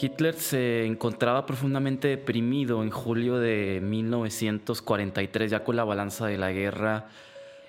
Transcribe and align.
Hitler 0.00 0.34
se 0.34 0.86
encontraba 0.86 1.44
profundamente 1.44 2.08
deprimido 2.08 2.82
en 2.82 2.90
julio 2.90 3.38
de 3.38 3.80
1943, 3.82 5.50
ya 5.50 5.64
con 5.64 5.76
la 5.76 5.84
balanza 5.84 6.26
de 6.26 6.38
la 6.38 6.50
guerra 6.52 7.06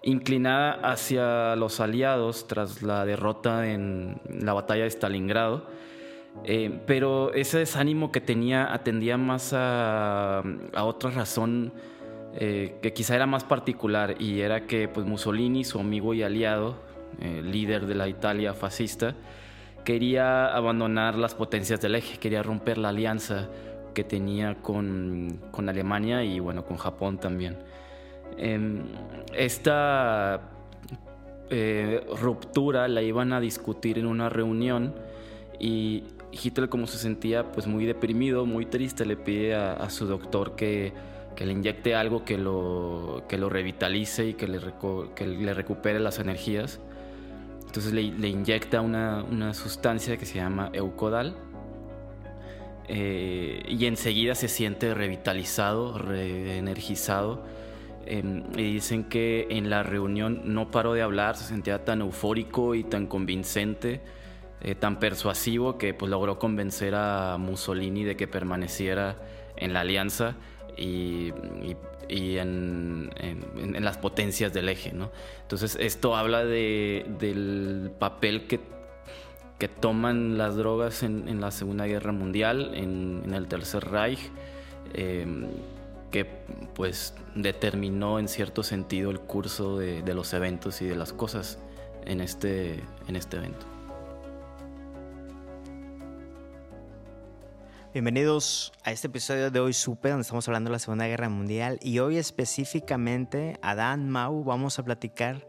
inclinada 0.04 0.74
hacia 0.84 1.56
los 1.56 1.80
aliados 1.80 2.48
tras 2.48 2.82
la 2.82 3.06
derrota 3.06 3.70
en 3.70 4.20
la 4.28 4.54
batalla 4.54 4.84
de 4.84 4.92
Stalingrado. 4.92 5.66
Eh, 6.46 6.80
pero 6.86 7.34
ese 7.34 7.60
desánimo 7.60 8.12
que 8.12 8.20
tenía 8.20 8.74
atendía 8.74 9.18
más 9.18 9.52
a, 9.54 10.44
otra 10.82 11.12
razón 11.12 11.72
eh, 12.36 12.80
que 12.82 12.92
quizá 12.92 13.16
era 13.16 13.28
más 13.28 13.44
particular 13.44 14.16
y 14.20 14.42
era 14.42 14.66
que 14.66 14.88
pues, 14.88 15.06
Mussolini, 15.06 15.64
su 15.64 15.80
amigo 15.80 16.14
y 16.14 16.24
aliado, 16.24 16.76
eh, 17.22 17.42
líder 17.44 17.86
de 17.86 17.96
la 17.96 18.08
Italia 18.08 18.54
fascista, 18.54 19.16
quería 19.84 20.48
abandonar 20.48 21.16
las 21.16 21.36
potencias 21.36 21.82
del 21.82 21.96
eje, 21.96 22.18
quería 22.18 22.44
romper 22.44 22.78
la 22.78 22.90
alianza 22.90 23.50
que 23.94 24.04
tenía 24.04 24.56
con, 24.56 25.40
con 25.52 25.70
Alemania 25.70 26.24
y 26.24 26.40
bueno, 26.40 26.66
con 26.66 26.78
Japón 26.78 27.18
también. 27.18 27.58
Em, 28.38 28.84
esta 29.36 30.42
eh, 31.50 32.04
ruptura 32.20 32.88
la 32.88 33.02
iban 33.02 33.34
a 33.34 33.40
discutir 33.40 34.00
en 34.00 34.08
una 34.08 34.30
reunión 34.30 34.96
y 35.60 36.04
Hitler 36.32 36.70
como 36.70 36.88
se 36.88 36.98
sentía 36.98 37.52
pues 37.52 37.68
muy 37.68 37.86
deprimido, 37.86 38.46
muy 38.46 38.66
triste, 38.66 39.06
le 39.06 39.18
pide 39.18 39.54
a, 39.54 39.90
su 39.90 40.08
doctor 40.08 40.56
que, 40.56 40.92
que, 41.36 41.46
le 41.46 41.52
inyecte 41.52 41.94
algo 41.94 42.26
que 42.26 42.38
lo, 42.38 43.24
que 43.30 43.38
lo 43.38 43.50
revitalice 43.50 44.28
y 44.28 44.34
que 44.34 44.48
le, 44.48 44.60
que 45.16 45.28
le 45.28 45.54
recupere 45.54 46.00
las 46.00 46.18
energías. 46.18 46.80
Entonces 47.74 47.92
le, 47.92 48.28
inyecta 48.28 48.82
una, 48.82 49.24
una, 49.24 49.56
sustancia 49.56 50.16
que 50.16 50.28
se 50.28 50.36
llama 50.36 50.70
Eucodal 50.74 51.36
eh, 52.88 53.64
y 53.68 53.88
enseguida 53.88 54.36
se 54.36 54.48
siente 54.48 54.94
revitalizado, 54.94 55.98
reenergizado. 55.98 57.44
Em, 58.06 58.44
y 58.56 58.74
dicen 58.74 59.06
que 59.06 59.48
en 59.50 59.72
la 59.72 59.82
reunión 59.82 60.54
no 60.54 60.70
paró 60.70 60.94
de 60.94 61.02
hablar, 61.02 61.36
se 61.36 61.46
sentía 61.46 61.84
tan 61.84 62.02
eufórico 62.02 62.76
y 62.76 62.84
tan 62.84 63.08
convincente, 63.08 64.02
eh, 64.62 64.76
tan 64.76 65.00
persuasivo 65.00 65.80
que 65.80 65.96
pues, 65.96 66.12
logró 66.12 66.38
convencer 66.38 66.94
a 66.94 67.38
Mussolini 67.40 68.04
de 68.04 68.16
que 68.16 68.28
permaneciera 68.28 69.18
en 69.56 69.74
la 69.74 69.80
alianza 69.80 70.36
y, 70.78 71.34
y, 72.08 72.38
en, 72.38 73.10
en, 73.18 73.84
las 73.84 73.98
potencias 73.98 74.54
del 74.54 74.70
eje. 74.70 74.94
¿no? 74.94 75.12
Entonces 75.42 75.78
esto 75.80 76.16
habla 76.16 76.44
de, 76.46 77.06
del 77.20 77.92
papel 77.98 78.48
que, 78.48 78.60
que 79.60 79.68
toman 79.68 80.38
las 80.38 80.56
drogas 80.56 81.04
en, 81.04 81.40
la 81.42 81.52
Segunda 81.52 81.86
Guerra 81.86 82.12
Mundial, 82.12 82.72
en, 82.74 83.34
el 83.34 83.48
Tercer 83.48 83.86
Reich, 83.86 84.32
em, 84.94 85.48
que 86.12 86.26
pues 86.76 87.16
determinó 87.36 88.20
en 88.20 88.28
cierto 88.28 88.64
sentido 88.64 89.10
el 89.10 89.20
curso 89.20 89.78
de, 89.78 90.04
de, 90.04 90.14
los 90.14 90.34
eventos 90.34 90.82
y 90.82 90.86
de 90.86 90.96
las 90.96 91.14
cosas 91.14 91.60
en 92.06 92.22
este, 92.22 92.80
en 93.08 93.16
este 93.16 93.38
evento. 93.38 93.73
Bienvenidos 97.94 98.74
a 98.84 98.92
este 98.92 99.06
episodio 99.06 99.52
de 99.52 99.60
Hoy 99.60 99.72
Supe, 99.72 100.10
donde 100.10 100.24
estamos 100.24 100.48
hablando 100.48 100.70
de 100.70 100.72
la 100.72 100.80
Segunda 100.80 101.06
Guerra 101.06 101.30
Mundial. 101.30 101.78
Y 101.80 102.00
hoy 102.00 102.18
específicamente, 102.18 103.60
Adán 103.62 104.10
Mau, 104.10 104.44
vamos 104.44 104.80
a 104.80 104.84
platicar 104.84 105.46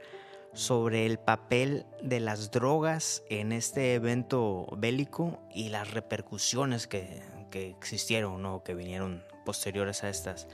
sobre 0.53 1.07
el 1.07 1.19
papel 1.19 1.87
de 2.03 2.21
las 2.21 2.51
drogas 2.51 3.23
en 3.31 3.51
este 3.51 3.95
evento 3.95 4.67
bélico 4.77 5.41
y 5.55 5.71
las 5.71 5.95
repercusiones 5.95 6.87
que, 6.87 7.23
que 7.51 7.71
existieron 7.71 8.45
o 8.45 8.63
que 8.63 8.75
vinieron 8.75 9.25
posteriores 9.47 10.05
a 10.05 10.11
estas. 10.11 10.47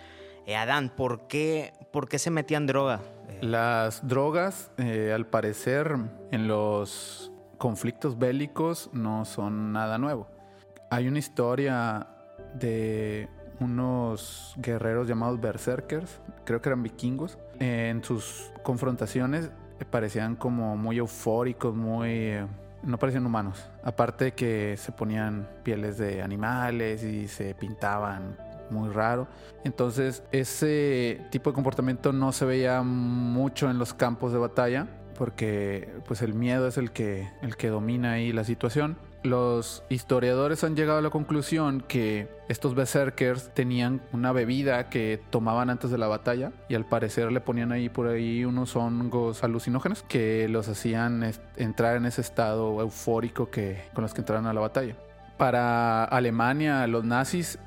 Eh, 0.47 0.55
Adán, 0.55 0.91
¿por 0.95 1.27
qué, 1.27 1.73
¿por 1.91 2.09
qué 2.09 2.21
se 2.21 2.31
metían 2.31 2.69
droga? 2.69 3.00
Las 3.41 4.06
drogas, 4.06 4.71
eh, 4.79 5.11
al 5.12 5.27
parecer, 5.27 5.97
en 6.31 6.47
los 6.47 7.33
conflictos 7.59 8.17
bélicos 8.17 8.91
no 8.93 9.25
son 9.25 9.73
nada 9.73 9.99
nuevo 9.99 10.29
hay 10.91 11.06
una 11.06 11.19
historia 11.19 12.09
de 12.55 13.28
unos 13.61 14.55
guerreros 14.59 15.06
llamados 15.06 15.41
berserkers, 15.41 16.21
creo 16.45 16.61
que 16.61 16.69
eran 16.69 16.83
vikingos. 16.83 17.39
En 17.59 18.03
sus 18.03 18.51
confrontaciones 18.62 19.50
parecían 19.91 20.37
como 20.37 20.77
muy 20.77 20.99
eufóricos, 20.99 21.75
muy... 21.75 22.09
Eh, 22.09 22.47
no 22.83 22.99
parecían 22.99 23.27
humanos. 23.27 23.69
Aparte 23.84 24.27
de 24.27 24.33
que 24.33 24.77
se 24.79 24.91
ponían 24.91 25.49
pieles 25.62 25.99
de 25.99 26.23
animales 26.23 27.05
y 27.05 27.29
se 27.29 27.55
pintaban 27.55 28.37
muy 28.71 28.89
raro. 28.89 29.29
Entonces 29.65 30.23
ese 30.33 31.21
tipo 31.31 31.50
de 31.50 31.55
comportamiento 31.55 32.12
no 32.12 32.33
se 32.33 32.47
veía 32.47 32.83
mucho 32.83 33.71
en 33.71 33.79
los 33.79 33.93
campos 33.93 34.33
de 34.33 34.39
batalla 34.39 34.87
porque 35.19 35.93
pues 36.09 36.23
el 36.23 36.33
miedo 36.33 36.67
es 36.67 36.79
el 36.79 36.93
que, 36.93 37.29
el 37.43 37.56
que 37.56 37.69
domina 37.69 38.12
ahí 38.12 38.33
la 38.33 38.45
situación 38.45 38.97
los 39.22 39.82
historiadores 39.88 40.64
han 40.64 40.76
llegado 40.76 40.98
a 40.98 41.03
la 41.03 41.10
conclusión 41.10 41.82
que 41.86 42.28
estos 42.48 42.75
berserkers 42.75 43.50
tenían 43.54 44.00
una 44.12 44.32
bebida 44.32 44.88
que 44.88 45.20
tomaban 45.31 45.69
antes 45.69 45.91
de 45.91 45.98
la 45.98 46.08
batalla 46.08 46.53
y 46.69 46.75
al 46.75 46.86
parecer 46.86 47.31
le 47.31 47.41
ponían 47.41 47.72
ahí 47.72 47.88
por 47.88 48.08
ahí 48.08 48.44
unos 48.44 48.76
hongos 48.76 49.44
alucinógenos 49.44 50.03
que 50.04 50.48
los 50.48 50.69
hacían 50.69 51.32
entrar 51.56 51.97
en 51.97 52.06
ese 52.06 52.22
estado 52.22 52.81
eufórico 52.81 53.50
que, 53.50 53.84
con 53.94 54.03
los 54.03 54.14
que 54.14 54.22
entraron 54.22 54.47
a 54.47 54.54
la 54.54 54.60
batalla. 54.60 54.97
Para 55.37 56.04
Alemania, 56.04 56.87
los 56.87 57.04
nazis 57.04 57.58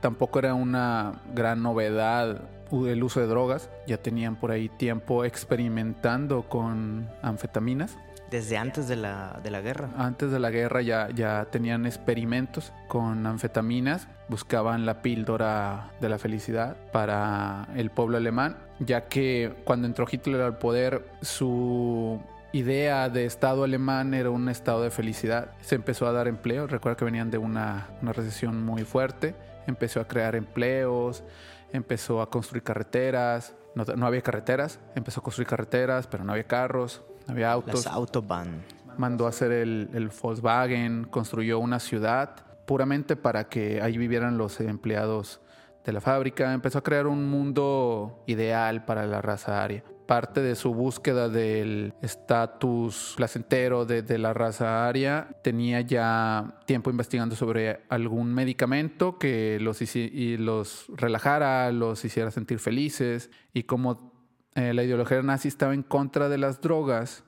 tampoco 0.00 0.38
era 0.38 0.54
una 0.54 1.22
gran 1.34 1.62
novedad 1.62 2.42
el 2.72 3.02
uso 3.02 3.18
de 3.18 3.26
drogas, 3.26 3.68
ya 3.88 3.96
tenían 3.96 4.36
por 4.36 4.52
ahí 4.52 4.68
tiempo 4.68 5.24
experimentando 5.24 6.42
con 6.48 7.08
anfetaminas 7.20 7.98
desde 8.30 8.56
antes 8.56 8.88
de 8.88 8.96
la, 8.96 9.40
de 9.42 9.50
la 9.50 9.60
guerra. 9.60 9.90
Antes 9.96 10.30
de 10.30 10.38
la 10.38 10.50
guerra 10.50 10.82
ya, 10.82 11.08
ya 11.10 11.46
tenían 11.50 11.86
experimentos 11.86 12.72
con 12.88 13.26
anfetaminas, 13.26 14.08
buscaban 14.28 14.86
la 14.86 15.02
píldora 15.02 15.90
de 16.00 16.08
la 16.08 16.18
felicidad 16.18 16.76
para 16.92 17.68
el 17.74 17.90
pueblo 17.90 18.16
alemán, 18.16 18.56
ya 18.78 19.08
que 19.08 19.54
cuando 19.64 19.86
entró 19.86 20.06
Hitler 20.10 20.40
al 20.40 20.58
poder, 20.58 21.04
su 21.22 22.20
idea 22.52 23.08
de 23.08 23.24
Estado 23.26 23.64
alemán 23.64 24.14
era 24.14 24.30
un 24.30 24.48
estado 24.48 24.82
de 24.82 24.90
felicidad. 24.90 25.52
Se 25.60 25.74
empezó 25.74 26.06
a 26.06 26.12
dar 26.12 26.28
empleo, 26.28 26.66
recuerda 26.66 26.96
que 26.96 27.04
venían 27.04 27.30
de 27.30 27.38
una, 27.38 27.88
una 28.02 28.12
recesión 28.12 28.64
muy 28.64 28.84
fuerte, 28.84 29.34
empezó 29.66 30.00
a 30.00 30.08
crear 30.08 30.34
empleos, 30.36 31.24
empezó 31.72 32.22
a 32.22 32.30
construir 32.30 32.62
carreteras, 32.62 33.54
no, 33.74 33.84
no, 33.84 34.06
había 34.06 34.20
carreteras, 34.20 34.80
empezó 34.94 35.20
a 35.20 35.22
construir 35.22 35.48
carreteras, 35.48 36.06
pero 36.06 36.24
no 36.24 36.32
había 36.32 36.44
carros, 36.44 37.02
había 37.26 37.52
autos. 37.52 37.84
Las 37.84 37.94
Autobahn. 37.94 38.62
Mandó 38.98 39.26
a 39.26 39.30
hacer 39.30 39.52
el, 39.52 39.88
el 39.94 40.08
Volkswagen, 40.08 41.04
construyó 41.04 41.58
una 41.58 41.80
ciudad 41.80 42.36
puramente 42.66 43.16
para 43.16 43.48
que 43.48 43.82
ahí 43.82 43.98
vivieran 43.98 44.38
los 44.38 44.60
empleados 44.60 45.40
de 45.84 45.92
la 45.92 46.00
fábrica. 46.00 46.52
Empezó 46.52 46.78
a 46.78 46.82
crear 46.82 47.06
un 47.06 47.28
mundo 47.28 48.22
ideal 48.26 48.84
para 48.84 49.06
la 49.06 49.20
raza 49.20 49.62
aria. 49.62 49.82
Parte 50.06 50.40
de 50.40 50.56
su 50.56 50.74
búsqueda 50.74 51.28
del 51.28 51.94
estatus 52.02 53.14
placentero 53.16 53.84
de, 53.86 54.02
de, 54.02 54.18
la 54.18 54.34
raza 54.34 54.88
aria 54.88 55.28
tenía 55.42 55.80
ya 55.82 56.60
tiempo 56.66 56.90
investigando 56.90 57.36
sobre 57.36 57.82
algún 57.88 58.34
medicamento 58.34 59.18
que 59.18 59.58
los, 59.60 59.80
y 59.82 60.36
los 60.36 60.86
relajara, 60.96 61.70
los 61.70 62.04
hiciera 62.04 62.32
sentir 62.32 62.58
felices 62.58 63.30
y 63.52 63.64
cómo 63.64 64.09
eh, 64.54 64.74
la 64.74 64.82
ideología 64.82 65.22
nazi 65.22 65.48
estaba 65.48 65.74
en 65.74 65.82
contra 65.82 66.28
de 66.28 66.38
las 66.38 66.60
drogas, 66.60 67.24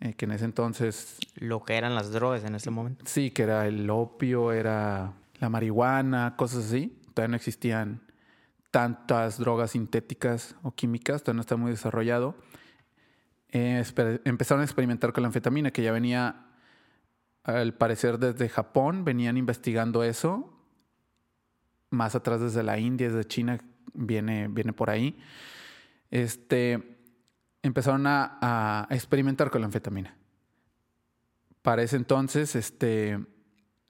eh, 0.00 0.14
que 0.14 0.24
en 0.24 0.32
ese 0.32 0.44
entonces... 0.44 1.18
Lo 1.34 1.62
que 1.62 1.76
eran 1.76 1.94
las 1.94 2.12
drogas 2.12 2.44
en 2.44 2.54
ese 2.54 2.70
momento. 2.70 3.04
Sí, 3.06 3.30
que 3.30 3.42
era 3.42 3.66
el 3.66 3.90
opio, 3.90 4.52
era 4.52 5.14
la 5.38 5.48
marihuana, 5.48 6.36
cosas 6.36 6.66
así. 6.66 6.96
Todavía 7.12 7.32
no 7.32 7.36
existían 7.36 8.02
tantas 8.70 9.38
drogas 9.38 9.72
sintéticas 9.72 10.54
o 10.62 10.72
químicas, 10.72 11.22
todavía 11.22 11.38
no 11.38 11.40
está 11.42 11.56
muy 11.56 11.70
desarrollado. 11.72 12.36
eh, 13.52 13.84
empezaron 14.24 14.62
a 14.62 14.64
experimentar 14.64 15.12
con 15.12 15.22
la 15.22 15.26
anfetamina, 15.26 15.72
que 15.72 15.82
ya 15.82 15.90
venía, 15.90 16.46
al 17.42 17.74
parecer 17.74 18.18
desde 18.18 18.48
Japón, 18.48 19.04
venían 19.04 19.36
investigando 19.36 20.04
eso. 20.04 20.56
Más 21.90 22.14
atrás 22.14 22.40
desde 22.40 22.62
la 22.62 22.78
India, 22.78 23.08
desde 23.08 23.26
China, 23.26 23.58
viene, 23.92 24.46
viene 24.46 24.72
por 24.72 24.88
ahí. 24.88 25.18
Este, 26.10 26.98
empezaron 27.62 28.06
a, 28.06 28.38
a 28.40 28.94
experimentar 28.94 29.50
con 29.50 29.60
la 29.60 29.66
anfetamina. 29.66 30.16
Para 31.62 31.82
ese 31.82 31.96
entonces, 31.96 32.56
este, 32.56 33.18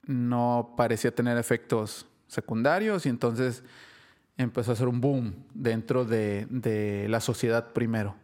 no 0.02 0.75
parecía 0.76 1.14
tener 1.14 1.38
efectos 1.38 2.06
secundarios 2.26 3.06
y 3.06 3.08
entonces 3.08 3.62
empezó 4.37 4.70
a 4.70 4.75
hacer 4.75 4.88
un 4.88 5.00
boom 5.00 5.44
dentro 5.55 6.05
de, 6.05 6.46
de 6.50 7.08
la 7.08 7.20
sociedad 7.20 7.72
primero. 7.72 8.17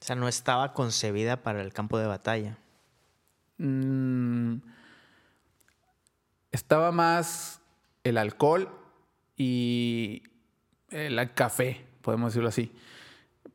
O 0.00 0.04
sea, 0.04 0.16
no 0.16 0.28
estaba 0.28 0.72
concebida 0.72 1.42
para 1.42 1.60
el 1.60 1.72
campo 1.72 1.98
de 1.98 2.06
batalla. 2.06 2.58
Mm, 3.58 4.58
estaba 6.52 6.92
más 6.92 7.60
el 8.04 8.16
alcohol 8.16 8.70
y 9.36 10.22
el 10.90 11.34
café, 11.34 11.84
podemos 12.08 12.32
decirlo 12.32 12.48
así. 12.48 12.72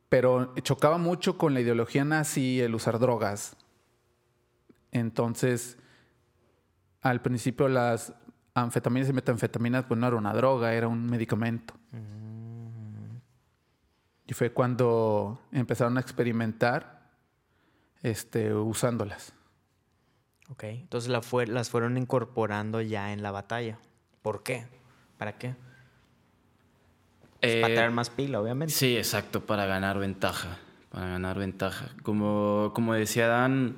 Pero 0.08 0.54
chocaba 0.62 0.96
mucho 0.96 1.36
con 1.36 1.54
la 1.54 1.60
ideología 1.60 2.04
nazi 2.04 2.60
el 2.60 2.72
usar 2.76 3.00
drogas. 3.00 3.56
Entonces, 4.92 5.76
al 7.00 7.20
principio 7.20 7.68
las 7.68 8.14
anfetaminas 8.54 9.08
y 9.08 9.12
metanfetaminas 9.12 9.86
pues 9.86 9.98
no 9.98 10.06
era 10.06 10.14
una 10.14 10.32
droga, 10.32 10.72
era 10.72 10.86
un 10.86 11.04
medicamento. 11.06 11.74
Y 14.28 14.34
fue 14.34 14.52
cuando 14.52 15.40
empezaron 15.50 15.96
a 15.96 16.00
experimentar 16.00 17.10
este, 18.02 18.54
usándolas. 18.54 19.32
Ok. 20.50 20.62
Entonces 20.64 21.10
la 21.10 21.22
fue- 21.22 21.48
las 21.48 21.70
fueron 21.70 21.96
incorporando 21.96 22.80
ya 22.80 23.12
en 23.12 23.20
la 23.24 23.32
batalla. 23.32 23.80
¿Por 24.22 24.44
qué? 24.44 24.66
¿Para 25.18 25.38
qué? 25.38 25.56
Para 27.60 27.72
Eh, 27.72 27.74
traer 27.76 27.90
más 27.90 28.10
pila, 28.10 28.40
obviamente. 28.40 28.72
Sí, 28.74 28.96
exacto, 28.96 29.40
para 29.44 29.66
ganar 29.66 29.98
ventaja. 29.98 30.58
Para 30.90 31.08
ganar 31.08 31.38
ventaja. 31.38 31.90
Como, 32.02 32.72
como 32.74 32.94
decía 32.94 33.26
Dan, 33.28 33.76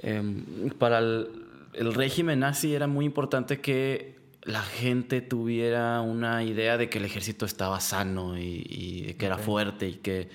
em, 0.00 0.70
para 0.78 0.98
el, 0.98 1.28
el 1.74 1.94
régimen 1.94 2.40
nazi 2.40 2.74
era 2.74 2.86
muy 2.86 3.04
importante 3.04 3.60
que 3.60 4.16
la 4.42 4.62
gente 4.62 5.20
tuviera 5.20 6.00
una 6.00 6.42
idea 6.42 6.76
de 6.76 6.88
que 6.88 6.98
el 6.98 7.04
ejército 7.04 7.46
estaba 7.46 7.78
sano 7.80 8.36
y, 8.38 8.64
y 8.68 9.02
de 9.02 9.16
que 9.16 9.26
era 9.26 9.38
fuerte 9.38 9.88
y 9.88 9.94
que 9.94 10.28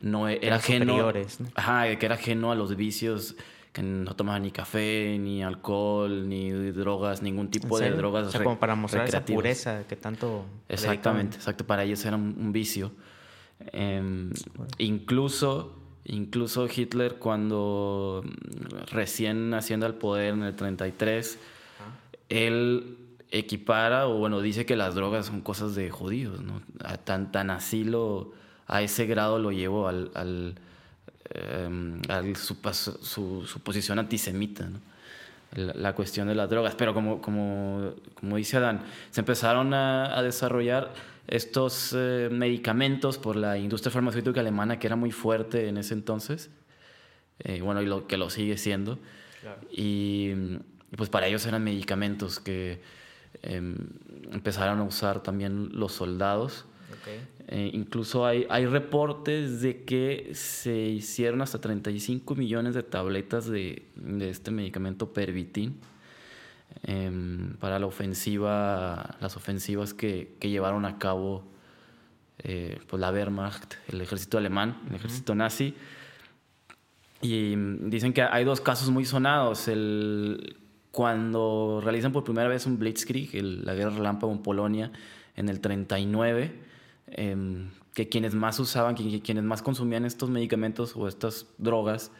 no 0.00 0.28
e- 0.28 0.38
era 0.42 0.56
ajeno. 0.56 1.10
¿no? 1.12 1.48
Ajá, 1.54 1.84
de 1.84 1.98
que 1.98 2.04
era 2.06 2.16
ajeno 2.16 2.52
a 2.52 2.54
los 2.54 2.76
vicios, 2.76 3.36
que 3.74 3.82
no 3.82 4.14
tomaban 4.14 4.42
ni 4.42 4.52
café, 4.52 5.18
ni 5.18 5.42
alcohol, 5.42 6.28
ni 6.28 6.52
drogas, 6.52 7.22
ningún 7.22 7.46
¿En 7.46 7.50
tipo 7.50 7.78
de 7.80 7.90
drogas 7.90 8.28
O 8.28 8.30
sea, 8.30 8.44
como 8.44 8.58
para 8.58 8.76
mostrar 8.76 9.06
esa 9.08 9.24
pureza 9.24 9.84
que 9.88 9.96
tanto. 9.96 10.46
Exactamente, 10.68 11.36
exacto. 11.36 11.66
Para 11.66 11.82
ellos 11.82 12.02
era 12.04 12.16
un, 12.16 12.36
un 12.38 12.52
vicio. 12.52 12.92
Em, 13.72 14.30
incluso, 14.78 15.76
incluso 16.04 16.68
Hitler 16.72 17.16
cuando 17.16 18.22
mm, 18.24 18.92
recién 18.92 19.52
haciendo 19.54 19.86
el 19.86 19.94
poder 19.94 20.34
en 20.34 20.44
el 20.44 20.54
33, 20.54 21.36
él 22.28 22.98
equipara 23.32 24.06
o 24.06 24.18
bueno 24.18 24.40
dice 24.40 24.64
que 24.64 24.76
las 24.76 24.94
drogas 24.94 25.26
son 25.26 25.40
cosas 25.40 25.74
de 25.74 25.90
judíos, 25.90 26.40
¿no? 26.42 26.62
A 26.84 26.96
tan 26.96 27.32
tan 27.32 27.50
así 27.50 27.82
lo 27.82 28.32
a 28.68 28.82
ese 28.82 29.06
grado 29.06 29.40
lo 29.40 29.50
llevó 29.50 29.88
al, 29.88 30.12
al, 30.14 30.54
em, 31.30 32.00
al 32.08 32.36
su, 32.36 32.56
su, 33.02 33.46
su 33.46 33.60
posición 33.60 33.98
antisemita, 33.98 34.66
¿no? 34.66 34.80
la, 35.54 35.72
la 35.74 35.94
cuestión 35.94 36.28
de 36.28 36.34
las 36.34 36.50
drogas. 36.50 36.74
Pero 36.74 36.94
como, 36.94 37.20
como, 37.20 37.92
como 38.14 38.36
dice 38.36 38.56
Adán, 38.56 38.82
se 39.10 39.20
empezaron 39.20 39.74
a, 39.74 40.16
a 40.16 40.22
desarrollar 40.22 40.92
estos 41.26 41.94
eh, 41.96 42.28
medicamentos 42.30 43.18
por 43.18 43.36
la 43.36 43.56
industria 43.56 43.90
farmacéutica 43.90 44.40
alemana 44.40 44.78
que 44.78 44.86
era 44.86 44.96
muy 44.96 45.10
fuerte 45.10 45.68
en 45.68 45.78
ese 45.78 45.94
entonces. 45.94 46.50
Eh, 47.38 47.60
bueno, 47.62 47.82
y 47.82 47.86
lo 47.86 48.06
que 48.06 48.16
lo 48.16 48.30
sigue 48.30 48.56
siendo. 48.56 48.98
Y, 49.70 50.30
y, 50.90 50.96
pues 50.96 51.10
para 51.10 51.26
ellos 51.26 51.44
eran 51.46 51.64
medicamentos 51.64 52.40
que 52.40 52.80
em, 53.42 53.76
empezaron 54.32 54.78
a 54.78 54.84
usar 54.84 55.22
también 55.22 55.70
los 55.72 55.92
soldados. 55.92 56.66
Eh, 57.48 57.70
incluso 57.74 58.24
hay, 58.26 58.46
hay 58.48 58.66
reportes 58.66 59.60
de 59.60 59.84
que 59.84 60.30
se 60.34 60.76
hicieron 60.76 61.42
hasta 61.42 61.60
35 61.60 62.34
millones 62.34 62.74
de 62.74 62.82
tabletas 62.82 63.46
de, 63.46 63.86
de 63.96 64.30
este 64.30 64.50
medicamento 64.50 65.12
Pervitin 65.12 65.76
em, 66.82 67.54
para 67.58 67.78
la 67.78 67.86
ofensiva, 67.86 69.16
las 69.20 69.36
ofensivas 69.36 69.94
que, 69.94 70.34
que 70.40 70.50
llevaron 70.50 70.84
a 70.84 70.98
cabo 70.98 71.44
eh, 72.38 72.78
pues 72.88 73.00
la 73.00 73.10
Wehrmacht, 73.12 73.74
el 73.88 74.00
ejército 74.00 74.38
alemán, 74.38 74.80
el 74.88 74.96
ejército 74.96 75.34
nazi. 75.34 75.74
Y 77.22 77.54
mm, 77.56 77.90
dicen 77.90 78.12
que 78.12 78.22
hay 78.22 78.44
dos 78.44 78.60
casos 78.60 78.90
muy 78.90 79.04
sonados. 79.04 79.68
El, 79.68 80.56
cuando 80.90 81.80
realizan 81.82 82.12
por 82.12 82.24
primera 82.24 82.48
vez 82.48 82.66
un 82.66 82.78
Blitzkrieg, 82.78 83.34
el- 83.36 83.64
la 83.64 83.74
guerra 83.74 83.90
relámpago 83.90 84.32
en 84.32 84.38
Polonia, 84.42 84.92
en 85.36 85.48
el 85.48 85.60
39, 85.60 86.52
em, 87.08 87.70
que 87.94 88.08
quienes 88.08 88.34
más 88.34 88.58
usaban, 88.58 88.94
que- 88.94 89.20
quienes 89.22 89.44
más 89.44 89.62
consumían 89.62 90.04
estos 90.04 90.30
medicamentos 90.30 90.96
o 90.96 91.06
estas 91.08 91.46
drogas, 91.58 92.10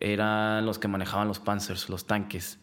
eran 0.00 0.64
los 0.66 0.78
que 0.78 0.88
manejaban 0.88 1.28
los 1.28 1.38
panzers, 1.40 1.88
los 1.88 2.06
tanques, 2.06 2.58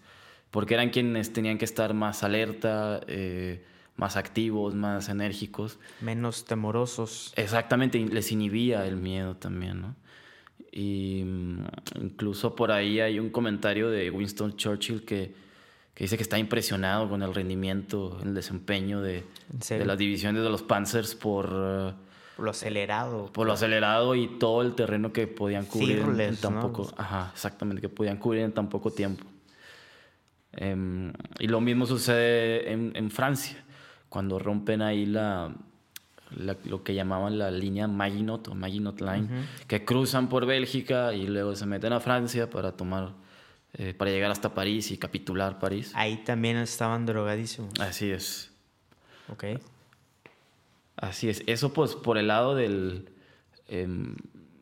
porque 0.52 0.74
eran 0.74 0.90
quienes 0.90 1.34
tenían 1.34 1.58
que 1.58 1.66
estar 1.66 1.94
más 1.94 2.24
alerta, 2.24 3.02
eh, 3.08 3.64
más 3.98 4.16
activos, 4.18 4.74
más 4.76 5.10
enérgicos. 5.10 5.80
Menos 6.02 6.46
temorosos. 6.46 7.34
Exactamente, 7.36 8.00
les 8.00 8.32
inhibía 8.32 8.86
el 8.88 8.96
miedo 8.98 9.36
también, 9.36 9.82
¿no? 9.82 9.96
Y 10.72 11.24
mm, 11.26 11.60
incluso 12.02 12.56
por 12.56 12.72
ahí 12.72 13.00
hay 13.00 13.20
un 13.20 13.30
comentario 13.30 13.90
de 13.90 14.10
Winston 14.12 14.56
Churchill 14.58 15.04
que, 15.06 15.34
que 15.96 16.04
dice 16.04 16.18
que 16.18 16.24
está 16.24 16.38
impresionado 16.38 17.10
con 17.10 17.24
el 17.24 17.34
rendimiento, 17.34 18.20
el 18.22 18.36
desempeño 18.36 19.02
de, 19.02 19.24
de 19.70 19.86
las 19.86 19.98
divisiones 19.98 20.44
de 20.44 20.50
los 20.50 20.62
Panzers 20.62 21.16
por, 21.16 21.46
eh, 21.52 21.94
Por 22.36 22.46
lo 22.46 22.52
acelerado. 22.52 23.32
por 23.32 23.48
lo 23.48 23.54
acelerado 23.54 24.14
y 24.14 24.28
todo 24.38 24.62
el 24.62 24.76
terreno 24.76 25.12
que 25.14 25.26
podían 25.26 25.66
cubrir 25.66 26.00
en- 26.00 26.20
en, 26.20 26.36
tan 26.36 26.56
¿no? 26.56 26.62
poco, 26.62 26.92
ajá, 26.98 27.32
exactamente, 27.34 27.82
que 27.82 27.90
podían 27.90 28.18
cubrir 28.18 28.44
en 28.44 28.52
tan 28.52 28.68
poco 28.70 28.92
tiempo. 28.92 29.24
Em, 30.54 31.12
y 31.40 31.48
lo 31.48 31.60
mismo 31.60 31.86
sucede 31.86 32.72
en, 32.72 32.92
en 32.96 33.12
Francia, 33.12 33.64
cuando 34.10 34.40
rompen 34.40 34.82
ahí 34.82 35.06
la, 35.06 35.54
la- 36.38 36.56
lo 36.66 36.82
que 36.84 36.94
llamaban 36.94 37.38
la 37.38 37.52
línea 37.52 37.88
Maginot 37.88 38.48
o 38.50 38.56
Maginot 38.56 39.02
Line, 39.02 39.28
que 39.68 39.84
cruzan 39.84 40.30
por 40.30 40.46
Bélgica 40.46 41.14
y 41.14 41.28
luego 41.28 41.56
se 41.56 41.66
meten 41.66 41.92
a 41.94 42.00
Francia 42.00 42.50
para 42.50 42.72
tomar, 42.72 43.12
eh, 43.78 43.94
para 43.94 44.12
llegar 44.12 44.32
hasta 44.32 44.54
París 44.54 44.92
y 44.92 44.98
capitular 44.98 45.60
París. 45.60 45.92
Ahí 45.96 46.18
también 46.24 46.58
estaban 46.58 47.06
drogadísimos. 47.06 47.72
Así 47.80 48.12
es. 48.12 48.52
Ok. 49.30 49.44
Así 50.98 51.30
es. 51.30 51.44
Eso 51.48 51.74
pues 51.74 51.96
por 51.96 52.18
el 52.18 52.28
lado 52.28 52.56
del, 52.56 53.10
em, 53.68 54.16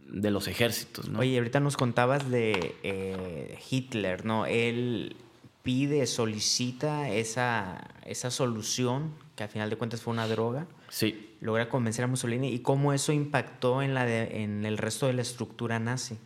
de 0.07 0.31
los 0.31 0.47
ejércitos, 0.47 1.09
¿no? 1.09 1.19
Oye, 1.19 1.37
ahorita 1.37 1.59
nos 1.59 1.77
contabas 1.77 2.29
de 2.29 2.75
eh, 2.83 3.57
Hitler, 3.69 4.25
¿no? 4.25 4.45
Él 4.45 5.15
pide, 5.61 6.05
solicita 6.07 7.09
esa, 7.09 7.87
esa 8.05 8.31
solución, 8.31 9.13
que 9.35 9.43
al 9.43 9.49
final 9.49 9.69
de 9.69 9.75
cuentas 9.77 10.01
fue 10.01 10.11
una 10.13 10.27
droga, 10.27 10.65
Sí. 10.89 11.35
logra 11.39 11.69
convencer 11.69 12.03
a 12.03 12.07
Mussolini 12.07 12.49
y 12.49 12.59
cómo 12.59 12.93
eso 12.93 13.11
impactó 13.13 13.81
en, 13.81 13.93
la 13.93 14.05
de- 14.05 14.43
en 14.43 14.65
el 14.65 14.77
resto 14.77 15.07
de 15.07 15.13
la 15.13 15.21
estructura 15.21 15.79
nazi. 15.79 16.17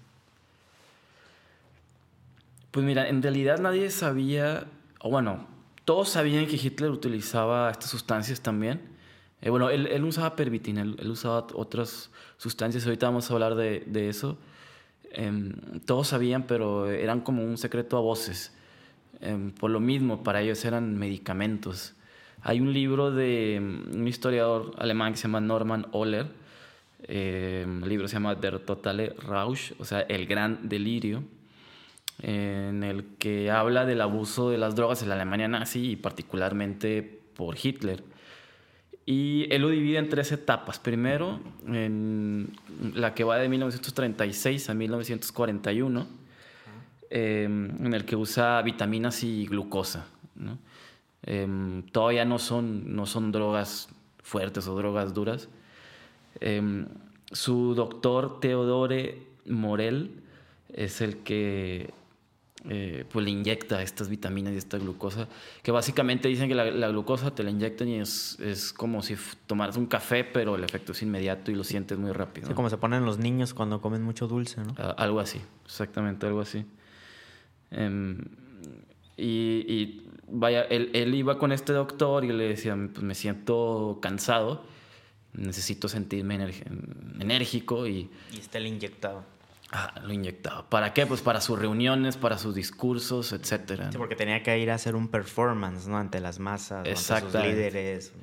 Pues 2.77 2.85
mira, 2.85 3.09
en 3.09 3.23
realidad 3.23 3.57
nadie 3.57 3.89
sabía, 3.89 4.67
o 4.99 5.09
bueno, 5.09 5.47
todos 5.83 6.09
sabían 6.09 6.45
que 6.45 6.57
Hitler 6.57 6.91
utilizaba 6.91 7.71
estas 7.71 7.89
sustancias 7.89 8.39
también. 8.39 8.81
Eh, 9.41 9.49
bueno, 9.49 9.71
él, 9.71 9.87
él 9.87 10.03
usaba 10.03 10.35
pervitin, 10.35 10.77
él, 10.77 10.95
él 10.99 11.09
usaba 11.09 11.47
otras 11.55 12.11
sustancias, 12.37 12.85
ahorita 12.85 13.07
vamos 13.07 13.31
a 13.31 13.33
hablar 13.33 13.55
de, 13.55 13.83
de 13.87 14.09
eso. 14.09 14.37
Em, 15.11 15.53
todos 15.87 16.09
sabían, 16.09 16.43
pero 16.43 16.87
eran 16.87 17.21
como 17.21 17.43
un 17.43 17.57
secreto 17.57 17.97
a 17.97 18.01
voces. 18.01 18.53
Em, 19.21 19.49
por 19.49 19.71
lo 19.71 19.79
mismo, 19.79 20.21
para 20.21 20.43
ellos 20.43 20.63
eran 20.63 20.99
medicamentos. 20.99 21.95
Hay 22.43 22.61
un 22.61 22.73
libro 22.73 23.09
de 23.09 23.55
em, 23.55 23.85
un 23.91 24.07
historiador 24.07 24.75
alemán 24.77 25.13
que 25.13 25.17
se 25.17 25.23
llama 25.23 25.41
Norman 25.41 25.87
Ohler. 25.93 26.27
em, 27.07 27.81
el 27.81 27.89
libro 27.89 28.07
se 28.07 28.13
llama 28.13 28.35
Der 28.35 28.59
totale 28.59 29.15
Rausch, 29.17 29.73
o 29.79 29.83
sea, 29.83 30.01
el 30.01 30.27
gran 30.27 30.69
delirio 30.69 31.23
en 32.19 32.83
el 32.83 33.05
que 33.17 33.51
habla 33.51 33.85
del 33.85 34.01
abuso 34.01 34.49
de 34.49 34.57
las 34.57 34.75
drogas 34.75 35.03
en 35.03 35.09
la 35.09 35.15
Alemania 35.15 35.47
nazi 35.47 35.91
y 35.91 35.95
particularmente 35.95 37.03
por 37.35 37.55
Hitler. 37.61 38.03
Y 39.05 39.47
él 39.53 39.61
lo 39.61 39.69
divide 39.69 39.99
en 39.99 40.09
tres 40.09 40.31
etapas. 40.31 40.79
Primero, 40.79 41.39
en 41.65 42.49
la 42.93 43.13
que 43.13 43.23
va 43.23 43.37
de 43.37 43.47
1936 43.47 44.69
a 44.69 44.73
1941, 44.73 46.07
em, 47.09 47.85
en 47.85 47.93
el 47.93 48.03
que 48.03 48.17
usa 48.17 48.61
vitaminas 48.63 49.23
y 49.23 49.45
glucosa. 49.45 50.07
Em, 51.23 51.83
todavía 51.83 52.25
no 52.25 52.37
son, 52.37 52.95
no 52.95 53.05
son 53.05 53.31
drogas 53.31 53.89
fuertes 54.21 54.67
o 54.67 54.75
drogas 54.75 55.13
duras. 55.13 55.47
Em, 56.41 56.87
su 57.31 57.75
doctor 57.75 58.39
Teodore 58.41 59.23
Morel 59.45 60.11
es 60.73 60.99
el 60.99 61.17
que 61.19 61.93
eh, 62.69 63.05
pues 63.09 63.23
le 63.23 63.31
inyecta 63.31 63.81
estas 63.81 64.09
vitaminas 64.09 64.53
y 64.53 64.57
esta 64.57 64.77
glucosa, 64.77 65.29
que 65.63 65.71
básicamente 65.71 66.27
dicen 66.27 66.49
que 66.49 66.55
la, 66.55 66.89
glucosa 66.89 67.33
te 67.33 67.43
la 67.43 67.49
inyectan 67.49 67.87
y 67.87 67.99
es, 67.99 68.37
es, 68.41 68.73
como 68.73 69.01
si 69.01 69.15
tomaras 69.45 69.77
un 69.77 69.85
café, 69.85 70.25
pero 70.25 70.55
el 70.55 70.63
efecto 70.63 70.91
es 70.91 71.01
inmediato 71.01 71.49
y 71.49 71.55
lo 71.55 71.63
sientes 71.63 71.97
muy 71.97 72.11
rápido. 72.11 72.53
como 72.55 72.69
se 72.69 72.77
ponen 72.77 73.05
los 73.05 73.19
niños 73.19 73.53
cuando 73.53 73.79
comen 73.79 74.03
mucho 74.03 74.27
dulce, 74.27 74.61
¿no? 74.61 74.75
Ah, 74.77 74.95
algo 74.97 75.21
así, 75.21 75.39
exactamente, 75.65 76.25
algo 76.25 76.41
así. 76.41 76.65
Em, 77.71 78.19
y, 79.15 80.01
vaya, 80.27 80.63
él, 80.63 80.91
él, 80.93 81.15
iba 81.15 81.39
con 81.39 81.53
este 81.53 81.71
doctor 81.71 82.25
y 82.25 82.33
le 82.33 82.49
decía, 82.49 82.75
pues 82.75 83.03
me 83.03 83.15
siento 83.15 83.99
cansado, 84.01 84.65
necesito 85.33 85.87
sentirme 85.87 86.53
enérgico 87.19 87.87
y... 87.87 88.09
Y 88.33 88.39
está 88.39 88.57
el 88.57 88.67
inyectado. 88.67 89.36
Ah, 89.71 89.93
lo 90.01 90.13
inyectaba. 90.13 90.69
¿Para 90.69 90.93
qué? 90.93 91.05
Pues 91.05 91.21
para 91.21 91.41
sus 91.41 91.59
reuniones, 91.59 92.15
para 92.15 92.37
sus 92.37 92.55
discursos, 92.55 93.33
etcétera. 93.33 93.91
Sí, 93.91 93.97
porque 93.97 94.15
tenía 94.15 94.41
que 94.41 94.57
ir 94.57 94.71
a 94.71 94.75
hacer 94.75 94.95
un 94.95 95.09
performance, 95.09 95.87
¿no? 95.87 95.97
Ante 95.97 96.21
las 96.21 96.39
masas, 96.39 96.79
ante 96.79 96.95
sus 96.95 97.33
líderes. 97.33 98.13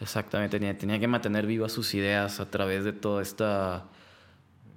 Exactamente, 0.00 0.58
tenía, 0.58 0.76
tenía, 0.76 0.98
que 0.98 1.08
mantener 1.08 1.46
vivas 1.46 1.72
sus 1.72 1.94
ideas 1.94 2.38
a 2.40 2.50
través 2.50 2.84
de 2.84 2.92
toda 2.92 3.22
esta 3.22 3.86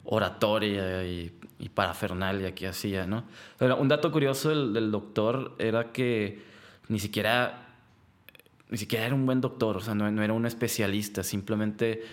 oratoria 0.05 1.05
y, 1.05 1.33
parafernalia 1.73 2.55
que 2.55 2.67
hacía, 2.67 3.05
¿no? 3.05 3.25
Pero 3.57 3.77
un 3.77 3.87
dato 3.87 4.11
curioso 4.11 4.49
del, 4.49 4.73
del, 4.73 4.89
doctor 4.89 5.55
era 5.59 5.91
que 5.91 6.41
ni 6.87 6.97
siquiera, 6.97 7.67
ni 8.69 8.77
siquiera 8.77 9.05
era 9.05 9.15
un 9.15 9.25
buen 9.25 9.41
doctor, 9.41 9.77
o 9.77 9.81
sea, 9.81 9.93
no, 9.93 10.09
no 10.09 10.23
era 10.23 10.33
un 10.33 10.45
especialista, 10.45 11.23
simplemente 11.23 12.03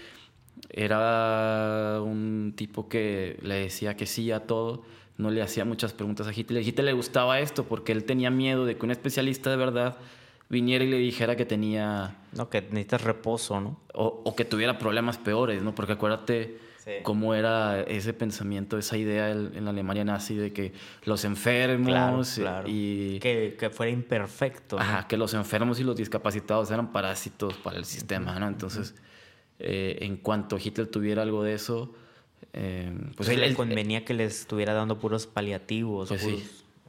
era 0.70 2.00
un 2.02 2.52
tipo 2.56 2.88
que 2.88 3.38
le 3.42 3.54
decía 3.56 3.96
que 3.96 4.06
sí 4.06 4.32
a 4.32 4.40
todo, 4.46 4.82
no 5.16 5.30
le 5.30 5.42
hacía 5.42 5.64
muchas 5.64 5.92
preguntas 5.92 6.26
a 6.26 6.32
Hitler. 6.32 6.62
A 6.62 6.66
Hitler 6.66 6.87
le 6.87 6.92
gustaba 6.92 7.38
esto 7.40 7.64
porque 7.64 7.92
él 7.92 8.04
tenía 8.04 8.30
miedo 8.30 8.64
de 8.66 8.76
que 8.76 8.84
un 8.84 8.90
especialista 8.90 9.50
de 9.50 9.56
verdad 9.56 9.96
viniera 10.49 10.84
y 10.84 10.90
le 10.90 10.99
dijera 10.99 11.37
que 11.37 11.44
tenía... 11.44 12.16
No, 12.32 12.50
que 12.50 12.61
necesitas 12.62 13.02
reposo, 13.02 13.61
¿no? 13.61 13.80
O, 13.92 14.34
que 14.34 14.44
tuviera 14.44 14.78
problemas 14.78 15.18
peores, 15.18 15.62
¿no? 15.62 15.75
Porque 15.75 15.92
acuérdate 15.92 16.58
cómo 17.02 17.34
era 17.34 17.80
ese 17.80 18.12
pensamiento, 18.12 18.76
esa 18.76 18.99
idea 18.99 19.30
en 19.30 19.64
la 19.64 19.70
Alemania 19.70 20.04
nazi 20.04 20.34
de 20.34 20.52
que 20.52 20.73
los 21.04 21.25
enfermos 21.25 22.38
y... 22.66 23.18
Que, 23.20 23.56
que, 23.58 23.70
fuera 23.70 23.90
imperfecto. 23.90 24.78
Ajá, 24.78 25.06
que 25.06 25.16
los 25.16 25.32
enfermos 25.34 25.78
y 25.80 25.84
los 25.84 25.96
discapacitados 25.96 26.70
eran 26.70 26.92
parásitos 26.92 27.54
para 27.54 27.78
el 27.78 27.84
sistema, 27.84 28.38
¿no? 28.38 28.49
Entonces... 28.49 28.94
Eh, 29.66 30.04
en 30.04 30.18
cuanto 30.18 30.59
Hitler 30.62 30.88
tuviera 30.88 31.23
algo 31.23 31.42
de 31.42 31.54
eso, 31.54 31.94
eh, 32.52 32.92
pues 33.16 33.30
él, 33.30 33.40
le 33.40 33.54
convenía 33.54 34.04
que 34.04 34.12
les 34.12 34.40
estuviera 34.40 34.75
dando 34.75 34.99
puros 34.99 35.26
paliativos. 35.26 36.11
Pues 36.11 36.21
sí. 36.21 36.44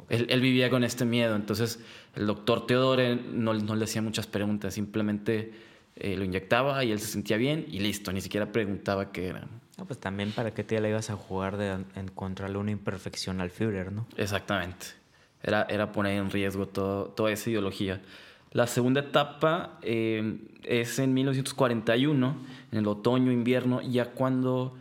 Él, 0.09 0.41
vivía 0.41 0.69
con 0.69 0.83
este 0.83 1.05
miedo, 1.05 1.37
entonces 1.37 1.79
el 2.17 2.27
doctor 2.27 2.67
Teodore 2.67 3.15
no, 3.15 3.53
no 3.53 3.77
le 3.77 3.85
hacía 3.85 4.01
muchas 4.01 4.27
preguntas, 4.27 4.73
simplemente 4.73 5.53
eh, 5.95 6.17
lo 6.17 6.25
inyectaba 6.25 6.83
y 6.83 6.91
él 6.91 6.99
se 6.99 7.07
sentía 7.07 7.37
bien 7.37 7.65
y 7.69 7.79
listo, 7.79 8.11
ni 8.11 8.19
siquiera 8.19 8.51
preguntaba 8.51 9.13
qué 9.13 9.27
era. 9.27 9.47
pues 9.87 9.97
también 9.97 10.33
para 10.33 10.53
qué 10.53 10.65
te 10.65 10.79
le 10.81 10.89
ibas 10.89 11.09
a 11.09 11.15
jugar 11.15 11.55
de 11.55 11.77
encontrarle 11.95 12.57
una 12.57 12.71
imperfección 12.71 13.39
al 13.39 13.51
Führer, 13.51 13.93
¿no? 13.93 14.05
Exactamente. 14.17 14.87
Era, 15.41 15.65
era 15.69 15.93
poner 15.93 16.17
en 16.17 16.29
riesgo 16.29 16.67
todo, 16.67 17.05
toda 17.05 17.31
esa 17.31 17.49
ideología. 17.49 18.01
La 18.55 18.67
segunda 18.67 19.01
etapa 19.01 19.79
eh, 19.81 20.37
es 20.63 20.97
en 20.99 21.13
1941, 21.13 22.37
en 22.75 22.81
el 22.81 22.87
otoño, 22.87 23.31
invierno, 23.31 23.81
ya 23.81 24.11
cuando 24.11 24.75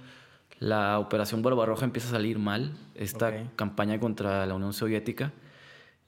la 0.58 0.98
operación 0.98 1.42
Barbarroja 1.42 1.84
empieza 1.84 2.08
a 2.08 2.10
salir 2.12 2.40
mal, 2.40 2.72
esta 2.96 3.50
campaña 3.54 4.00
contra 4.00 4.44
la 4.46 4.54
Unión 4.54 4.72
Soviética. 4.72 5.32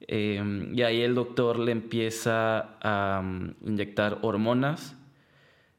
Eh, 0.00 0.70
y 0.74 0.82
ahí 0.82 1.00
el 1.02 1.14
doctor 1.14 1.60
le 1.60 1.70
empieza 1.70 2.76
a 2.82 3.22
mm, 3.22 3.68
inyectar 3.68 4.18
hormonas, 4.22 4.96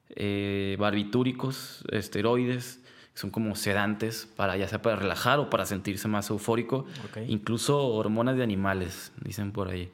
eh, 0.09 0.77
barbitúricos, 0.79 1.83
esteroides, 1.91 2.81
que 3.13 3.19
son 3.19 3.29
como 3.29 3.55
sedantes, 3.55 4.31
para 4.37 4.55
ya 4.55 4.69
sea 4.69 4.81
para 4.81 4.95
relajar 4.95 5.39
o 5.39 5.49
para 5.49 5.65
sentirse 5.65 6.07
más 6.07 6.29
eufórico. 6.29 6.85
Incluso 7.27 7.85
hormonas 7.85 8.37
de 8.37 8.43
animales, 8.43 9.11
dicen 9.21 9.51
por 9.51 9.67
ahí. 9.67 9.91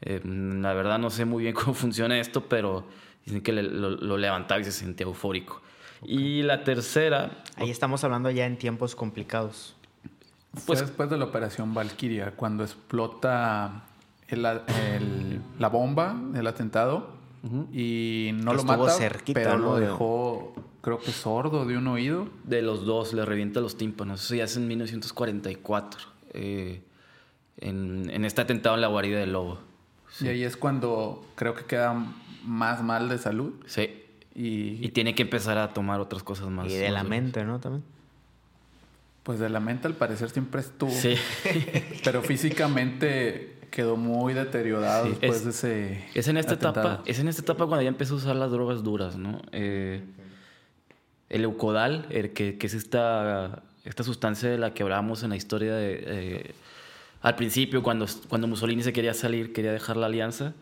Eh, 0.00 0.20
la 0.24 0.72
verdad 0.74 0.98
no 0.98 1.10
sé 1.10 1.24
muy 1.24 1.44
bien 1.44 1.54
cómo 1.54 1.72
funciona 1.74 2.18
esto, 2.18 2.48
pero 2.48 2.84
dicen 3.28 3.42
que 3.42 3.52
lo, 3.52 4.16
levantaba 4.16 4.60
y 4.60 4.64
se 4.64 4.72
sentía 4.72 5.06
eufórico. 5.06 5.60
Y 6.02 6.42
la 6.42 6.64
tercera... 6.64 7.42
Ahí 7.56 7.70
estamos 7.70 8.04
hablando 8.04 8.30
ya 8.30 8.46
en 8.46 8.56
tiempos 8.56 8.94
complicados. 8.94 9.74
Pues 10.66 10.80
después 10.80 11.10
de 11.10 11.18
la 11.18 11.26
operación 11.26 11.74
Valkyria, 11.74 12.32
cuando 12.34 12.64
explota 12.64 13.84
la 14.30 15.68
bomba, 15.70 16.20
el 16.34 16.46
atentado, 16.46 17.18
y 17.72 18.30
no 18.34 18.54
lo 18.54 18.64
mata, 18.64 18.96
pero 19.32 19.58
lo 19.58 19.76
dejó, 19.76 20.54
creo 20.80 20.98
que 20.98 21.12
sordo 21.12 21.66
de 21.66 21.76
un 21.76 21.86
oído. 21.86 22.28
De 22.44 22.62
los 22.62 22.84
dos, 22.84 23.12
le 23.12 23.24
revienta 23.24 23.60
los 23.60 23.76
tímpanos. 23.76 24.24
Eso 24.24 24.34
ya 24.34 24.44
es 24.44 24.56
en 24.56 24.66
1944, 24.66 26.00
eh, 26.32 26.82
en, 27.58 28.10
en 28.10 28.24
este 28.24 28.40
atentado 28.40 28.74
en 28.74 28.80
la 28.80 28.88
guarida 28.88 29.18
del 29.18 29.32
lobo. 29.32 29.60
Y 30.20 30.28
ahí 30.28 30.42
es 30.42 30.56
cuando 30.56 31.24
creo 31.36 31.54
que 31.54 31.64
queda 31.64 31.94
más 32.44 32.82
mal 32.82 33.08
de 33.08 33.18
salud. 33.18 33.52
Sí. 33.66 34.04
Y, 34.34 34.88
tiene 34.90 35.14
que 35.14 35.22
empezar 35.22 35.58
a 35.58 35.72
tomar 35.72 36.00
otras 36.00 36.22
cosas 36.22 36.48
más. 36.48 36.70
Y 36.70 36.76
de 36.76 36.90
la 36.90 37.02
mente, 37.02 37.44
¿no? 37.44 37.58
También. 37.58 37.82
Pues 39.24 39.40
de 39.40 39.48
la 39.48 39.60
mente 39.60 39.88
al 39.88 39.94
parecer 39.94 40.30
siempre 40.30 40.60
estuvo. 40.60 40.90
Sí. 40.90 41.16
Pero 42.04 42.22
físicamente 42.22 43.58
quedó 43.70 43.96
muy 43.96 44.34
deteriorado 44.34 45.06
después 45.06 45.44
de 45.44 45.50
ese. 45.50 46.04
Es 46.14 46.28
en 46.28 46.36
esta 46.36 46.54
etapa. 46.54 47.02
Es 47.04 47.18
en 47.18 47.28
esta 47.28 47.42
etapa 47.42 47.66
cuando 47.66 47.82
ya 47.82 47.88
empezó 47.88 48.14
a 48.14 48.16
usar 48.18 48.36
las 48.36 48.50
drogas 48.50 48.82
duras, 48.82 49.16
¿no? 49.16 49.42
Eh, 49.52 50.04
el 51.28 51.44
eucodal, 51.44 52.06
el 52.10 52.32
que, 52.32 52.56
es 52.60 52.74
esta, 52.74 53.62
esta 53.84 54.02
sustancia 54.04 54.48
de 54.48 54.58
la 54.58 54.72
que 54.72 54.82
hablábamos 54.82 55.22
en 55.22 55.30
la 55.30 55.36
historia 55.36 55.74
de. 55.74 56.04
Eh, 56.06 56.54
al 57.20 57.34
principio, 57.34 57.82
cuando, 57.82 58.06
cuando 58.28 58.46
Mussolini 58.46 58.82
se 58.82 58.92
quería 58.92 59.12
salir, 59.12 59.52
quería 59.52 59.72
dejar 59.72 59.96
la 59.96 60.06
alianza, 60.06 60.54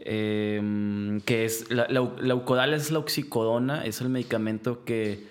em, 0.00 1.20
que 1.20 1.44
es 1.44 1.70
la, 1.70 1.86
la, 1.88 2.00
eucodal 2.00 2.74
es 2.74 2.90
la 2.90 2.98
oxicodona, 2.98 3.84
es 3.84 4.00
el 4.00 4.08
medicamento 4.08 4.84
que 4.84 5.26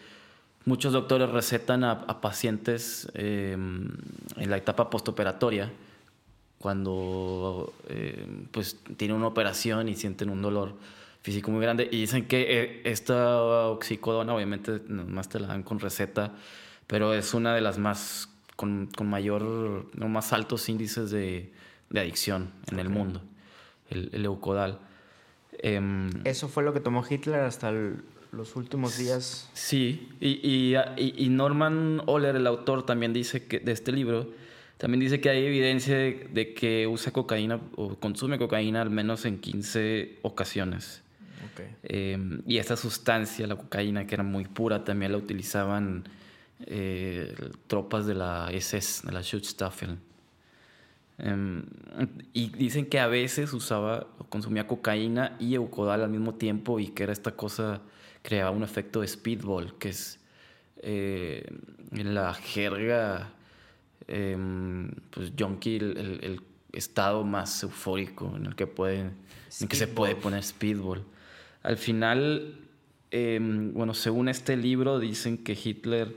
muchos 0.66 0.94
doctores 0.94 1.30
recetan 1.30 1.84
a, 1.84 2.22
pacientes 2.22 3.10
em, 3.14 3.90
en 4.38 4.50
la 4.50 4.58
etapa 4.58 4.90
postoperatoria, 4.90 5.72
cuando 6.60 7.74
em, 7.90 8.46
pues 8.52 8.78
tienen 8.98 9.18
una 9.18 9.28
operación 9.28 9.90
y 9.90 9.96
sienten 9.96 10.30
un 10.30 10.42
dolor 10.42 10.76
físico 11.22 11.52
muy 11.52 11.62
grande. 11.62 11.88
Y 11.92 12.02
dicen 12.02 12.28
que 12.28 12.62
eh, 12.62 12.82
esta 12.86 13.42
oxicodona 13.70 14.36
obviamente 14.36 14.80
más 14.88 15.30
te 15.30 15.40
la 15.40 15.48
dan 15.48 15.64
con 15.64 15.80
receta, 15.80 16.34
pero 16.88 17.14
es 17.14 17.34
una 17.34 17.56
de 17.56 17.62
las 17.62 17.78
más 17.78 18.30
con, 18.56 18.90
con 18.96 19.10
mayor, 19.10 19.88
no, 19.96 20.08
más 20.08 20.34
altos 20.34 20.70
índices 20.70 21.10
de, 21.10 21.52
de 21.90 22.00
adicción 22.00 22.52
en 22.72 22.80
el 22.80 22.90
mundo, 22.90 23.22
el, 23.92 24.10
el 24.14 24.24
leucodal. 24.24 24.80
Em, 25.60 26.10
Eso 26.26 26.48
fue 26.48 26.64
lo 26.64 26.74
que 26.74 26.80
tomó 26.80 27.04
Hitler 27.08 27.42
hasta 27.42 27.72
los 28.32 28.56
últimos 28.56 28.98
días. 28.98 29.50
Sí, 29.54 30.10
y, 30.20 30.40
y, 30.42 30.76
y, 30.98 31.30
Norman 31.30 32.02
Oller, 32.06 32.36
el 32.36 32.48
autor, 32.48 32.86
también 32.86 33.14
dice 33.14 33.46
que 33.46 33.60
de 33.60 33.72
este 33.72 33.92
libro, 33.92 34.30
también 34.78 35.00
dice 35.00 35.22
que 35.22 35.30
hay 35.30 35.46
evidencia 35.46 35.96
de, 35.96 36.54
que 36.56 36.88
usa 36.88 37.12
cocaína 37.12 37.60
o 37.76 37.96
consume 37.96 38.38
cocaína 38.40 38.82
al 38.82 38.90
menos 38.90 39.26
en 39.26 39.40
15 39.40 40.20
ocasiones. 40.24 41.04
Okay. 41.54 41.76
Em, 41.84 42.42
y 42.48 42.58
esa 42.58 42.78
sustancia, 42.78 43.46
la 43.46 43.56
cocaína, 43.56 44.08
que 44.08 44.16
era 44.16 44.24
muy 44.24 44.46
pura, 44.46 44.84
también 44.84 45.12
la 45.12 45.18
utilizaban 45.18 46.06
eh, 46.66 47.36
tropas 47.68 48.06
de 48.06 48.16
la 48.16 48.50
SS, 48.52 49.06
de 49.06 49.12
la 49.12 49.22
Schutzstaffel. 49.22 49.98
Em, 51.24 51.66
y 52.34 52.50
dicen 52.50 52.88
que 52.88 53.00
a 53.00 53.06
veces 53.06 53.54
usaba 53.54 54.08
o 54.18 54.24
consumía 54.24 54.66
cocaína 54.66 55.38
y 55.40 55.54
eucodal 55.54 56.02
al 56.02 56.10
mismo 56.10 56.34
tiempo 56.34 56.80
y 56.80 56.88
que 56.88 57.04
era 57.04 57.14
esta 57.14 57.36
cosa, 57.36 57.82
creaba 58.24 58.50
un 58.50 58.64
efecto 58.64 59.02
de 59.02 59.08
speedball, 59.08 59.78
que 59.78 59.90
es 59.90 60.20
eh, 60.82 61.46
en 61.92 62.16
la 62.16 62.34
jerga, 62.34 63.34
em, 64.08 64.90
pues 65.12 65.34
junkie, 65.38 65.78
el, 65.78 66.42
estado 66.74 67.26
más 67.26 67.64
eufórico 67.64 68.34
en 68.38 68.46
el 68.46 68.56
que, 68.56 68.66
puede, 68.66 69.12
en 69.60 69.68
que 69.68 69.76
se 69.76 69.88
puede 69.88 70.16
poner 70.16 70.42
speedball. 70.42 71.04
Al 71.64 71.78
final, 71.78 72.56
em, 73.12 73.74
bueno, 73.74 73.94
según 73.94 74.30
este 74.30 74.56
libro, 74.56 74.98
dicen 74.98 75.38
que 75.38 75.58
Hitler, 75.62 76.16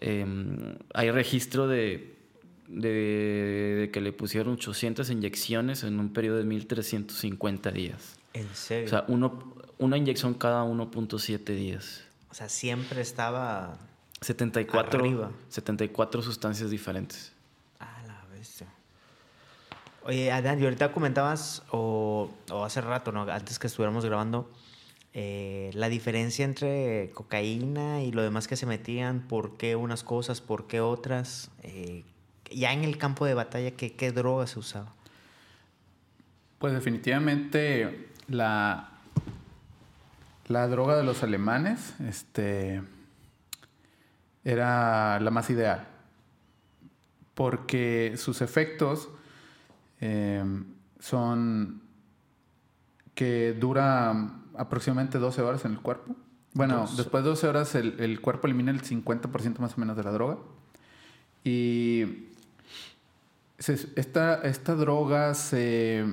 hay 0.00 1.10
registro 1.10 1.68
de, 1.68 2.11
de, 2.72 3.90
que 3.92 4.00
le 4.00 4.12
pusieron 4.12 4.54
800 4.54 5.10
inyecciones 5.10 5.84
en 5.84 6.00
un 6.00 6.12
periodo 6.12 6.38
de 6.38 6.44
1350 6.44 7.70
días. 7.70 8.16
¿En 8.32 8.48
serio? 8.54 8.86
O 8.86 8.88
sea, 8.88 9.04
uno, 9.08 9.54
una 9.78 9.96
inyección 9.96 10.34
cada 10.34 10.64
1.7 10.64 11.44
días. 11.54 12.04
O 12.30 12.34
sea, 12.34 12.48
siempre 12.48 13.02
estaba 13.02 13.78
74, 14.20 15.00
Arriba. 15.00 15.30
74 15.48 16.22
sustancias 16.22 16.70
diferentes. 16.70 17.32
Ah, 17.78 18.02
la 18.06 18.24
bestia. 18.34 18.68
Oye, 20.04 20.32
Adán, 20.32 20.60
y 20.60 20.64
ahorita 20.64 20.92
comentabas, 20.92 21.62
o, 21.70 22.30
o 22.50 22.64
hace 22.64 22.80
rato, 22.80 23.12
¿no? 23.12 23.22
Antes 23.22 23.58
que 23.58 23.66
estuviéramos 23.66 24.04
grabando, 24.04 24.50
eh, 25.14 25.70
la 25.74 25.90
diferencia 25.90 26.44
entre 26.44 27.10
cocaína 27.12 28.02
y 28.02 28.12
lo 28.12 28.22
demás 28.22 28.48
que 28.48 28.56
se 28.56 28.64
metían, 28.64 29.20
por 29.28 29.58
qué 29.58 29.76
unas 29.76 30.02
cosas, 30.02 30.40
por 30.40 30.66
qué 30.66 30.80
otras. 30.80 31.50
Eh, 31.62 32.04
ya 32.54 32.72
en 32.72 32.84
el 32.84 32.98
campo 32.98 33.26
de 33.26 33.34
batalla, 33.34 33.72
¿qué, 33.72 33.94
qué 33.94 34.12
droga 34.12 34.46
se 34.46 34.58
usaba? 34.58 34.92
Pues 36.58 36.72
definitivamente 36.72 38.08
la, 38.28 38.90
la 40.46 40.68
droga 40.68 40.96
de 40.96 41.02
los 41.02 41.22
alemanes 41.22 41.94
este, 42.00 42.82
era 44.44 45.18
la 45.20 45.30
más 45.30 45.50
ideal, 45.50 45.88
porque 47.34 48.14
sus 48.16 48.42
efectos 48.42 49.08
eh, 50.00 50.44
son 51.00 51.82
que 53.14 53.52
dura 53.52 54.30
aproximadamente 54.56 55.18
12 55.18 55.42
horas 55.42 55.64
en 55.64 55.72
el 55.72 55.80
cuerpo. 55.80 56.14
Bueno, 56.54 56.86
después 56.96 57.24
de 57.24 57.30
12 57.30 57.48
horas 57.48 57.74
el, 57.74 57.98
el 57.98 58.20
cuerpo 58.20 58.46
elimina 58.46 58.70
el 58.70 58.82
50% 58.82 59.58
más 59.58 59.76
o 59.76 59.80
menos 59.80 59.96
de 59.96 60.02
la 60.04 60.12
droga. 60.12 60.38
Y 61.44 62.28
esta, 63.68 64.34
esta 64.42 64.74
droga 64.74 65.34
se 65.34 66.04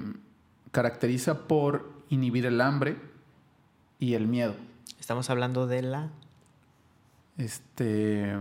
caracteriza 0.71 1.47
por 1.47 1.91
inhibir 2.09 2.45
el 2.45 2.61
hambre 2.61 2.97
y 3.99 4.13
el 4.13 4.27
miedo. 4.27 4.55
Estamos 4.99 5.29
hablando 5.29 5.67
de 5.67 5.81
la 5.81 6.09
Este, 7.37 8.35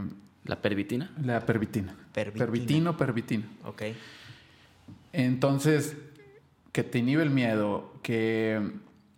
La 0.44 0.60
pervitina. 0.60 1.10
la 1.22 1.40
pervitina. 1.46 1.94
Pervitina. 2.12 2.46
Pervitino, 2.46 2.96
pervitina. 2.96 3.44
Ok. 3.64 3.82
Entonces, 5.12 5.96
que 6.72 6.84
te 6.84 6.98
inhibe 6.98 7.22
el 7.22 7.30
miedo, 7.30 7.92
que 8.02 8.72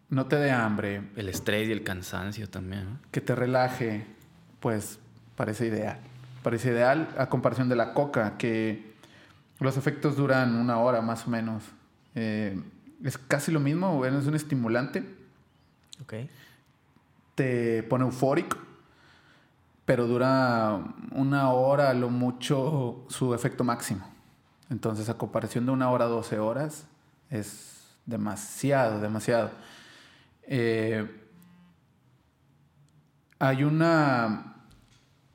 no 0.08 0.26
te 0.26 0.36
dé 0.36 0.50
hambre, 0.50 1.02
El 1.16 1.28
estrés 1.28 1.68
y 1.68 1.72
el 1.72 1.82
cansancio 1.82 2.48
también. 2.48 2.84
¿no? 2.84 2.98
que 3.10 3.20
te 3.20 3.34
relaje, 3.34 4.06
pues 4.60 4.98
parece 5.36 5.66
ideal. 5.66 5.98
Parece 6.42 6.70
ideal 6.70 7.08
a 7.18 7.28
comparación 7.28 7.68
de 7.68 7.76
la 7.76 7.92
coca, 7.92 8.36
que 8.38 8.89
los 9.60 9.76
efectos 9.76 10.16
duran 10.16 10.54
una 10.56 10.78
hora 10.78 11.00
más 11.02 11.26
o 11.26 11.30
menos. 11.30 11.62
Eh, 12.14 12.60
es 13.04 13.18
casi 13.18 13.52
lo 13.52 13.60
mismo, 13.60 13.96
bueno, 13.96 14.18
es 14.18 14.26
un 14.26 14.34
estimulante, 14.34 15.04
Ok. 16.02 16.14
te 17.34 17.82
pone 17.84 18.04
eufórico, 18.04 18.56
pero 19.84 20.06
dura 20.06 20.82
una 21.12 21.50
hora 21.50 21.94
lo 21.94 22.10
mucho 22.10 23.04
su 23.08 23.34
efecto 23.34 23.64
máximo. 23.64 24.06
Entonces, 24.70 25.08
a 25.08 25.18
comparación 25.18 25.66
de 25.66 25.72
una 25.72 25.90
hora 25.90 26.04
a 26.04 26.08
12 26.08 26.38
horas, 26.38 26.86
es 27.28 27.96
demasiado, 28.06 29.00
demasiado. 29.00 29.50
Eh, 30.42 31.06
hay 33.38 33.64
una. 33.64 34.54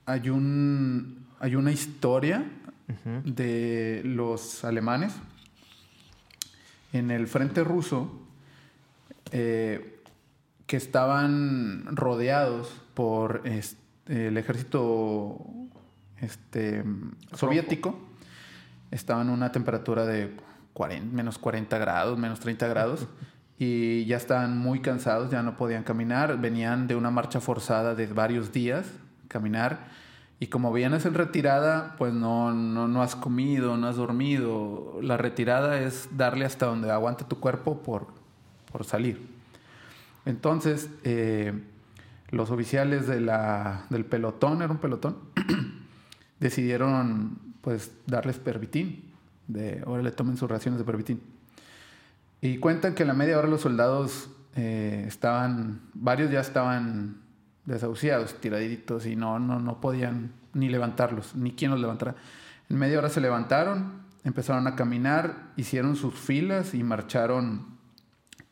Hay 0.06 0.30
un. 0.30 1.28
Hay 1.40 1.56
una 1.56 1.72
historia 1.72 2.46
De 3.24 4.02
los 4.06 4.64
alemanes 4.64 5.14
en 6.94 7.12
el 7.12 7.28
frente 7.28 7.64
ruso 7.64 8.22
eh, 9.32 10.02
que 10.68 10.78
estaban 10.78 11.96
rodeados 11.96 12.82
por 12.94 13.42
este, 13.46 14.28
el 14.28 14.38
ejército 14.38 15.38
este, 16.22 16.84
soviético. 17.34 18.00
Estaban 18.92 19.30
a 19.30 19.34
una 19.34 19.52
temperatura 19.52 20.06
de 20.06 20.36
40, 20.74 21.16
menos 21.16 21.38
40 21.38 21.78
grados, 21.78 22.18
menos 22.18 22.40
30 22.40 22.68
grados. 22.68 23.08
Y 23.58 24.04
ya 24.04 24.18
estaban 24.18 24.58
muy 24.58 24.82
cansados, 24.82 25.32
ya 25.32 25.42
no 25.42 25.56
podían 25.56 25.84
caminar. 25.84 26.42
Venían 26.42 26.88
de 26.88 26.96
una 26.98 27.10
marcha 27.10 27.40
forzada 27.40 27.96
de 27.96 28.06
varios 28.08 28.52
días, 28.52 28.86
caminar. 29.30 29.88
Y 30.40 30.48
como 30.48 30.74
vienes 30.74 31.06
en 31.06 31.14
retirada, 31.14 31.96
pues 31.98 32.14
no, 32.14 32.54
no, 32.54 32.88
no 32.88 33.02
has 33.02 33.16
comido, 33.16 33.78
no 33.78 33.88
has 33.88 33.96
dormido. 33.96 35.00
La 35.02 35.16
retirada 35.18 35.80
es 35.80 36.10
darle 36.12 36.46
hasta 36.46 36.66
donde 36.66 36.92
aguante 36.92 37.24
tu 37.24 37.40
cuerpo 37.40 37.82
por, 37.82 38.08
por 38.72 38.84
salir. 38.84 39.30
Entonces, 40.26 40.90
eh, 41.04 41.54
los 42.32 42.52
oficiales 42.52 43.08
de 43.08 43.22
la, 43.22 43.86
del 43.90 44.06
pelotón, 44.06 44.62
era 44.62 44.72
un 44.72 44.80
pelotón, 44.80 45.18
decidieron 46.40 47.40
pues 47.62 47.92
darles 48.06 48.38
pervitín. 48.38 49.04
De, 49.48 49.84
ahora 49.86 50.04
le 50.04 50.12
tomen 50.12 50.36
sus 50.38 50.50
raciones 50.50 50.80
de 50.80 50.86
pervitín. 50.86 51.22
Y 52.42 52.58
cuentan 52.58 52.94
que 52.94 53.04
a 53.04 53.06
la 53.06 53.14
media 53.14 53.40
hora 53.40 53.48
los 53.48 53.62
soldados 53.62 54.30
eh, 54.56 55.06
estaban, 55.08 55.82
varios 55.94 56.30
ya 56.30 56.42
estaban 56.42 57.25
desahuciados, 57.66 58.40
tiraditos 58.40 59.06
y 59.06 59.16
no, 59.16 59.40
no, 59.40 59.60
no 59.60 59.82
podían 59.82 60.32
ni 60.54 60.70
levantarlos, 60.70 61.36
ni 61.36 61.52
quién 61.52 61.72
los 61.72 61.80
levantara. 61.80 62.16
En 62.70 62.78
media 62.78 63.00
hora 63.00 63.10
se 63.10 63.22
levantaron, 63.22 64.04
empezaron 64.24 64.68
a 64.68 64.76
caminar, 64.76 65.52
hicieron 65.56 65.96
sus 65.96 66.16
filas 66.16 66.74
y 66.74 66.84
marcharon 66.84 67.76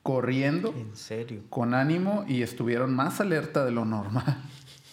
corriendo 0.03 0.73
En 0.77 0.95
serio. 0.95 1.41
con 1.49 1.73
ánimo 1.73 2.25
y 2.27 2.41
estuvieron 2.41 2.93
más 2.93 3.21
alerta 3.21 3.63
de 3.65 3.71
lo 3.71 3.85
normal. 3.85 4.37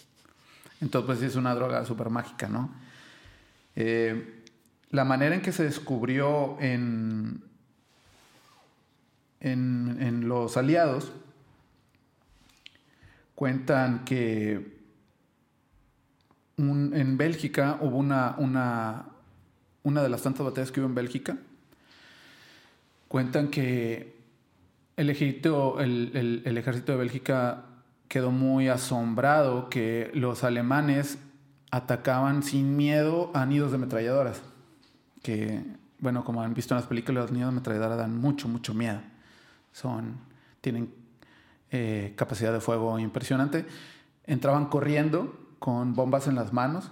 Entonces, 0.81 1.05
pues 1.05 1.21
es 1.21 1.35
una 1.35 1.53
droga 1.53 1.85
súper 1.85 2.09
mágica, 2.09 2.47
¿no? 2.47 2.71
Eh, 3.75 4.43
la 4.89 5.05
manera 5.05 5.35
en 5.35 5.41
que 5.41 5.51
se 5.51 5.63
descubrió 5.63 6.57
en, 6.59 7.43
en, 9.39 9.97
en 10.01 10.27
los 10.27 10.57
aliados, 10.57 11.11
cuentan 13.41 14.05
que 14.05 14.77
en 16.57 17.17
Bélgica 17.17 17.79
hubo 17.81 17.97
una, 17.97 18.35
una, 18.37 19.05
una 19.81 20.03
de 20.03 20.09
las 20.09 20.21
tantas 20.21 20.45
batallas 20.45 20.71
que 20.71 20.79
hubo 20.79 20.85
en 20.87 20.93
Bélgica. 20.93 21.37
Cuentan 23.07 23.47
que 23.47 24.15
el 24.95 25.09
ejército, 25.09 25.79
el, 25.79 26.11
el- 26.13 26.43
el 26.45 26.55
ejército 26.59 26.91
de 26.91 26.99
Bélgica 26.99 27.63
quedó 28.07 28.29
muy 28.29 28.67
asombrado 28.67 29.69
que 29.69 30.11
los 30.13 30.43
alemanes 30.43 31.17
atacaban 31.71 32.43
sin 32.43 32.77
miedo 32.77 33.31
a 33.33 33.47
nidos 33.47 33.71
de 33.71 33.77
ametralladoras. 33.77 34.43
Que, 35.23 35.63
bueno, 35.97 36.23
como 36.23 36.43
han 36.43 36.53
visto 36.53 36.75
en 36.75 36.81
las 36.81 36.87
películas, 36.87 37.23
los 37.23 37.31
nidos 37.31 37.47
de 37.51 37.57
ametralladoras 37.57 37.97
dan 37.97 38.15
mucho, 38.15 38.47
mucho 38.47 38.75
miedo. 38.75 39.01
Son, 39.71 40.17
tienen 40.61 41.00
eh, 41.71 42.13
capacidad 42.17 42.51
de 42.51 42.59
fuego 42.59 42.99
impresionante. 42.99 43.65
Entraban 44.25 44.65
corriendo 44.65 45.55
con 45.59 45.93
bombas 45.93 46.27
en 46.27 46.35
las 46.35 46.53
manos, 46.53 46.91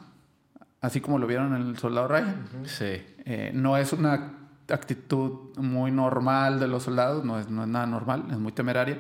así 0.82 1.02
como 1.02 1.20
lo 1.20 1.28
vieron 1.28 1.56
en 1.56 1.68
el 1.68 1.78
soldado 1.78 2.08
Ryan. 2.08 2.48
Sí. 2.64 3.04
Eh, 3.26 3.52
no 3.54 3.78
es 3.78 3.94
una 3.94 4.34
actitud 4.70 5.58
muy 5.58 5.92
normal 5.92 6.60
de 6.60 6.68
los 6.68 6.84
soldados, 6.84 7.26
no 7.26 7.40
es, 7.40 7.50
no 7.50 7.64
es 7.64 7.68
nada 7.68 7.86
normal, 7.86 8.26
es 8.32 8.38
muy 8.38 8.52
temeraria. 8.52 9.00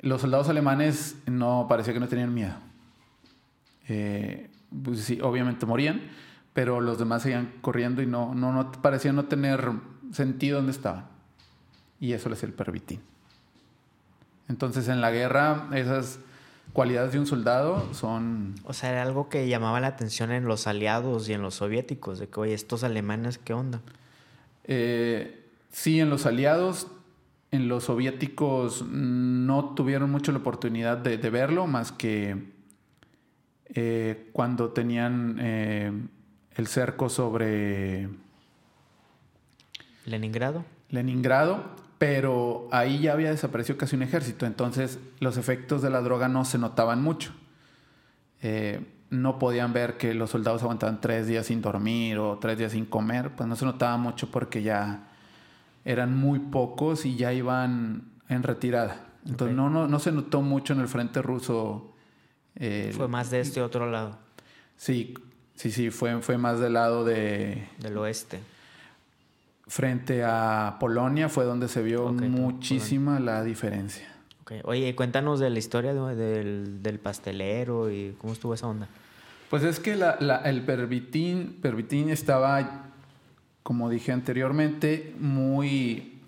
Los 0.00 0.20
soldados 0.20 0.48
alemanes 0.48 1.16
no 1.26 1.66
parecía 1.68 1.92
que 1.92 2.00
no 2.00 2.08
tenían 2.08 2.32
miedo. 2.32 2.54
Eh, 3.88 4.50
pues 4.82 5.00
sí, 5.00 5.20
obviamente 5.20 5.66
morían, 5.66 6.02
pero 6.52 6.80
los 6.80 6.98
demás 6.98 7.22
seguían 7.22 7.52
corriendo 7.60 8.02
y 8.02 8.06
no, 8.06 8.34
no, 8.34 8.52
no 8.52 8.70
parecía 8.72 9.12
no 9.12 9.24
tener 9.24 9.72
sentido 10.12 10.58
dónde 10.58 10.72
estaban. 10.72 11.06
Y 11.98 12.12
eso 12.12 12.28
les 12.28 12.42
el 12.44 12.52
pervitín. 12.52 13.00
Entonces 14.50 14.88
en 14.88 15.00
la 15.00 15.10
guerra 15.10 15.68
esas 15.72 16.18
cualidades 16.72 17.12
de 17.12 17.20
un 17.20 17.26
soldado 17.26 17.94
son 17.94 18.54
O 18.64 18.72
sea, 18.72 18.90
era 18.90 19.02
algo 19.02 19.28
que 19.28 19.48
llamaba 19.48 19.80
la 19.80 19.86
atención 19.86 20.32
en 20.32 20.44
los 20.44 20.66
aliados 20.66 21.28
y 21.28 21.32
en 21.32 21.40
los 21.40 21.54
soviéticos, 21.54 22.18
de 22.18 22.28
que, 22.28 22.40
oye, 22.40 22.54
estos 22.54 22.84
alemanes, 22.84 23.38
¿qué 23.38 23.54
onda? 23.54 23.80
Eh, 24.64 25.48
sí, 25.70 26.00
en 26.00 26.10
los 26.10 26.26
aliados, 26.26 26.88
en 27.52 27.68
los 27.68 27.84
soviéticos 27.84 28.84
no 28.86 29.74
tuvieron 29.74 30.10
mucho 30.10 30.32
la 30.32 30.38
oportunidad 30.38 30.98
de, 30.98 31.16
de 31.16 31.30
verlo, 31.30 31.66
más 31.66 31.92
que 31.92 32.52
eh, 33.72 34.28
cuando 34.32 34.70
tenían 34.70 35.38
eh, 35.40 35.92
el 36.56 36.66
cerco 36.66 37.08
sobre 37.08 38.08
¿Leningrado? 40.06 40.64
Leningrado. 40.88 41.62
Pero 42.00 42.66
ahí 42.72 43.00
ya 43.00 43.12
había 43.12 43.28
desaparecido 43.28 43.76
casi 43.76 43.94
un 43.94 44.00
ejército, 44.02 44.46
entonces 44.46 44.98
los 45.18 45.36
efectos 45.36 45.82
de 45.82 45.90
la 45.90 46.00
droga 46.00 46.28
no 46.28 46.46
se 46.46 46.56
notaban 46.56 47.02
mucho. 47.02 47.34
Eh, 48.40 48.80
no 49.10 49.38
podían 49.38 49.74
ver 49.74 49.98
que 49.98 50.14
los 50.14 50.30
soldados 50.30 50.62
aguantaban 50.62 51.02
tres 51.02 51.26
días 51.26 51.44
sin 51.44 51.60
dormir 51.60 52.16
o 52.16 52.38
tres 52.38 52.56
días 52.56 52.72
sin 52.72 52.86
comer, 52.86 53.32
pues 53.36 53.46
no 53.46 53.54
se 53.54 53.66
notaba 53.66 53.98
mucho 53.98 54.30
porque 54.30 54.62
ya 54.62 55.08
eran 55.84 56.16
muy 56.16 56.38
pocos 56.38 57.04
y 57.04 57.16
ya 57.16 57.34
iban 57.34 58.04
en 58.30 58.44
retirada. 58.44 59.04
Entonces 59.26 59.54
no, 59.54 59.68
no, 59.68 59.86
no, 59.86 59.98
se 59.98 60.10
notó 60.10 60.40
mucho 60.40 60.72
en 60.72 60.80
el 60.80 60.88
frente 60.88 61.20
ruso. 61.20 61.92
Eh, 62.56 62.94
fue 62.96 63.08
más 63.08 63.30
de 63.30 63.40
este 63.40 63.60
otro 63.60 63.90
lado. 63.90 64.16
Sí, 64.78 65.12
sí, 65.54 65.70
sí, 65.70 65.90
fue, 65.90 66.22
fue 66.22 66.38
más 66.38 66.60
del 66.60 66.72
lado 66.72 67.04
de... 67.04 67.68
Del 67.78 67.98
oeste. 67.98 68.40
Frente 69.70 70.24
a 70.24 70.78
Polonia 70.80 71.28
fue 71.28 71.44
donde 71.44 71.68
se 71.68 71.80
vio 71.80 72.12
muchísima 72.12 73.20
la 73.20 73.44
diferencia. 73.44 74.04
Oye, 74.64 74.96
cuéntanos 74.96 75.38
de 75.38 75.48
la 75.48 75.60
historia 75.60 75.94
del, 75.94 76.82
del, 76.82 76.98
pastelero 76.98 77.88
y 77.88 78.16
cómo 78.18 78.32
estuvo 78.32 78.52
esa 78.52 78.66
onda. 78.66 78.88
Pues 79.48 79.62
es 79.62 79.78
que 79.78 79.94
la, 79.94 80.16
la, 80.18 80.38
el 80.38 80.62
pervitín, 80.62 81.56
pervitín 81.62 82.10
estaba, 82.10 82.86
como 83.62 83.88
dije 83.88 84.10
anteriormente, 84.10 85.14
muy 85.20 86.18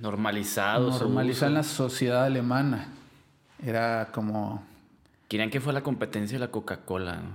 normalizado. 0.00 0.98
Normalizado 0.98 1.48
en 1.48 1.54
la 1.56 1.62
sociedad 1.62 2.24
alemana. 2.24 2.88
Era 3.62 4.08
como... 4.12 4.64
Querían 5.28 5.50
que 5.50 5.60
fue 5.60 5.74
la 5.74 5.82
competencia 5.82 6.36
de 6.38 6.46
la 6.46 6.50
Coca-Cola, 6.50 7.16
¿no? 7.16 7.32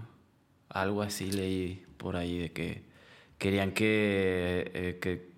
Algo 0.70 1.04
así 1.04 1.32
leí 1.32 1.86
por 1.98 2.16
ahí 2.16 2.40
de 2.40 2.52
que 2.52 2.95
querían 3.38 3.72
que, 3.72 4.72
eh, 4.74 5.00
que, 5.02 5.30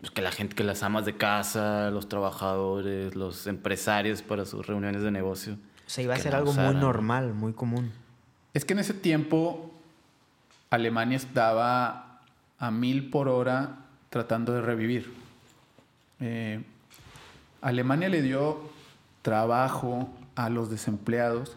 pues, 0.00 0.10
que, 0.10 0.22
la 0.22 0.30
gente, 0.30 0.54
que 0.54 0.64
las 0.64 0.82
amas 0.82 1.04
de 1.04 1.16
casa, 1.16 1.90
los 1.90 2.08
trabajadores, 2.08 3.14
los 3.14 3.46
empresarios 3.46 4.22
para 4.22 4.44
sus 4.44 4.66
reuniones 4.66 5.02
de 5.02 5.10
negocio. 5.10 5.54
O 5.54 5.90
sea, 5.90 6.04
iba 6.04 6.14
a 6.14 6.18
ser 6.18 6.34
algo 6.34 6.52
muy 6.52 6.74
normal, 6.74 7.32
muy 7.34 7.52
común. 7.52 7.92
Es 8.54 8.64
que 8.64 8.72
en 8.72 8.80
ese 8.80 8.94
tiempo 8.94 9.72
Alemania 10.70 11.16
estaba 11.16 12.20
a 12.58 12.70
mil 12.70 13.10
por 13.10 13.28
hora 13.28 13.78
tratando 14.10 14.52
de 14.52 14.62
revivir. 14.62 15.12
Eh, 16.20 16.62
Alemania 17.60 18.08
le 18.08 18.22
dio 18.22 18.70
trabajo 19.22 20.08
a 20.34 20.48
los 20.48 20.70
desempleados, 20.70 21.56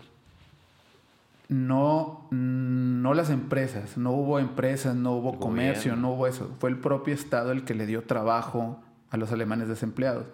no, 1.50 2.28
no 2.30 3.16
las 3.16 3.32
empresas, 3.32 3.98
no 3.98 4.12
hubo 4.12 4.38
empresas, 4.38 4.96
no 4.96 5.14
hubo 5.14 5.40
comercio, 5.40 5.96
no 5.96 6.12
hubo 6.12 6.28
eso. 6.28 6.56
Fue 6.60 6.70
el 6.70 6.78
propio 6.78 7.16
Estado 7.16 7.52
el 7.52 7.66
que 7.66 7.74
le 7.74 7.88
dio 7.88 8.04
trabajo 8.04 8.80
a 9.10 9.18
los 9.18 9.32
alemanes 9.32 9.68
desempleados, 9.68 10.28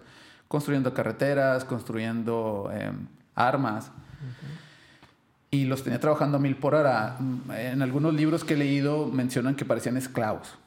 construyendo 0.46 0.92
carreteras, 0.92 1.64
construyendo 1.64 2.70
em, 2.72 3.06
armas. 3.34 3.90
Y 5.50 5.64
los 5.64 5.82
tenía 5.84 5.98
trabajando 6.00 6.36
a 6.36 6.40
mil 6.40 6.56
por 6.56 6.74
hora. 6.74 7.16
En 7.48 7.80
algunos 7.80 8.12
libros 8.12 8.44
que 8.44 8.52
he 8.52 8.58
leído 8.58 9.06
mencionan 9.06 9.54
que 9.54 9.64
parecían 9.64 9.96
esclavos. 9.96 10.58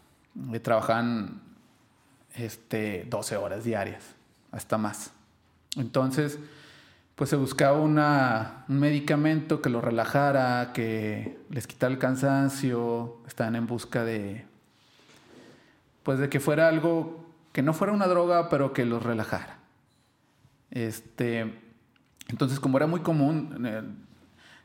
Eh, 0.52 0.60
trabajaban 0.60 1.42
este, 2.34 3.06
12 3.08 3.38
horas 3.38 3.64
diarias, 3.64 4.04
hasta 4.52 4.80
más. 4.80 5.12
Entonces, 5.78 6.40
pues 7.20 7.32
se 7.32 7.36
buscaba 7.36 7.78
una, 7.78 8.64
un 8.70 8.80
medicamento 8.80 9.62
que 9.62 9.70
los 9.70 9.84
relajara, 9.84 10.72
que 10.72 11.38
les 11.50 11.68
quitara 11.68 11.92
el 11.92 12.00
cansancio, 12.00 13.18
estaban 13.28 13.58
en 13.58 13.68
busca 13.68 14.06
de, 14.06 14.46
pues 16.04 16.20
de 16.20 16.30
que 16.30 16.40
fuera 16.40 16.70
algo, 16.70 17.26
que 17.52 17.62
no 17.62 17.74
fuera 17.74 17.92
una 17.92 18.08
droga, 18.08 18.48
pero 18.48 18.72
que 18.72 18.86
los 18.86 19.04
relajara. 19.04 19.58
Este, 20.72 21.60
entonces, 22.30 22.58
como 22.62 22.78
era 22.78 22.88
muy 22.88 23.02
común, 23.02 23.66
eh, 23.68 23.82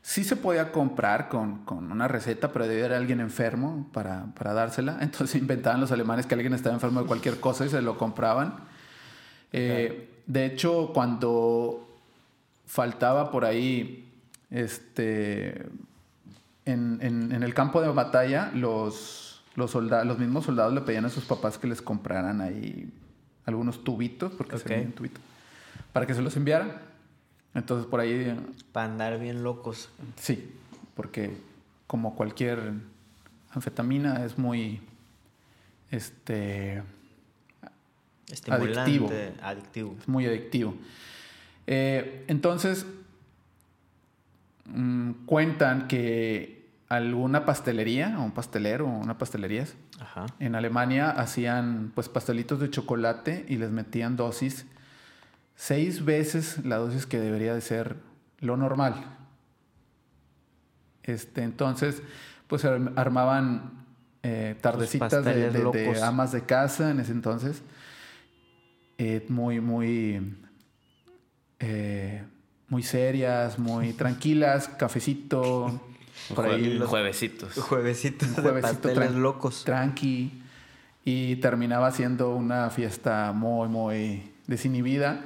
Sí 0.01 0.23
se 0.23 0.37
podía 0.37 0.71
comprar 0.71 1.27
con, 1.27 1.65
una 1.67 2.07
receta, 2.07 2.53
pero 2.53 2.67
debía 2.67 2.85
haber 2.85 2.97
alguien 2.99 3.19
enfermo 3.19 3.89
para, 3.91 4.31
dársela. 4.37 4.97
Entonces 5.01 5.35
inventaban 5.41 5.81
los 5.81 5.91
alemanes 5.91 6.25
que 6.25 6.35
alguien 6.35 6.53
estaba 6.53 6.75
enfermo 6.75 7.01
de 7.01 7.07
cualquier 7.07 7.39
cosa 7.41 7.65
y 7.65 7.69
se 7.69 7.81
lo 7.81 7.97
compraban. 7.97 8.55
Eh, 9.51 10.21
de 10.27 10.45
hecho, 10.45 10.91
cuando 10.93 11.85
faltaba 12.65 13.31
por 13.31 13.45
ahí, 13.45 14.11
este, 14.49 15.65
en, 16.65 17.31
el 17.43 17.53
campo 17.53 17.81
de 17.81 17.89
batalla, 17.89 18.51
los, 18.53 19.43
los, 19.55 19.71
soldados, 19.71 20.05
los 20.05 20.19
mismos 20.19 20.45
soldados 20.45 20.73
le 20.73 20.81
pedían 20.81 21.05
a 21.05 21.09
sus 21.09 21.25
papás 21.25 21.57
que 21.57 21.67
les 21.67 21.81
compraran 21.81 22.41
ahí 22.41 22.91
algunos 23.45 23.83
tubitos, 23.83 24.31
porque 24.33 24.57
se 24.57 24.67
se 24.67 24.85
tubitos, 24.85 25.21
para 25.93 26.05
que 26.05 26.13
se 26.13 26.21
los 26.21 26.35
enviaran. 26.35 26.81
Entonces 27.53 27.87
por 27.87 27.99
ahí... 27.99 28.37
Para 28.71 28.91
andar 28.91 29.19
bien 29.19 29.43
locos. 29.43 29.89
Sí, 30.17 30.53
porque 30.95 31.37
como 31.87 32.15
cualquier 32.15 32.73
anfetamina 33.51 34.25
es 34.25 34.37
muy... 34.37 34.81
Este... 35.91 36.83
Adictivo. 38.49 39.09
adictivo. 39.41 39.95
Es 39.99 40.07
muy 40.07 40.25
adictivo. 40.25 40.75
Eh, 41.67 42.25
entonces, 42.27 42.85
mm, 44.65 45.11
cuentan 45.25 45.87
que 45.87 46.69
alguna 46.89 47.45
pastelería, 47.45 48.19
o 48.19 48.23
un 48.23 48.31
pastelero, 48.31 48.85
o 48.85 48.89
una 48.89 49.17
pastelería, 49.17 49.65
en 50.39 50.55
Alemania 50.55 51.09
hacían 51.09 51.91
pues 51.95 52.09
pastelitos 52.09 52.59
de 52.59 52.69
chocolate 52.69 53.45
y 53.47 53.57
les 53.57 53.71
metían 53.71 54.15
dosis 54.15 54.65
seis 55.55 56.03
veces 56.03 56.63
la 56.65 56.77
dosis 56.77 57.05
que 57.05 57.19
debería 57.19 57.53
de 57.53 57.61
ser 57.61 57.95
lo 58.39 58.57
normal. 58.57 59.05
Este, 61.03 61.43
entonces, 61.43 62.01
pues 62.47 62.65
armaban 62.65 63.85
eh, 64.23 64.55
tardecitas 64.59 65.23
de, 65.23 65.99
amas 66.03 66.31
de 66.31 66.41
casa 66.41 66.91
en 66.91 66.99
ese 66.99 67.11
entonces. 67.11 67.61
Eh, 68.97 69.25
muy, 69.29 69.59
muy, 69.59 70.35
eh, 71.59 72.23
muy 72.69 72.83
serias, 72.83 73.59
muy 73.59 73.93
tranquilas, 73.93 74.67
cafecito. 74.67 75.81
Por 76.33 76.45
ahí 76.45 76.79
juevesitos. 76.79 77.53
Juevesitos, 77.55 78.29
juevesitos 78.29 79.15
locos. 79.15 79.63
Tranqui. 79.63 80.41
Y 81.03 81.35
terminaba 81.35 81.91
siendo 81.91 82.35
una 82.35 82.69
fiesta 82.71 83.31
muy, 83.31 83.67
muy 83.67 84.31
desinhibida 84.47 85.23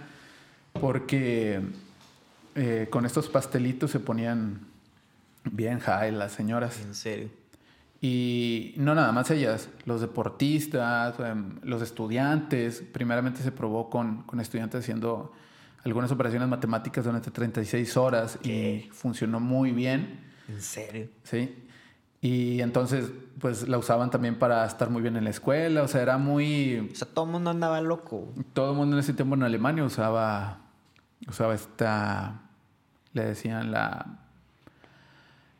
porque 0.74 1.62
eh, 2.56 2.88
con 2.90 3.06
estos 3.06 3.30
pastelitos 3.30 3.92
se 3.92 4.00
ponían 4.00 4.68
bien 5.46 5.80
high 5.80 6.12
las 6.12 6.34
señoras. 6.34 6.80
En 6.82 6.94
serio. 6.94 7.30
Y 8.02 8.74
no 8.78 8.96
nada 8.96 9.12
más 9.12 9.30
ellas, 9.30 9.70
los 9.86 10.00
deportistas, 10.02 11.20
em, 11.20 11.60
los 11.64 11.82
estudiantes. 11.82 12.82
Primeramente 12.82 13.42
se 13.44 13.52
probó 13.52 13.90
con, 13.90 14.26
estudiantes 14.40 14.82
haciendo 14.82 15.34
algunas 15.84 16.12
operaciones 16.12 16.48
matemáticas 16.48 17.06
durante 17.06 17.32
36 17.32 17.98
horas 17.98 18.40
y 18.44 18.90
funcionó 18.92 19.40
muy 19.40 19.72
bien. 19.72 20.20
¿En 20.48 20.62
serio? 20.62 21.10
Sí. 21.24 21.66
Y 22.22 22.62
entonces, 22.62 23.12
pues 23.40 23.68
la 23.68 23.78
usaban 23.78 24.10
también 24.10 24.38
para 24.38 24.66
estar 24.66 24.90
muy 24.90 25.02
bien 25.02 25.16
en 25.16 25.24
la 25.24 25.30
escuela. 25.30 25.84
O 25.84 25.88
sea, 25.88 26.02
era 26.02 26.18
muy. 26.18 26.90
O 26.92 26.96
sea, 26.96 27.08
todo 27.08 27.26
el 27.26 27.32
mundo 27.32 27.50
andaba 27.50 27.80
loco. 27.82 28.34
Todo 28.54 28.72
el 28.72 28.78
mundo 28.78 28.98
en 28.98 29.00
ese 29.02 29.14
tiempo 29.14 29.36
en 29.36 29.44
Alemania 29.44 29.84
usaba. 29.84 30.60
Usaba 31.28 31.54
esta. 31.54 32.42
Le 33.14 33.24
decían 33.24 33.72
la. 33.72 34.20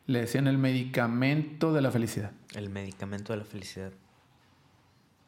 Le 0.06 0.20
decían 0.20 0.48
el 0.48 0.58
medicamento 0.58 1.72
de 1.72 1.80
la 1.80 1.90
felicidad. 1.90 2.32
El 2.54 2.68
medicamento 2.68 3.32
de 3.32 3.38
la 3.38 3.44
felicidad. 3.44 3.92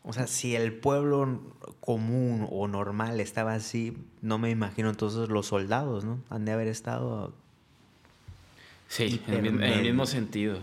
O 0.04 0.12
sea, 0.12 0.26
si 0.26 0.56
el 0.56 0.72
pueblo 0.72 1.40
común 1.80 2.46
o 2.50 2.66
normal 2.66 3.20
estaba 3.20 3.54
así, 3.54 3.96
no 4.20 4.38
me 4.38 4.50
imagino 4.50 4.90
entonces 4.90 5.28
los 5.28 5.46
soldados, 5.46 6.04
¿no? 6.04 6.18
Han 6.28 6.44
de 6.44 6.52
haber 6.52 6.68
estado. 6.68 7.32
Sí, 8.88 9.22
en 9.28 9.62
el 9.62 9.82
mismo 9.82 10.06
sentido 10.06 10.58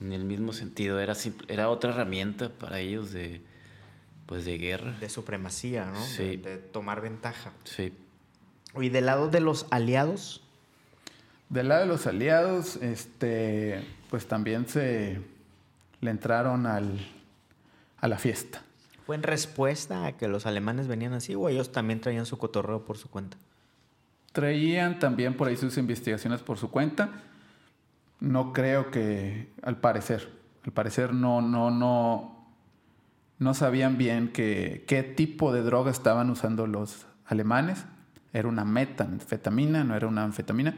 en 0.00 0.12
el 0.12 0.24
mismo 0.24 0.52
sentido, 0.52 0.98
era, 0.98 1.14
era 1.48 1.68
otra 1.68 1.90
herramienta 1.90 2.48
para 2.48 2.80
ellos 2.80 3.12
de, 3.12 3.42
pues 4.26 4.44
de 4.44 4.56
guerra. 4.56 4.92
De 4.98 5.08
supremacía, 5.08 5.86
¿no? 5.86 6.02
Sí. 6.02 6.36
De, 6.36 6.56
tomar 6.56 7.00
ventaja. 7.02 7.52
Sí. 7.64 7.92
¿Y 8.80 8.88
del 8.88 9.06
lado 9.06 9.28
de 9.28 9.40
los 9.40 9.66
aliados? 9.70 10.42
Del 11.50 11.68
lado 11.68 11.82
de 11.82 11.86
los 11.86 12.06
aliados, 12.06 12.76
este, 12.76 13.82
pues 14.08 14.26
también 14.26 14.66
se 14.68 15.20
le 16.00 16.10
entraron 16.10 16.66
al, 16.66 16.98
a 18.00 18.08
la 18.08 18.18
fiesta. 18.18 18.62
¿Fue 19.06 19.16
en 19.16 19.22
respuesta 19.22 20.06
a 20.06 20.16
que 20.16 20.28
los 20.28 20.46
alemanes 20.46 20.88
venían 20.88 21.12
así 21.12 21.34
o 21.34 21.48
ellos 21.48 21.72
también 21.72 22.00
traían 22.00 22.26
su 22.26 22.38
cotorreo 22.38 22.84
por 22.84 22.98
su 22.98 23.10
cuenta? 23.10 23.36
Traían 24.32 24.98
también 24.98 25.36
por 25.36 25.48
ahí 25.48 25.56
sus 25.56 25.76
investigaciones 25.78 26.40
por 26.40 26.58
su 26.58 26.70
cuenta 26.70 27.10
no 28.20 28.52
creo 28.52 28.90
que, 28.90 29.48
al 29.62 29.78
parecer, 29.78 30.28
al 30.64 30.72
parecer 30.72 31.14
no, 31.14 31.40
no, 31.40 31.70
no, 31.70 32.46
no 33.38 33.54
sabían 33.54 33.98
bien 33.98 34.28
que, 34.28 34.84
qué 34.86 35.02
tipo 35.02 35.52
de 35.52 35.62
droga 35.62 35.90
estaban 35.90 36.30
usando 36.30 36.66
los 36.66 37.06
alemanes. 37.24 37.86
Era 38.32 38.46
una 38.46 38.64
metanfetamina, 38.64 39.82
no 39.84 39.96
era 39.96 40.06
una 40.06 40.22
anfetamina. 40.22 40.76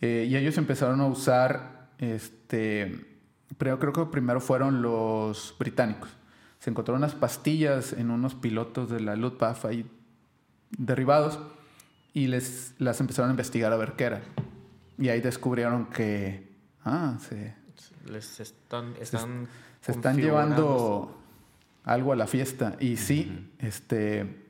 Eh, 0.00 0.26
y 0.28 0.36
ellos 0.36 0.58
empezaron 0.58 1.00
a 1.00 1.06
usar, 1.06 1.88
este, 1.98 3.13
pero 3.58 3.78
creo 3.78 3.92
que 3.92 4.04
primero 4.06 4.40
fueron 4.40 4.82
los 4.82 5.54
británicos. 5.58 6.10
Se 6.58 6.70
encontraron 6.70 7.02
unas 7.02 7.14
pastillas 7.14 7.92
en 7.92 8.10
unos 8.10 8.34
pilotos 8.34 8.88
de 8.90 9.00
la 9.00 9.16
Luftwaffe 9.16 9.68
ahí 9.68 9.90
derribados 10.70 11.38
y 12.12 12.26
les, 12.28 12.74
las 12.78 13.00
empezaron 13.00 13.30
a 13.30 13.32
investigar 13.32 13.72
a 13.72 13.76
ver 13.76 13.92
qué 13.92 14.04
era. 14.04 14.22
Y 14.98 15.08
ahí 15.08 15.20
descubrieron 15.20 15.86
que, 15.86 16.48
ah, 16.84 17.18
se, 17.20 17.54
Les 18.10 18.40
están, 18.40 18.94
están 19.00 19.48
se 19.80 19.92
están 19.92 20.16
llevando 20.16 21.20
algo 21.84 22.12
a 22.12 22.16
la 22.16 22.26
fiesta. 22.26 22.76
Y 22.80 22.96
sí, 22.96 23.50
este, 23.58 24.42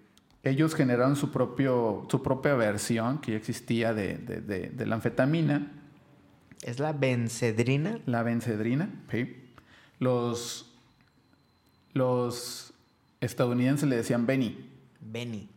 ellos 0.45 0.75
generaron 0.75 1.17
su, 1.17 1.31
propio, 1.33 2.07
su 2.11 2.23
propia 2.23 2.55
versión 2.55 3.19
que 3.19 3.33
ya 3.33 3.39
existía 3.39 3.93
de, 3.95 4.19
de- 4.19 4.41
de- 4.41 4.69
de 4.71 4.87
la 4.87 4.95
anfetamina, 4.97 5.73
¿Es 6.64 6.81
la 6.81 6.92
bencedrina? 6.92 7.98
la 8.07 8.22
bencedrina. 8.22 8.88
sí. 9.11 9.37
Los, 10.00 10.74
los 11.92 12.72
estadounidenses 13.20 13.88
le 13.88 13.96
decían 13.96 14.27
Benny. 14.27 14.70
Benny. 15.00 15.48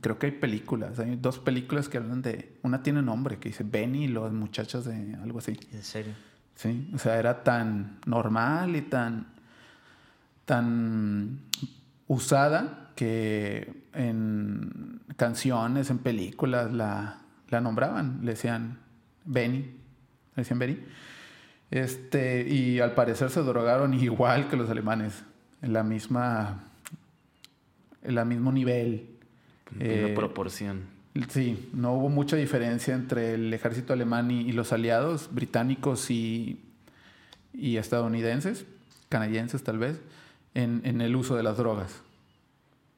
Creo 0.00 0.18
que 0.18 0.26
hay 0.26 0.32
películas, 0.32 0.98
hay 0.98 1.16
dos 1.16 1.38
películas 1.38 1.88
que 1.88 1.98
hablan 1.98 2.22
de, 2.22 2.56
una 2.62 2.82
tiene 2.82 3.02
nombre 3.02 3.38
que 3.38 3.50
dice 3.50 3.64
Benny 3.64 4.04
y 4.04 4.08
las 4.08 4.32
muchachas 4.32 4.84
de 4.84 5.14
algo 5.22 5.38
así. 5.38 5.58
En 5.72 5.82
serio. 5.82 6.12
Sí, 6.54 6.90
o 6.94 6.98
sea, 6.98 7.18
era 7.18 7.42
tan 7.42 7.98
normal 8.06 8.76
y 8.76 8.82
tan, 8.82 9.28
tan 10.44 11.40
usada 12.06 12.90
que 12.96 13.84
en 13.94 15.00
canciones, 15.16 15.90
en 15.90 15.98
películas 15.98 16.72
la, 16.72 17.22
la 17.48 17.60
nombraban, 17.60 18.20
le 18.22 18.32
decían 18.32 18.78
Benny, 19.24 19.79
decían 20.36 20.58
Benny. 20.58 20.78
Este, 21.70 22.48
y 22.48 22.80
al 22.80 22.94
parecer 22.94 23.30
se 23.30 23.40
drogaron 23.42 23.94
igual 24.02 24.48
que 24.48 24.56
los 24.56 24.70
alemanes, 24.70 25.22
en 25.62 25.72
la 25.72 25.82
misma, 25.82 26.64
en 28.02 28.14
la 28.14 28.24
mismo 28.24 28.52
nivel. 28.52 29.06
En 29.78 30.10
Eh, 30.10 30.12
proporción. 30.14 30.82
Sí, 31.28 31.68
no 31.72 31.94
hubo 31.94 32.08
mucha 32.08 32.36
diferencia 32.36 32.94
entre 32.94 33.34
el 33.34 33.52
ejército 33.52 33.92
alemán 33.92 34.30
y, 34.30 34.42
y 34.42 34.52
los 34.52 34.72
aliados 34.72 35.28
británicos 35.32 36.10
y, 36.10 36.60
y 37.52 37.76
estadounidenses, 37.76 38.64
canadienses 39.08 39.62
tal 39.64 39.78
vez, 39.78 40.00
en, 40.54 40.82
en 40.84 41.00
el 41.00 41.16
uso 41.16 41.36
de 41.36 41.42
las 41.42 41.56
drogas. 41.56 42.02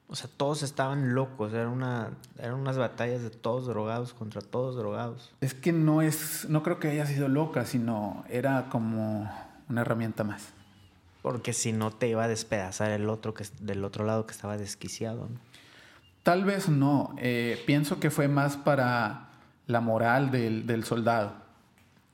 O 0.07 0.15
sea, 0.15 0.29
todos 0.35 0.63
estaban 0.63 1.15
locos. 1.15 1.53
Era 1.53 1.69
una, 1.69 2.11
eran 2.37 2.55
unas 2.55 2.77
batallas 2.77 3.23
de 3.23 3.29
todos 3.29 3.65
drogados 3.65 4.13
contra 4.13 4.41
todos 4.41 4.75
drogados. 4.75 5.31
Es 5.41 5.53
que 5.53 5.71
no 5.71 6.01
es, 6.01 6.47
no 6.49 6.61
creo 6.61 6.79
que 6.79 6.89
haya 6.89 7.05
sido 7.05 7.27
loca, 7.27 7.65
sino 7.65 8.23
era 8.29 8.69
como 8.69 9.31
una 9.69 9.81
herramienta 9.81 10.23
más. 10.23 10.49
Porque 11.21 11.53
si 11.53 11.71
no 11.71 11.91
te 11.91 12.09
iba 12.09 12.23
a 12.23 12.27
despedazar 12.27 12.91
el 12.91 13.09
otro 13.09 13.33
que, 13.33 13.45
del 13.61 13.83
otro 13.85 14.05
lado 14.05 14.25
que 14.25 14.33
estaba 14.33 14.57
desquiciado. 14.57 15.29
¿no? 15.29 15.39
Tal 16.21 16.43
vez 16.45 16.69
no. 16.69 17.15
eh, 17.17 17.61
pienso 17.65 17.99
que 17.99 18.11
fue 18.11 18.27
más 18.27 18.57
para 18.57 19.29
la 19.67 19.81
moral 19.81 20.31
del, 20.31 20.67
del 20.67 20.83
soldado. 20.83 21.33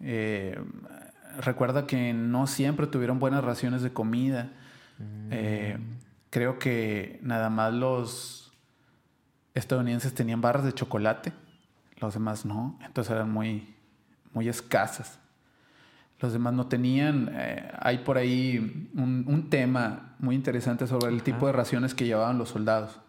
Eh, 0.01 0.59
recuerda 1.39 1.85
que 1.87 2.13
no 2.13 2.47
siempre 2.47 2.87
tuvieron 2.87 3.19
buenas 3.19 3.43
raciones 3.43 3.81
de 3.81 3.91
comida. 3.91 4.51
Eh, 5.31 5.77
creo 6.29 6.59
que 6.59 7.19
nada 7.23 7.49
más 7.49 7.73
los 7.73 8.51
estadounidenses 9.53 10.13
tenían 10.13 10.41
barras 10.41 10.63
de 10.65 10.73
chocolate, 10.73 11.33
los 11.97 12.13
demás 12.13 12.45
no. 12.45 12.77
Entonces 12.85 13.11
eran 13.11 13.31
muy, 13.31 13.73
muy 14.33 14.47
escasas. 14.47 15.19
Los 16.19 16.33
demás 16.33 16.53
no 16.53 16.67
tenían. 16.67 17.29
eh, 17.33 17.71
hay 17.79 17.99
por 17.99 18.17
ahí 18.17 18.89
un, 18.93 19.23
un 19.27 19.49
tema 19.49 20.15
muy 20.19 20.35
interesante 20.35 20.85
sobre 20.87 21.11
el 21.13 21.23
tipo 21.23 21.47
de 21.47 21.53
raciones 21.53 21.93
que 21.95 22.05
llevaban 22.05 22.37
los 22.37 22.49
soldados. 22.49 22.99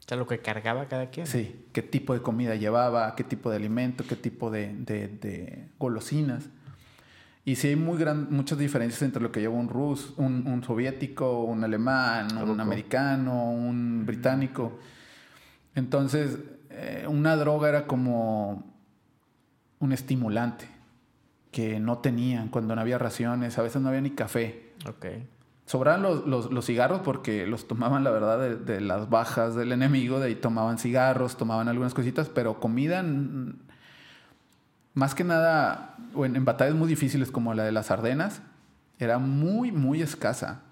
O 0.00 0.08
sea, 0.08 0.16
lo 0.16 0.26
que 0.26 0.38
cargaba 0.38 0.86
cada 0.86 1.10
quien. 1.10 1.26
Sí, 1.26 1.66
qué 1.72 1.82
tipo 1.82 2.12
de 2.14 2.22
comida 2.22 2.54
llevaba, 2.54 3.14
qué 3.16 3.24
tipo 3.24 3.50
de 3.50 3.56
alimento, 3.56 4.04
qué 4.08 4.14
tipo 4.16 4.50
de, 4.50 4.72
de- 4.74 5.08
de 5.08 5.68
golosinas. 5.78 6.48
Y 7.46 7.54
sí 7.54 7.68
hay 7.68 7.76
muy 7.76 7.96
gran, 7.96 8.26
muchas 8.30 8.58
diferencias 8.58 9.00
entre 9.02 9.22
lo 9.22 9.30
que 9.32 9.40
lleva 9.40 9.54
un 9.54 9.68
ruso, 9.68 10.12
un, 10.18 10.46
un 10.48 10.62
soviético, 10.64 11.44
un 11.44 11.62
alemán, 11.64 12.26
un 12.36 12.60
americano, 12.60 13.50
un 13.52 14.02
británico. 14.04 14.78
Entonces, 15.74 16.38
eh, 16.70 17.06
una 17.08 17.36
droga 17.36 17.68
era 17.68 17.86
como 17.86 18.64
un 19.78 19.92
estimulante 19.92 20.66
que 21.52 21.78
no 21.78 21.98
tenían 21.98 22.48
cuando 22.48 22.74
no 22.74 22.80
había 22.80 22.98
raciones, 22.98 23.56
a 23.58 23.62
veces 23.62 23.80
no 23.80 23.88
había 23.90 24.00
ni 24.00 24.10
café. 24.10 24.72
Ok. 24.88 25.06
Sobraban 25.66 26.02
los, 26.02 26.26
los- 26.26 26.52
los 26.52 26.66
cigarros 26.66 27.00
porque 27.02 27.46
los 27.46 27.68
tomaban, 27.68 28.02
la 28.04 28.10
verdad, 28.10 28.38
de, 28.40 28.56
de 28.56 28.80
las 28.80 29.08
bajas 29.08 29.54
del 29.54 29.70
enemigo. 29.72 30.18
De 30.18 30.26
ahí 30.26 30.34
tomaban 30.34 30.78
cigarros, 30.78 31.36
tomaban 31.36 31.68
algunas 31.68 31.94
cositas, 31.94 32.28
pero 32.28 32.58
comida, 32.60 33.04
más 34.96 35.14
que 35.14 35.22
nada, 35.22 35.94
en, 36.16 36.34
en 36.34 36.44
batallas 36.44 36.74
muy 36.74 36.88
difíciles 36.88 37.30
como 37.30 37.54
la 37.54 37.62
de 37.62 37.70
las 37.70 37.92
Ardenas, 37.92 38.40
era 38.98 39.18
muy, 39.18 39.70
muy 39.70 40.02
escasa. 40.02 40.62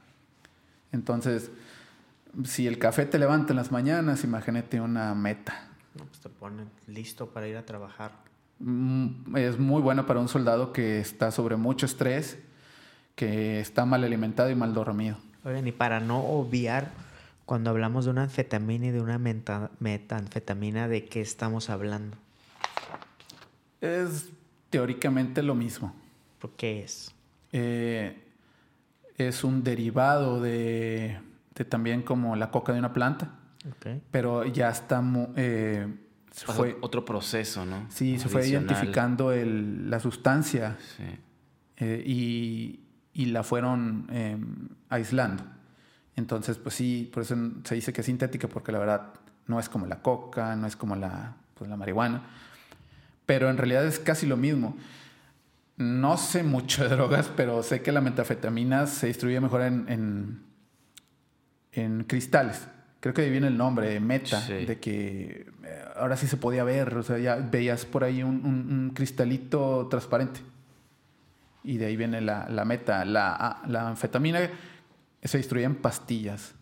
Entonces, 0.93 1.51
si 2.45 2.67
el 2.67 2.79
café 2.79 3.05
te 3.07 3.19
levanta 3.19 3.53
en 3.53 3.57
las 3.57 3.71
mañanas, 3.71 4.25
imagínate 4.25 4.81
una 4.81 5.15
meta. 5.15 5.69
No, 5.95 6.05
pues 6.07 6.21
te 6.21 6.29
ponen 6.31 6.69
listo 6.87 7.29
para 7.29 7.47
ir 7.47 7.57
a 7.57 7.65
trabajar. 7.67 8.13
Mm, 8.61 9.37
Es 9.37 9.59
muy 9.59 9.83
buena 9.83 10.07
para 10.07 10.21
un 10.21 10.29
soldado 10.29 10.73
que 10.73 11.01
está 11.01 11.31
sobre 11.31 11.57
mucho 11.57 11.87
estrés, 11.87 12.39
que 13.17 13.61
está 13.61 13.85
mal 13.85 14.03
alimentado 14.05 14.51
y 14.51 14.55
mal 14.55 14.73
dormido. 14.75 15.19
Oigan, 15.45 15.67
y 15.69 15.73
para 15.73 16.01
no 16.01 16.21
obviar, 16.21 16.91
cuando 17.45 17.69
hablamos 17.71 18.07
de 18.07 18.11
una 18.13 18.23
anfetamina 18.23 18.87
y 18.87 18.91
de 18.91 19.01
una 19.03 19.19
meta- 19.19 19.71
metanfetamina, 19.81 20.89
¿de 20.89 21.05
qué 21.05 21.21
estamos 21.21 21.69
hablando? 21.69 22.17
Es 23.85 24.31
teóricamente 24.71 25.43
lo 25.43 25.55
mismo. 25.55 25.95
¿Por 26.39 26.53
qué 26.57 26.83
es? 26.83 27.15
Eh, 27.53 28.19
es 29.17 29.45
un 29.45 29.63
derivado 29.63 30.41
de, 30.41 31.19
de 31.55 31.65
también 31.65 32.03
como 32.03 32.35
la 32.37 32.51
coca 32.51 32.73
de 32.73 32.79
una 32.79 32.93
planta, 32.93 33.31
pero 34.11 34.45
ya 34.45 34.71
está 34.71 35.03
eh, 35.37 35.87
se 36.33 36.47
fue, 36.47 36.77
otro 36.81 37.05
proceso, 37.05 37.65
¿no? 37.65 37.87
sí, 37.91 38.19
se 38.19 38.29
fue 38.29 38.47
identificando 38.49 39.31
el- 39.33 39.89
la 39.89 40.01
sustancia 40.01 40.77
Sí. 40.97 41.05
eh, 41.77 42.03
y, 42.05 42.81
y 43.13 43.27
la 43.27 43.43
fueron 43.45 44.07
eh, 44.11 44.37
aislando. 44.89 45.45
Entonces, 46.17 46.59
pues 46.59 46.75
sí, 46.75 47.09
por 47.13 47.23
eso 47.23 47.37
se 47.65 47.75
dice 47.77 47.93
que 47.93 48.01
es 48.01 48.07
sintética, 48.07 48.49
porque 48.49 48.73
la 48.73 48.79
verdad 48.81 49.15
no 49.47 49.61
es 49.61 49.69
como 49.69 49.87
la 49.87 50.01
coca, 50.03 50.57
no 50.57 50.67
es 50.67 50.75
como 50.77 50.97
la, 50.97 51.37
pues, 51.55 51.71
la 51.71 51.77
marihuana, 51.77 52.23
pero 53.27 53.51
en 53.51 53.57
realidad 53.57 53.87
es 53.87 53.99
casi 53.99 54.27
lo 54.27 54.37
mismo. 54.37 54.77
No 55.77 56.17
sé 56.17 56.43
mucho 56.45 56.83
de 56.85 56.91
drogas, 56.91 57.31
pero 57.37 57.63
sé 57.63 57.83
que 57.83 57.91
la 57.93 58.01
metafetamina 58.01 58.87
se 58.87 59.09
distribuye 59.09 59.41
mejor 59.41 59.63
en, 59.63 59.87
en, 59.89 60.43
en 61.73 62.05
cristales. 62.05 62.69
Creo 63.01 63.13
que 63.13 63.23
de 63.23 63.27
ahí 63.27 63.33
viene 63.33 63.49
el 63.49 63.57
nombre, 63.59 63.99
meta, 64.01 64.41
Sí. 64.41 64.65
de 64.65 64.79
que 64.79 65.47
eh, 65.65 65.85
ahora 65.97 66.17
sí 66.17 66.27
se 66.27 66.37
podía 66.37 66.65
ver, 66.65 66.97
o 66.97 67.03
sea, 67.03 67.19
ya 67.19 67.37
veías 67.37 67.85
por 67.85 68.05
ahí 68.05 68.23
un, 68.23 68.47
un- 68.47 68.73
un 68.73 68.91
cristalito 68.95 69.89
transparente. 69.91 70.41
Y 71.65 71.77
de 71.79 71.87
ahí 71.87 71.97
viene 71.97 72.21
la, 72.21 72.49
la 72.49 72.65
meta. 72.65 73.05
La, 73.05 73.35
ah, 73.35 73.63
la 73.67 73.89
anfetamina 73.89 74.39
se 75.23 75.39
distribuye 75.39 75.65
en 75.67 75.75
pastillas, 75.77 76.55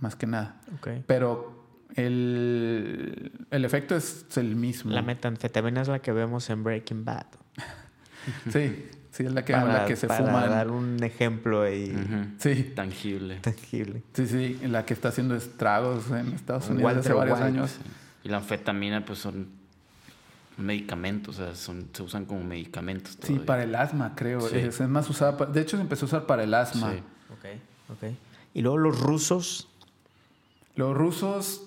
más 0.00 0.16
que 0.16 0.26
nada. 0.26 0.60
Ok. 0.76 0.88
Pero 1.06 1.59
el, 1.96 3.32
el 3.50 3.64
efecto 3.64 3.96
es 3.96 4.26
el 4.36 4.54
mismo. 4.56 4.90
La 4.92 5.02
metanfetamina 5.02 5.82
es 5.82 5.88
la 5.88 5.98
que 6.00 6.12
vemos 6.12 6.48
en 6.50 6.62
Breaking 6.64 7.04
Bad. 7.04 7.26
Sí, 8.52 8.84
sí, 9.12 9.24
es 9.24 9.32
la 9.32 9.46
que, 9.46 9.54
para, 9.54 9.72
la 9.80 9.84
que 9.86 9.96
se 9.96 10.06
para 10.06 10.26
fuman. 10.26 10.50
dar 10.50 10.70
un 10.70 11.02
ejemplo 11.02 11.62
ahí. 11.62 11.96
Sí, 12.38 12.70
Tangible. 12.76 13.36
tangible. 13.36 14.02
sí, 14.12 14.26
sí, 14.26 14.58
la 14.68 14.84
que 14.84 14.92
está 14.92 15.08
haciendo 15.08 15.34
estragos 15.34 16.10
en 16.10 16.34
Estados 16.34 16.68
Unidos 16.68 16.84
Walter 16.84 17.00
hace 17.00 17.12
varios 17.14 17.38
White. 17.38 17.48
años. 17.48 17.70
Sí. 17.70 17.78
Y 18.24 18.28
la 18.28 18.36
anfetamina, 18.36 19.06
pues 19.06 19.20
son 19.20 19.48
medicamentos, 20.58 21.38
o 21.38 21.44
sea, 21.46 21.54
son, 21.54 21.88
se 21.94 22.02
usan 22.02 22.26
como 22.26 22.44
medicamentos. 22.44 23.12
Sí, 23.12 23.18
todavía. 23.20 23.46
para 23.46 23.62
el 23.62 23.74
asma, 23.74 24.12
creo. 24.14 24.42
Sí. 24.42 24.58
Es, 24.58 24.78
es 24.80 24.88
más 24.88 25.08
usada. 25.08 25.38
pa- 25.38 25.46
De 25.46 25.62
hecho, 25.62 25.78
se 25.78 25.82
empezó 25.82 26.04
a 26.04 26.08
usar 26.08 26.26
para 26.26 26.44
el 26.44 26.52
asma. 26.52 26.92
Sí. 26.92 26.98
Ok, 27.32 27.96
ok. 28.04 28.12
Y 28.52 28.60
luego 28.60 28.76
los 28.76 29.00
rusos. 29.00 29.68
Los 30.76 30.94
rusos. 30.94 31.62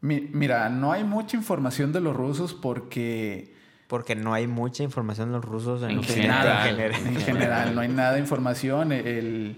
Mi- 0.00 0.28
mira, 0.32 0.68
no 0.68 0.92
hay 0.92 1.04
mucha 1.04 1.36
información 1.36 1.92
de 1.92 2.00
los 2.00 2.14
rusos 2.16 2.54
porque. 2.54 3.54
Porque 3.86 4.14
no 4.14 4.34
hay 4.34 4.46
mucha 4.46 4.82
información 4.82 5.28
de 5.28 5.36
los 5.36 5.44
rusos 5.46 5.82
en, 5.82 5.90
En 5.90 6.02
general. 6.02 6.68
en 6.68 6.76
general. 6.76 7.06
En 7.06 7.16
general, 7.16 7.74
no 7.74 7.80
hay 7.80 7.88
nada 7.88 8.12
de 8.12 8.20
información. 8.20 8.92
El, 8.92 9.56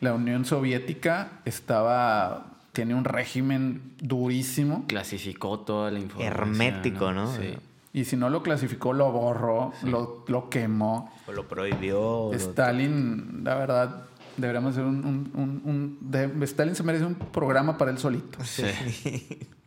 la 0.00 0.14
Unión 0.14 0.44
Soviética 0.44 1.30
estaba 1.44 2.46
tiene 2.72 2.94
un 2.94 3.04
régimen 3.04 3.92
durísimo. 4.00 4.84
Clasificó 4.88 5.60
toda 5.60 5.90
la 5.92 6.00
información. 6.00 6.32
Hermético, 6.32 7.12
¿no? 7.12 7.32
Sí. 7.34 7.54
Y 7.94 8.04
si 8.04 8.16
no 8.16 8.28
lo 8.28 8.42
clasificó, 8.42 8.92
lo 8.92 9.10
borró, 9.12 9.72
lo, 9.84 10.24
lo, 10.28 10.50
quemó. 10.50 11.10
O 11.26 11.32
lo 11.32 11.48
prohibió. 11.48 12.32
Stalin, 12.34 13.40
la 13.44 13.54
verdad, 13.54 14.02
deberíamos 14.36 14.72
hacer 14.72 14.84
un... 14.84 15.04
un, 15.04 15.30
un, 15.34 15.62
un 15.64 15.98
de, 16.00 16.44
Stalin 16.44 16.74
se 16.74 16.82
merece 16.82 17.04
un 17.04 17.14
programa 17.14 17.78
para 17.78 17.90
él 17.90 17.98
solito. 17.98 18.42
Sí. 18.44 18.64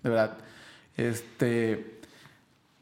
De 0.04 0.10
verdad. 0.10 0.38
Este... 0.98 2.00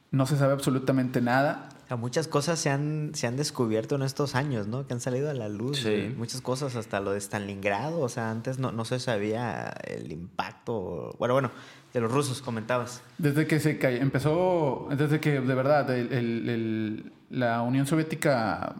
No 0.09 0.25
se 0.25 0.37
sabe 0.37 0.53
absolutamente 0.53 1.19
nada. 1.21 1.69
O 1.83 1.87
sea, 1.87 1.97
muchas 1.97 2.27
cosas 2.27 2.59
se 2.59 2.69
han, 2.69 3.11
se 3.13 3.27
han 3.27 3.35
descubierto 3.35 3.95
en 3.95 4.03
estos 4.03 4.35
años, 4.35 4.67
¿no? 4.67 4.87
Que 4.87 4.93
han 4.93 5.01
salido 5.01 5.29
a 5.29 5.33
la 5.33 5.49
luz. 5.49 5.79
Sí. 5.79 6.13
Muchas 6.17 6.41
cosas, 6.41 6.75
hasta 6.77 7.01
lo 7.01 7.11
de 7.11 7.19
Stalingrado. 7.19 7.99
O 7.99 8.09
sea, 8.09 8.31
antes 8.31 8.57
no, 8.57 8.71
no 8.71 8.85
se 8.85 8.99
sabía 8.99 9.67
el 9.85 10.11
impacto. 10.11 11.13
Bueno, 11.19 11.33
bueno, 11.33 11.51
de 11.93 11.99
los 11.99 12.11
rusos 12.11 12.41
comentabas. 12.41 13.01
Desde 13.17 13.47
que 13.47 13.59
se 13.59 13.77
cayó, 13.77 13.97
empezó, 13.97 14.87
desde 14.97 15.19
que 15.19 15.41
de 15.41 15.55
verdad 15.55 15.89
el, 15.89 16.11
el, 16.13 16.49
el, 16.49 17.13
la 17.29 17.61
Unión 17.61 17.85
Soviética 17.85 18.75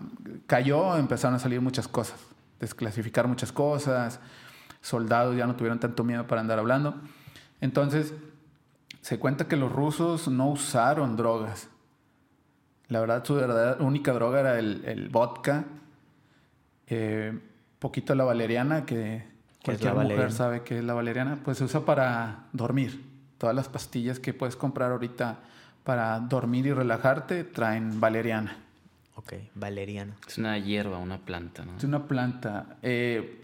cayó, 0.45 0.97
empezaron 0.97 1.35
a 1.35 1.39
salir 1.39 1.59
muchas 1.59 1.87
cosas, 1.87 2.17
desclasificar 2.59 3.27
muchas 3.27 3.51
cosas, 3.51 4.19
soldados 4.81 5.35
ya 5.35 5.47
no 5.47 5.55
tuvieron 5.55 5.79
tanto 5.79 6.03
miedo 6.03 6.27
para 6.27 6.41
andar 6.41 6.59
hablando. 6.59 6.95
Entonces, 7.61 8.13
se 9.01 9.19
cuenta 9.19 9.47
que 9.47 9.55
los 9.55 9.71
rusos 9.71 10.27
no 10.27 10.49
usaron 10.49 11.15
drogas. 11.15 11.69
La 12.87 12.99
verdad, 12.99 13.23
su 13.23 13.35
verdadera, 13.35 13.77
única 13.83 14.13
droga 14.13 14.39
era 14.39 14.59
el, 14.59 14.83
el 14.85 15.09
vodka, 15.09 15.65
eh, 16.87 17.37
poquito 17.79 18.15
la 18.15 18.23
valeriana, 18.23 18.85
que 18.85 19.25
cualquier 19.63 19.93
mujer 19.93 20.07
valeriana? 20.07 20.31
sabe 20.31 20.63
que 20.63 20.79
es 20.79 20.83
la 20.83 20.93
valeriana, 20.93 21.39
pues 21.43 21.57
se 21.57 21.65
usa 21.65 21.81
para 21.81 22.45
dormir. 22.53 23.03
Todas 23.37 23.55
las 23.55 23.67
pastillas 23.67 24.19
que 24.19 24.33
puedes 24.33 24.55
comprar 24.55 24.91
ahorita 24.91 25.39
para 25.83 26.19
dormir 26.19 26.65
y 26.65 26.73
relajarte 26.73 27.43
traen 27.43 27.99
valeriana. 27.99 28.57
Ok, 29.17 29.33
valeriana. 29.55 30.15
Es 30.27 30.37
una 30.37 30.57
hierba, 30.59 30.99
una 30.99 31.17
planta, 31.17 31.65
¿no? 31.65 31.75
Es 31.75 31.83
una 31.83 32.07
planta. 32.07 32.77
Eh, 32.83 33.43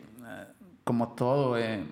como 0.83 1.09
todo, 1.13 1.57
eh, 1.57 1.83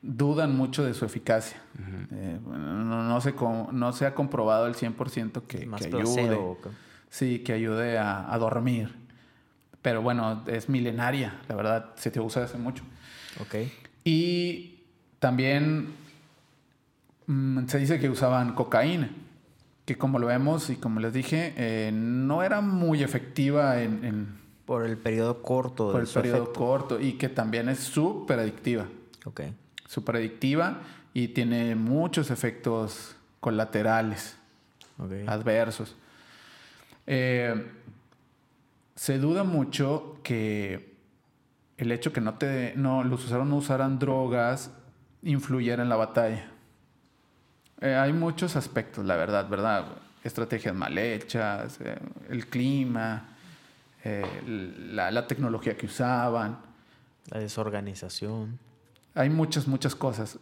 dudan 0.00 0.56
mucho 0.56 0.84
de 0.84 0.94
su 0.94 1.04
eficacia. 1.04 1.60
Uh 1.76 1.82
-huh. 1.82 2.06
eh, 2.12 2.38
no, 2.46 3.02
no, 3.02 3.20
se, 3.20 3.34
no 3.72 3.92
se 3.92 4.06
ha 4.06 4.14
comprobado 4.14 4.66
el 4.66 4.74
100% 4.74 5.42
que, 5.42 5.66
Más 5.66 5.82
que 5.82 5.88
placebo, 5.88 6.58
ayude. 6.62 6.76
Sí, 7.10 7.40
que 7.40 7.52
ayude 7.52 7.98
a, 7.98 8.32
a, 8.32 8.38
dormir. 8.38 8.94
Pero 9.82 10.00
bueno, 10.00 10.44
es 10.46 10.68
milenaria, 10.68 11.40
la 11.48 11.56
verdad, 11.56 11.90
se 11.96 12.10
te 12.10 12.20
usa 12.20 12.44
hace 12.44 12.58
mucho. 12.58 12.84
Ok. 13.40 13.56
Y 14.04 14.78
también 15.18 15.94
mmm, 17.26 17.66
se 17.66 17.78
dice 17.78 17.98
que 17.98 18.08
usaban 18.08 18.54
cocaína, 18.54 19.10
que 19.84 19.96
como 19.96 20.18
lo 20.18 20.28
vemos 20.28 20.70
y 20.70 20.76
como 20.76 21.00
les 21.00 21.12
dije, 21.12 21.54
eh, 21.56 21.90
no 21.92 22.42
era 22.42 22.60
muy 22.60 23.02
efectiva 23.02 23.82
en, 23.82 24.04
en 24.04 24.44
por 24.64 24.86
el 24.86 24.96
periodo 24.96 25.42
corto. 25.42 25.92
Por 25.92 26.00
el 26.00 26.08
periodo 26.08 26.44
efecto. 26.44 26.58
corto 26.58 27.00
y 27.00 27.14
que 27.14 27.28
también 27.28 27.68
es 27.68 27.80
súper 27.80 28.38
adictiva. 28.38 28.86
Ok. 29.24 29.42
Súper 29.86 30.16
adictiva 30.16 30.80
y 31.12 31.28
tiene 31.28 31.74
muchos 31.74 32.30
efectos 32.30 33.16
colaterales, 33.40 34.36
okay. 34.98 35.24
adversos. 35.26 35.94
Eh, 37.06 37.70
se 38.94 39.18
duda 39.18 39.44
mucho 39.44 40.18
que 40.22 40.94
el 41.76 41.92
hecho 41.92 42.12
que 42.12 42.20
no 42.20 42.34
te, 42.34 42.72
no, 42.76 43.04
los 43.04 43.24
usaron 43.24 43.50
no 43.50 43.56
usaran 43.56 43.98
drogas 43.98 44.70
influyera 45.22 45.82
en 45.82 45.88
la 45.88 45.96
batalla. 45.96 46.50
Eh, 47.80 47.94
hay 47.94 48.12
muchos 48.12 48.56
aspectos, 48.56 49.04
la 49.04 49.16
verdad, 49.16 49.48
¿verdad? 49.48 49.84
Estrategias 50.22 50.74
mal 50.74 50.96
hechas, 50.96 51.78
eh, 51.80 51.98
el 52.30 52.46
clima, 52.46 53.28
eh, 54.04 54.24
la, 54.92 55.10
la, 55.10 55.26
tecnología 55.26 55.76
que 55.76 55.86
usaban. 55.86 56.58
La 57.30 57.40
desorganización. 57.40 58.58
Hay 59.14 59.30
muchas, 59.30 59.66
muchas 59.66 59.94
cosas. 59.94 60.38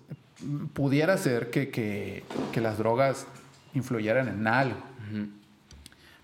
Pudiera 0.72 1.16
ser 1.16 1.50
que, 1.50 1.70
que, 1.70 2.24
que 2.52 2.60
las 2.60 2.78
drogas 2.78 3.26
influyeran 3.74 4.28
en 4.28 4.46
algo. 4.46 4.78
Uh 4.78 5.16
-huh. 5.16 5.30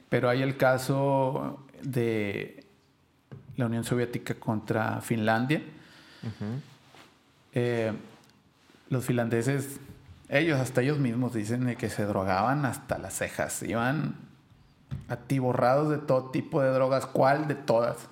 Pero 0.09 0.29
hay 0.29 0.43
el 0.43 0.57
caso 0.57 1.67
de 1.83 2.65
la 3.57 3.67
Unión 3.67 3.85
Soviética 3.85 4.35
contra 4.35 5.01
Finlandia. 5.01 5.63
Uh 6.23 6.27
-huh. 6.27 6.61
eh, 7.53 7.93
los 8.91 9.05
finlandeses, 9.05 9.79
ellos, 10.29 10.61
hasta 10.61 10.83
ellos 10.83 10.99
mismos 10.99 11.33
dicen 11.33 11.75
que 11.77 11.89
se 11.89 12.05
drogaban 12.05 12.65
hasta 12.67 12.99
las 12.99 13.15
cejas. 13.15 13.63
Iban 13.63 14.17
atiborrados 15.09 15.89
de 15.91 15.99
todo 15.99 16.31
tipo 16.31 16.61
de 16.63 16.71
drogas. 16.71 17.07
¿Cuál? 17.07 17.49
De 17.49 17.55
todas. 17.55 18.09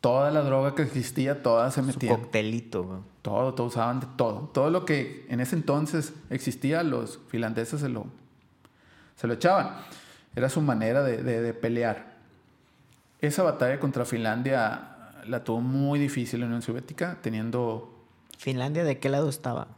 Toda 0.00 0.30
la 0.30 0.42
droga 0.42 0.74
que 0.74 0.82
existía, 0.82 1.42
todas 1.42 1.74
se 1.74 1.82
metían. 1.82 2.14
Su 2.14 2.20
coctelito. 2.20 2.84
Güey. 2.84 3.00
Todo, 3.22 3.54
todo 3.54 3.66
usaban 3.66 4.00
de 4.00 4.06
todo. 4.16 4.50
Todo 4.52 4.70
lo 4.70 4.84
que 4.84 5.26
en 5.28 5.40
ese 5.40 5.56
entonces 5.56 6.12
existía, 6.30 6.82
los 6.82 7.18
finlandeses 7.28 7.80
se 7.80 7.88
lo, 7.88 8.06
se 9.16 9.26
lo 9.26 9.34
echaban. 9.34 9.78
Era 10.36 10.48
su 10.48 10.60
manera 10.60 11.02
de, 11.02 11.22
de, 11.22 11.40
de 11.40 11.54
pelear. 11.54 12.16
Esa 13.20 13.42
batalla 13.42 13.80
contra 13.80 14.04
Finlandia 14.04 14.92
la 15.26 15.42
tuvo 15.42 15.60
muy 15.60 15.98
difícil 15.98 16.40
la 16.40 16.46
Unión 16.46 16.62
Soviética, 16.62 17.18
teniendo... 17.22 17.92
¿Finlandia 18.38 18.84
de 18.84 18.98
qué 18.98 19.08
lado 19.08 19.28
estaba? 19.30 19.68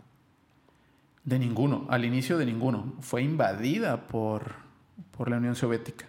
De 1.29 1.39
ninguno, 1.39 1.87
al 1.91 2.07
inicio 2.07 2.39
de 2.39 2.47
ninguno. 2.47 2.95
Fue 3.01 3.23
invadida 3.23 4.07
por, 4.07 4.55
por 5.15 5.29
la 5.29 5.37
Unión 5.37 5.55
Soviética. 5.55 6.07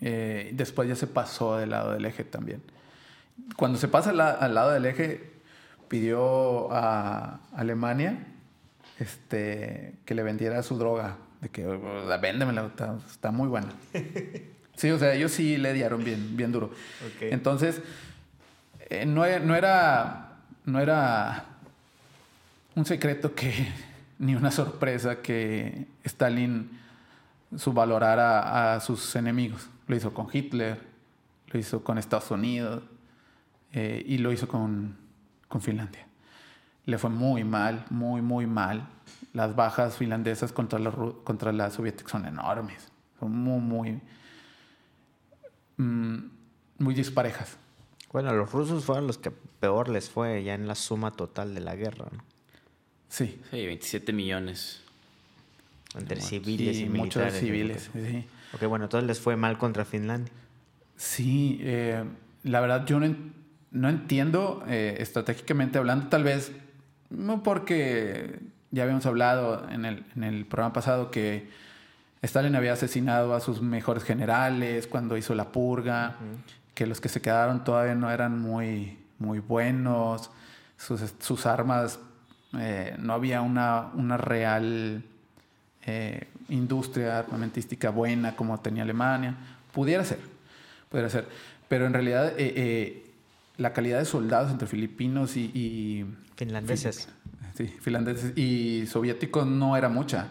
Eh, 0.00 0.52
después 0.54 0.88
ya 0.88 0.96
se 0.96 1.06
pasó 1.06 1.58
del 1.58 1.70
lado 1.70 1.92
del 1.92 2.06
eje 2.06 2.24
también. 2.24 2.62
Cuando 3.56 3.78
se 3.78 3.88
pasa 3.88 4.10
al, 4.10 4.20
al 4.20 4.54
lado 4.54 4.70
del 4.70 4.86
eje, 4.86 5.34
pidió 5.88 6.72
a 6.72 7.40
Alemania 7.54 8.26
este, 8.98 9.96
que 10.06 10.14
le 10.14 10.22
vendiera 10.22 10.62
su 10.62 10.78
droga. 10.78 11.18
De 11.42 11.50
que, 11.50 11.66
véndemela, 12.22 12.66
está, 12.66 12.96
está 13.06 13.30
muy 13.30 13.48
buena. 13.48 13.68
Sí, 14.76 14.90
o 14.90 14.98
sea, 14.98 15.12
ellos 15.12 15.30
sí 15.32 15.58
le 15.58 15.74
dieron 15.74 16.02
bien, 16.02 16.38
bien 16.38 16.52
duro. 16.52 16.70
Okay. 17.16 17.32
Entonces, 17.32 17.82
eh, 18.88 19.04
no, 19.04 19.26
no, 19.40 19.54
era, 19.54 20.38
no 20.64 20.80
era 20.80 21.44
un 22.74 22.86
secreto 22.86 23.34
que, 23.34 23.68
ni 24.20 24.36
una 24.36 24.52
sorpresa 24.52 25.20
que 25.20 25.88
Stalin 26.04 26.78
subvalorara 27.56 28.74
a, 28.74 28.80
sus 28.80 29.16
enemigos. 29.16 29.68
Lo 29.88 29.96
hizo 29.96 30.14
con 30.14 30.28
Hitler, 30.32 30.80
lo 31.48 31.58
hizo 31.58 31.82
con 31.82 31.98
Estados 31.98 32.30
Unidos 32.30 32.84
eh, 33.72 34.04
y 34.06 34.18
lo 34.18 34.30
hizo 34.30 34.46
con, 34.46 34.96
con 35.48 35.60
Finlandia. 35.60 36.06
Le 36.86 36.96
fue 36.98 37.10
muy 37.10 37.42
mal, 37.42 37.84
muy, 37.90 38.22
muy 38.22 38.46
mal. 38.46 38.86
Las 39.32 39.56
bajas 39.56 39.96
finlandesas 39.96 40.52
contra 40.52 40.78
la, 40.78 40.92
contra 41.24 41.50
la 41.50 41.70
soviética 41.70 42.08
son 42.08 42.26
enormes. 42.26 42.92
Son 43.18 43.32
muy, 43.32 43.60
muy 43.60 44.00
Mm, 45.80 46.30
muy 46.78 46.94
disparejas. 46.94 47.56
Bueno, 48.12 48.34
los 48.34 48.52
rusos 48.52 48.84
fueron 48.84 49.06
los 49.06 49.16
que 49.16 49.30
peor 49.30 49.88
les 49.88 50.10
fue 50.10 50.44
ya 50.44 50.52
en 50.52 50.68
la 50.68 50.74
suma 50.74 51.10
total 51.10 51.54
de 51.54 51.60
la 51.60 51.74
guerra, 51.74 52.06
¿no? 52.12 52.22
Sí. 53.10 53.38
Sí, 53.50 53.66
27 53.66 54.12
millones. 54.12 54.80
Entre 55.98 56.20
civiles 56.20 56.76
y, 56.78 56.82
y 56.84 56.88
muchos 56.88 57.32
civiles, 57.34 57.90
sí. 57.92 58.24
Ok, 58.52 58.64
bueno, 58.66 58.84
entonces 58.86 59.06
les 59.06 59.18
fue 59.20 59.36
mal 59.36 59.58
contra 59.58 59.84
Finlandia. 59.84 60.32
Sí, 60.96 61.58
eh, 61.62 62.04
la 62.44 62.60
verdad 62.60 62.86
yo 62.86 63.00
no, 63.00 63.14
no 63.72 63.88
entiendo 63.88 64.62
eh, 64.68 64.96
estratégicamente 65.00 65.78
hablando, 65.78 66.08
tal 66.08 66.22
vez, 66.22 66.52
no 67.10 67.42
porque 67.42 68.38
ya 68.70 68.84
habíamos 68.84 69.04
hablado 69.06 69.68
en 69.68 69.84
el, 69.84 70.04
en 70.14 70.22
el 70.22 70.46
programa 70.46 70.72
pasado 70.72 71.10
que 71.10 71.48
Stalin 72.22 72.54
había 72.54 72.74
asesinado 72.74 73.34
a 73.34 73.40
sus 73.40 73.60
mejores 73.60 74.04
generales 74.04 74.86
cuando 74.86 75.16
hizo 75.16 75.34
la 75.34 75.50
purga, 75.50 76.16
uh 76.20 76.24
-huh. 76.24 76.74
que 76.74 76.86
los 76.86 77.00
que 77.00 77.08
se 77.08 77.20
quedaron 77.20 77.64
todavía 77.64 77.96
no 77.96 78.10
eran 78.10 78.38
muy, 78.38 78.96
muy 79.18 79.40
buenos, 79.40 80.30
sus, 80.76 81.00
sus 81.18 81.46
armas, 81.46 81.98
eh, 82.58 82.96
no 82.98 83.12
había 83.12 83.42
una, 83.42 83.90
una 83.94 84.16
real 84.16 85.02
eh, 85.86 86.26
industria 86.48 87.20
armamentística 87.20 87.90
buena 87.90 88.34
como 88.36 88.58
tenía 88.60 88.82
Alemania. 88.82 89.36
Pudiera 89.72 90.04
ser, 90.04 90.18
pudiera 90.88 91.08
ser, 91.08 91.26
pero 91.68 91.86
en 91.86 91.92
realidad 91.92 92.32
eh, 92.36 93.04
la 93.56 93.72
calidad 93.72 93.98
de 93.98 94.04
soldados 94.04 94.50
entre 94.50 94.66
filipinos 94.66 95.36
y... 95.36 95.50
y 95.54 96.06
finlandeses. 96.36 97.08
Sí, 97.54 97.66
finlandeses 97.66 98.36
y 98.36 98.86
soviéticos 98.86 99.46
no 99.46 99.76
era 99.76 99.88
mucha. 99.88 100.28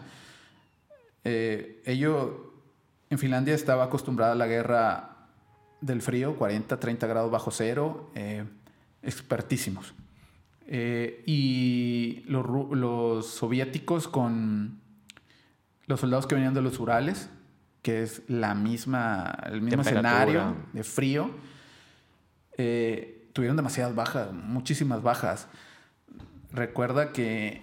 Ello 1.22 2.52
en 3.08 3.18
Finlandia 3.18 3.54
estaba 3.54 3.84
acostumbrada 3.84 4.32
a 4.32 4.34
la 4.34 4.46
guerra 4.46 5.16
del 5.80 6.02
frío, 6.02 6.36
40, 6.36 6.80
30 6.80 7.06
grados 7.06 7.30
bajo 7.30 7.50
cero. 7.50 8.10
Expertísimos. 9.02 9.94
Eh, 10.72 11.24
y 11.26 11.59
los, 12.48 12.70
los, 12.70 13.26
soviéticos 13.26 14.08
con 14.08 14.80
los 15.86 16.00
soldados 16.00 16.26
que 16.26 16.34
venían 16.34 16.54
de 16.54 16.62
los 16.62 16.78
Urales, 16.78 17.28
que 17.82 18.02
es 18.02 18.22
la 18.28 18.54
misma, 18.54 19.36
el 19.46 19.60
mismo 19.60 19.82
escenario 19.82 20.54
de 20.72 20.84
frío, 20.84 21.30
eh, 22.56 23.28
tuvieron 23.32 23.56
demasiadas 23.56 23.94
bajas, 23.94 24.32
muchísimas 24.32 25.02
bajas. 25.02 25.48
Recuerda 26.52 27.12
que 27.12 27.62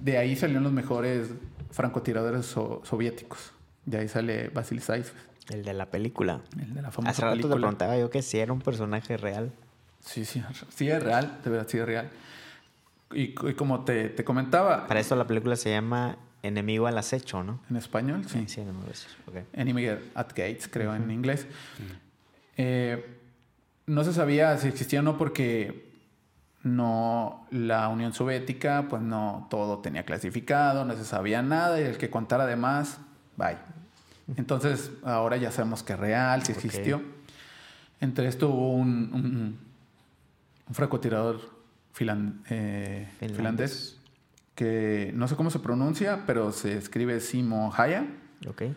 de 0.00 0.18
ahí 0.18 0.36
salieron 0.36 0.64
los 0.64 0.72
mejores 0.72 1.30
francotiradores 1.70 2.46
soviéticos. 2.46 3.52
De 3.84 3.98
ahí 3.98 4.08
sale 4.08 4.48
Basil 4.50 4.80
Saif. 4.80 5.12
El 5.50 5.64
de 5.64 5.74
la 5.74 5.86
película. 5.86 6.40
El 6.60 6.74
de 6.74 6.82
la 6.82 6.90
famosa 6.90 7.10
Hace 7.10 7.22
rato 7.22 7.48
te 7.48 7.54
preguntaba 7.54 7.98
yo 7.98 8.10
que 8.10 8.22
si 8.22 8.38
era 8.38 8.52
un 8.52 8.60
personaje 8.60 9.16
real. 9.16 9.52
Sí, 10.00 10.24
sí, 10.24 10.42
sí 10.68 10.88
es 10.88 11.02
real, 11.02 11.38
de 11.44 11.50
verdad 11.50 11.66
sí 11.68 11.78
es 11.78 11.86
real. 11.86 12.10
Y, 13.14 13.34
como 13.34 13.84
te, 13.84 14.08
te, 14.08 14.24
comentaba... 14.24 14.86
Para 14.86 15.00
eso 15.00 15.16
la 15.16 15.26
película 15.26 15.56
se 15.56 15.70
llama 15.70 16.18
Enemigo 16.42 16.86
al 16.86 16.98
acecho, 16.98 17.42
¿no? 17.42 17.60
En 17.70 17.76
español, 17.76 18.24
sí. 18.28 18.44
Sí, 18.46 18.60
Enemigo 18.60 18.84
al 18.86 18.92
acecho, 18.92 19.16
okay. 19.26 19.44
Enemy 19.52 19.86
at 20.14 20.28
Gates, 20.28 20.68
creo, 20.68 20.94
en 20.94 21.10
inglés. 21.10 21.46
Eh, 22.56 23.18
no 23.86 24.04
se 24.04 24.12
sabía 24.12 24.56
si 24.58 24.68
existía 24.68 25.00
o 25.00 25.02
no 25.02 25.18
porque 25.18 25.90
no 26.62 27.46
la 27.50 27.88
Unión 27.88 28.12
Soviética, 28.12 28.86
pues 28.88 29.02
no 29.02 29.46
todo 29.50 29.78
tenía 29.78 30.04
clasificado, 30.04 30.84
no 30.84 30.96
se 30.96 31.04
sabía 31.04 31.42
nada 31.42 31.80
y 31.80 31.84
el 31.84 31.98
que 31.98 32.10
contara 32.10 32.46
de 32.46 32.56
más, 32.56 32.98
bye. 33.36 33.58
Entonces 34.36 34.92
ahora 35.02 35.36
ya 35.36 35.50
sabemos 35.50 35.82
que 35.82 35.94
es 35.94 35.98
real, 35.98 36.44
si 36.44 36.52
existió. 36.52 37.02
Entre 38.00 38.28
esto 38.28 38.48
hubo 38.48 38.72
un 38.72 39.58
un 40.72 40.74
francotirador 40.74 41.40
eh, 41.98 43.08
finlandés 43.18 43.98
que 44.54 45.12
no 45.14 45.28
sé 45.28 45.36
cómo 45.36 45.50
se 45.50 45.58
pronuncia, 45.58 46.24
pero 46.26 46.52
se 46.52 46.76
escribe 46.76 47.20
Simo 47.20 47.72
Haya. 47.76 48.06
Okay. 48.46 48.74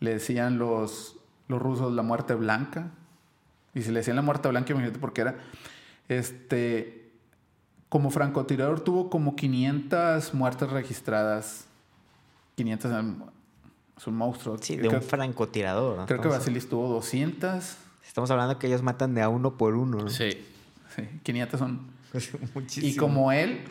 Le 0.00 0.14
decían 0.14 0.58
los, 0.58 1.16
los 1.48 1.60
rusos 1.60 1.92
la 1.92 2.02
muerte 2.02 2.34
blanca. 2.34 2.90
Y 3.74 3.82
si 3.82 3.90
le 3.90 4.00
decían 4.00 4.16
la 4.16 4.22
muerte 4.22 4.48
blanca, 4.48 4.72
imagínate 4.72 4.98
por 4.98 5.12
qué 5.12 5.22
era. 5.22 5.36
Este, 6.08 7.10
como 7.88 8.10
francotirador 8.10 8.80
tuvo 8.80 9.08
como 9.08 9.34
500 9.34 10.34
muertes 10.34 10.70
registradas. 10.70 11.66
500 12.56 12.92
es 13.96 14.06
un 14.06 14.16
monstruo. 14.16 14.58
Sí, 14.60 14.76
de 14.76 14.88
un 14.88 15.02
francotirador. 15.02 16.06
Creo 16.06 16.20
que 16.20 16.28
Basilis 16.28 16.68
tuvo 16.68 16.88
200. 16.88 17.76
Estamos 18.06 18.30
hablando 18.30 18.58
que 18.58 18.66
ellos 18.66 18.82
matan 18.82 19.14
de 19.14 19.22
a 19.22 19.28
uno 19.28 19.56
por 19.56 19.74
uno. 19.74 20.08
Sí. 20.08 20.44
Sí, 20.94 21.08
500 21.22 21.58
son. 21.58 21.93
Muchísimo. 22.54 22.92
Y 22.92 22.96
como 22.96 23.32
él, 23.32 23.64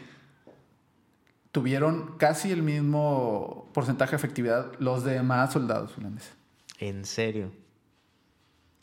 tuvieron 1.51 2.17
casi 2.17 2.51
el 2.51 2.63
mismo 2.63 3.69
porcentaje 3.73 4.11
de 4.11 4.17
efectividad 4.17 4.71
los 4.79 5.03
demás 5.03 5.53
soldados 5.53 5.93
finlandeses. 5.93 6.33
¿En 6.79 7.05
serio? 7.05 7.51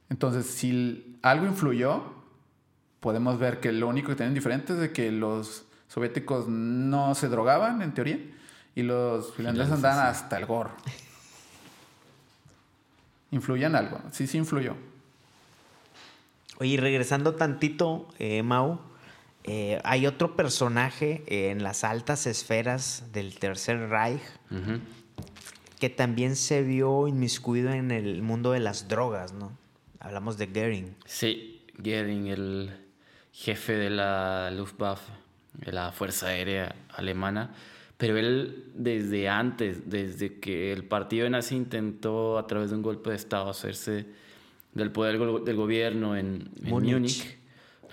Entonces, 0.09 0.47
si 0.47 1.19
algo 1.23 1.47
influyó, 1.47 2.03
podemos 3.01 3.39
ver 3.39 3.61
que 3.61 3.73
lo 3.73 3.89
único 3.89 4.09
que 4.09 4.17
tienen 4.17 4.35
diferente 4.35 4.73
es 4.73 4.79
de 4.79 4.93
que 4.93 5.11
los 5.11 5.65
soviéticos 5.89 6.49
no 6.49 7.15
se 7.15 7.29
drogaban, 7.29 7.83
en 7.83 7.93
teoría, 7.93 8.19
y 8.75 8.83
los 8.83 9.35
finlandeses 9.35 9.73
andaban 9.73 10.07
hasta 10.07 10.39
el 10.39 10.47
gorro. 10.47 10.73
¿Influían 13.33 13.75
algo? 13.75 14.01
Sí, 14.13 14.27
sí 14.27 14.39
influyó. 14.39 14.75
Oye, 16.59 16.77
regresando 16.77 17.35
tantito, 17.35 18.09
eh, 18.19 18.43
Mau, 18.43 18.81
eh, 19.45 19.81
hay 19.85 20.07
otro 20.07 20.37
personaje 20.37 21.23
en 21.27 21.63
las 21.63 21.85
altas 21.85 22.27
esferas 22.27 23.05
del 23.13 23.39
Tercer 23.39 23.89
Reich 23.89 24.23
que 25.79 25.89
también 25.89 26.37
se 26.37 26.63
vio 26.63 27.09
inmiscuido 27.09 27.73
en 27.73 27.91
el 27.91 28.23
mundo 28.23 28.53
de 28.53 28.61
las 28.61 28.89
drogas, 28.89 29.33
¿no? 29.33 29.57
Hablamos 29.99 30.37
de 30.37 30.47
Goering. 30.47 30.95
Sí, 31.07 31.65
Goering, 31.79 32.27
el 32.27 32.71
jefe 33.33 33.73
de 33.73 33.89
la 33.89 34.51
Luftwaffe, 34.51 35.11
de 35.55 35.73
la 35.73 35.91
Fuerza 35.93 36.29
Aérea 36.29 36.75
Alemana. 36.91 37.55
Pero 37.97 38.19
él 38.19 38.65
desde 38.75 39.29
antes, 39.29 39.89
desde 39.89 40.39
que 40.39 40.73
el 40.73 40.85
partido 40.85 41.29
nazi 41.29 41.57
intentó 41.57 42.39
a 42.39 42.47
través 42.47 42.71
de 42.71 42.77
un 42.77 42.83
golpe 42.83 43.11
de 43.11 43.17
Estado 43.17 43.49
hacerse 43.49 44.07
del 44.75 44.93
poder 44.93 45.19
del 45.19 45.57
gobierno 45.57 46.17
en, 46.17 46.51
Múnich, 46.63 47.40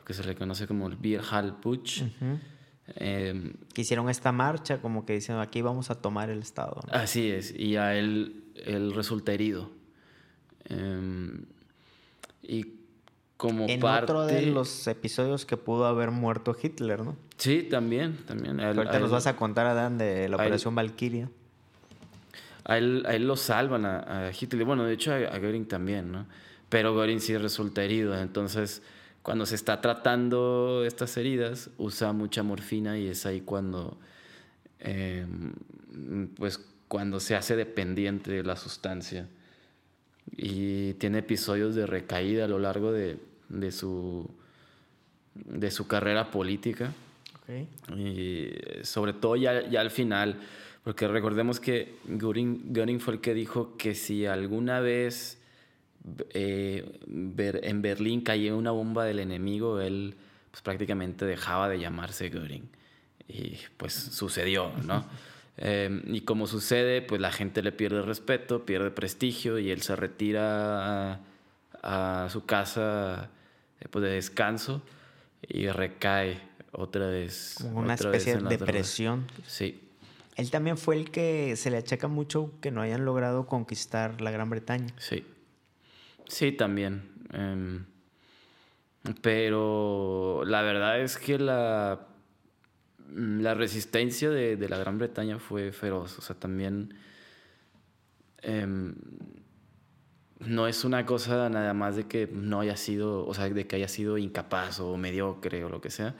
que 0.07 0.13
se 0.13 0.23
le 0.23 0.35
conoce 0.35 0.67
como 0.67 0.87
el 0.87 0.95
Bierhalputsch. 0.95 2.03
Em, 2.95 3.55
que 3.73 3.81
hicieron 3.81 4.09
esta 4.09 4.31
marcha, 4.31 4.81
como 4.81 5.05
que 5.05 5.11
dicen 5.11 5.35
aquí 5.35 5.61
vamos 5.61 5.91
a 5.91 5.95
tomar 5.95 6.29
el 6.29 6.39
Estado. 6.39 6.79
Así 6.89 7.29
es, 7.29 7.53
y 7.53 7.75
a 7.75 7.93
él, 7.97 8.45
él 8.55 8.93
resulta 8.93 9.33
herido. 9.33 9.69
Em, 10.63 11.43
y 12.41 12.67
como 13.35 13.67
en 13.67 13.81
parte... 13.81 14.13
otro 14.13 14.25
de 14.25 14.45
los 14.45 14.87
episodios 14.87 15.45
que 15.45 15.57
pudo 15.57 15.85
haber 15.85 16.11
muerto 16.11 16.55
Hitler, 16.59 17.03
¿no? 17.03 17.17
Sí, 17.35 17.63
también, 17.63 18.15
también. 18.25 18.61
Ahorita 18.61 18.99
nos 18.99 19.11
vas 19.11 19.27
a 19.27 19.35
contar, 19.35 19.67
Adán, 19.67 19.97
de 19.97 20.29
la 20.29 20.37
Operación 20.37 20.73
Valkyria. 20.73 21.29
A 22.63 22.77
él, 22.77 23.03
a 23.05 23.13
él 23.13 23.27
lo 23.27 23.35
salvan 23.35 23.85
a, 23.85 24.31
Hitler. 24.31 24.63
Bueno, 24.63 24.85
de 24.85 24.93
hecho 24.93 25.11
a, 25.11 25.17
a 25.17 25.37
Göring 25.37 25.67
también, 25.67 26.13
¿no? 26.13 26.25
pero 26.69 26.93
Gorin 26.93 27.19
sí 27.19 27.37
resulta 27.37 27.83
herido. 27.83 28.17
Entonces, 28.17 28.81
cuando 29.27 29.45
se 29.45 29.55
está 29.55 29.81
tratando 29.81 30.85
estas 30.85 31.17
heridas, 31.17 31.69
usa 31.77 32.13
mucha 32.13 32.43
morfina 32.43 32.97
y 32.97 33.07
es 33.07 33.25
ahí 33.25 33.41
cuando, 33.41 33.97
em, 34.79 35.51
pues, 36.37 36.61
cuando 36.87 37.19
se 37.19 37.35
hace 37.35 37.57
dependiente 37.57 38.31
de 38.31 38.43
la 38.43 38.55
sustancia. 38.55 39.27
Y 40.31 40.93
tiene 40.93 41.17
episodios 41.17 41.75
de 41.75 41.85
recaída 41.85 42.45
a 42.45 42.47
lo 42.47 42.57
largo 42.57 42.93
de, 42.93 43.17
de 43.49 43.73
su, 43.73 44.31
de 45.35 45.71
su 45.71 45.87
carrera 45.87 46.31
política. 46.31 46.93
Y 47.97 48.51
sobre 48.83 49.11
todo 49.11 49.35
ya, 49.35 49.67
ya 49.67 49.81
al 49.81 49.91
final, 49.91 50.39
porque 50.85 51.05
recordemos 51.05 51.59
que 51.59 51.95
Göring 52.07 53.01
fue 53.01 53.15
el 53.15 53.19
que 53.19 53.33
dijo 53.33 53.75
que 53.75 53.93
si 53.93 54.25
alguna 54.25 54.79
vez 54.79 55.37
eh, 56.29 56.99
en 57.07 57.81
Berlín 57.81 58.21
cayó 58.21 58.57
una 58.57 58.71
bomba 58.71 59.05
del 59.05 59.19
enemigo, 59.19 59.79
él 59.81 60.15
pues, 60.51 60.61
prácticamente 60.61 61.25
dejaba 61.25 61.69
de 61.69 61.79
llamarse 61.79 62.29
Göring. 62.29 62.69
Y 63.27 63.57
pues 63.77 63.93
sucedió, 63.93 64.71
¿no? 64.85 65.05
Em, 65.57 66.03
y 66.05 66.21
como 66.21 66.47
sucede, 66.47 67.01
pues 67.01 67.19
la 67.19 67.31
gente 67.31 67.61
le 67.61 67.71
pierde 67.71 68.01
respeto, 68.01 68.65
pierde 68.65 68.91
prestigio 68.91 69.59
y 69.59 69.71
él 69.71 69.81
se 69.81 69.95
retira 69.95 71.19
a, 71.83 72.27
su 72.29 72.45
casa 72.45 73.29
eh, 73.79 73.87
pues, 73.89 74.03
de 74.03 74.11
descanso 74.11 74.81
y 75.41 75.67
recae 75.67 76.39
otra 76.71 77.07
vez. 77.07 77.55
Como 77.61 77.79
una 77.79 77.95
especie 77.95 78.37
de 78.37 78.57
depresión. 78.57 79.27
Sí. 79.45 79.83
Él 80.35 80.51
también 80.51 80.77
fue 80.77 80.95
el 80.95 81.09
que 81.09 81.55
se 81.55 81.71
le 81.71 81.77
achaca 81.77 82.07
mucho 82.07 82.51
que 82.61 82.69
no 82.69 82.81
hayan 82.81 83.05
logrado 83.05 83.47
conquistar 83.47 84.21
la 84.21 84.29
Gran 84.31 84.49
Bretaña. 84.49 84.93
Sí. 84.97 85.25
Sí, 86.27 86.51
también. 86.51 87.03
Em, 87.33 87.85
pero 89.21 90.43
la 90.45 90.61
verdad 90.61 90.99
es 90.99 91.17
que 91.17 91.39
la, 91.39 92.07
la 93.13 93.53
resistencia 93.53 94.29
de, 94.29 94.57
la 94.69 94.77
Gran 94.77 94.97
Bretaña 94.97 95.39
fue 95.39 95.71
feroz. 95.71 96.19
O 96.19 96.21
sea, 96.21 96.35
también 96.35 96.93
em, 98.41 98.95
no 100.39 100.67
es 100.67 100.83
una 100.83 101.05
cosa 101.05 101.49
nada 101.49 101.73
más 101.73 101.95
de 101.95 102.07
que 102.07 102.27
no 102.31 102.59
haya 102.59 102.77
sido, 102.77 103.25
o 103.25 103.33
sea, 103.33 103.49
de 103.49 103.67
que 103.67 103.77
haya 103.77 103.87
sido 103.87 104.17
incapaz 104.17 104.79
o 104.79 104.97
mediocre 104.97 105.63
o 105.63 105.69
lo 105.69 105.81
que 105.81 105.89
sea, 105.89 106.15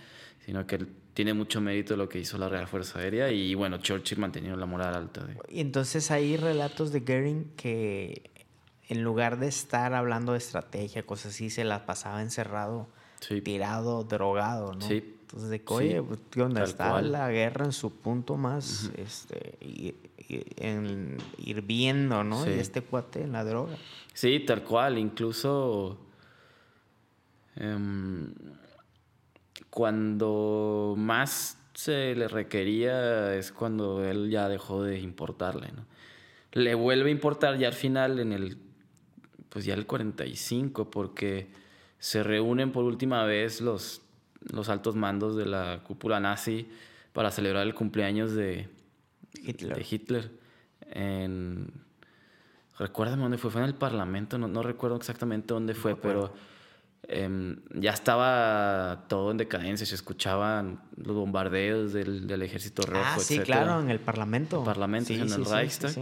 sino 0.46 0.66
que 0.66 0.86
tiene 1.14 1.34
mucho 1.34 1.60
mérito 1.62 1.98
lo 1.98 2.08
que 2.08 2.20
hizo 2.20 2.38
la 2.38 2.48
Real 2.48 2.68
Fuerza 2.68 3.00
Aérea 3.00 3.32
y 3.32 3.56
bueno, 3.56 3.80
Churchill 3.80 4.20
manteniendo 4.20 4.58
la 4.58 4.68
moral 4.68 4.96
alta. 4.96 5.28
Y 5.50 5.62
entonces 5.62 6.12
hay 6.12 6.38
relatos 6.38 6.92
de 6.92 7.00
Goering 7.02 7.52
que 7.56 8.37
en 8.90 9.04
lugar 9.04 9.40
de 9.40 9.48
estar 9.48 9.94
hablando 9.94 10.32
de 10.32 10.38
estrategia, 10.38 11.04
cosas 11.06 11.34
así, 11.34 11.50
se 11.50 11.64
la 11.64 11.86
pasaba 11.86 12.22
encerrado, 12.22 12.88
tirado, 13.44 14.04
drogado, 14.04 14.74
¿no? 14.74 14.82
Sí. 14.82 15.14
Entonces, 15.22 15.50
de 15.50 15.62
que, 15.62 15.74
oye, 15.74 16.02
pues, 16.02 16.22
¿dónde 16.34 16.64
está 16.64 17.02
la 17.02 17.30
guerra 17.30 17.66
en 17.66 17.74
su 17.74 17.92
punto 17.92 18.38
más, 18.38 18.90
este, 18.96 19.58
y, 19.60 19.94
en, 20.56 21.18
hirviendo, 21.38 22.24
¿no? 22.24 22.48
Y 22.48 22.52
este 22.52 22.82
cuate 22.82 23.24
en 23.24 23.34
la 23.34 23.44
droga. 23.44 23.76
Sí, 24.14 24.40
tal 24.40 24.64
cual, 24.64 24.98
incluso 24.98 25.98
em, 27.58 28.34
cuando 29.70 30.96
más 30.98 31.58
se 31.74 32.16
le 32.16 32.30
requería 32.30 33.36
es 33.36 33.52
cuando 33.52 34.06
él 34.06 34.30
ya 34.30 34.48
dejó 34.48 34.82
de 34.82 35.00
importarle, 35.00 35.74
¿no? 35.74 35.86
Le 36.54 36.74
vuelve 36.74 37.10
a 37.10 37.12
importar 37.12 37.58
ya 37.58 37.68
al 37.68 37.74
final 37.74 38.20
en 38.20 38.32
el 38.32 38.58
pues 39.58 39.66
ya 39.66 39.74
el 39.74 39.88
45, 39.88 40.92
porque 40.92 41.48
se 41.98 42.22
reúnen 42.22 42.72
por 42.72 42.84
última 42.84 43.24
vez 43.24 43.60
los 43.60 44.04
los 44.52 44.70
altos 44.70 44.96
mandos 44.96 45.36
de 45.36 45.48
la 45.48 45.82
cúpula 45.84 46.20
nazi 46.20 46.70
para 47.12 47.32
celebrar 47.32 47.66
el 47.66 47.74
cumpleaños 47.74 48.34
de 48.34 48.70
Hitler. 49.34 49.76
De 49.76 49.88
Hitler 49.90 50.32
en, 50.92 51.74
recuérdame 52.78 53.24
dónde 53.24 53.40
fue, 53.40 53.50
fue 53.50 53.62
en 53.62 53.68
el 53.68 53.74
Parlamento, 53.74 54.38
no, 54.38 54.48
no 54.48 54.62
recuerdo 54.62 54.96
exactamente 54.96 55.56
dónde 55.56 55.74
fue, 55.74 55.96
pero 55.96 56.36
em, 57.08 57.60
ya 57.74 57.94
estaba 57.94 59.06
todo 59.08 59.32
en 59.32 59.38
decadencia, 59.38 59.88
se 59.88 59.96
escuchaban 59.96 60.84
los 60.98 61.16
bombardeos 61.16 61.94
del, 61.94 62.28
del 62.28 62.44
ejército 62.44 62.84
rojo. 62.84 63.04
Ah, 63.04 63.18
sí, 63.18 63.34
etcétera. 63.34 63.64
claro, 63.64 63.82
en 63.82 63.90
el 63.90 64.00
Parlamento. 64.02 64.60
El 64.60 64.66
Parlamento, 64.66 65.08
Sí, 65.08 65.16
en 65.16 65.30
sí, 65.30 65.36
el 65.36 65.46
Reichstag. 65.46 65.90
Sí, 65.90 66.02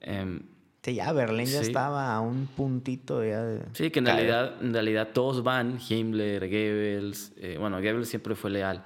sí. 0.00 0.48
Sí, 0.82 0.94
ya 0.94 1.12
Berlín 1.12 1.46
ya 1.46 1.60
Sí. 1.60 1.66
estaba 1.68 2.12
a 2.14 2.20
un 2.20 2.46
puntito 2.46 3.24
ya 3.24 3.42
de 3.44 3.60
Sí, 3.72 3.90
que 3.90 4.00
en 4.00 4.04
caer. 4.06 4.16
realidad, 4.16 4.54
en 4.62 4.72
realidad 4.72 5.08
todos 5.12 5.42
van, 5.44 5.78
Himmler, 5.88 6.48
Goebbels, 6.48 7.32
eh, 7.36 7.56
bueno, 7.58 7.76
Goebbels 7.80 8.08
siempre 8.08 8.34
fue 8.34 8.50
leal, 8.50 8.82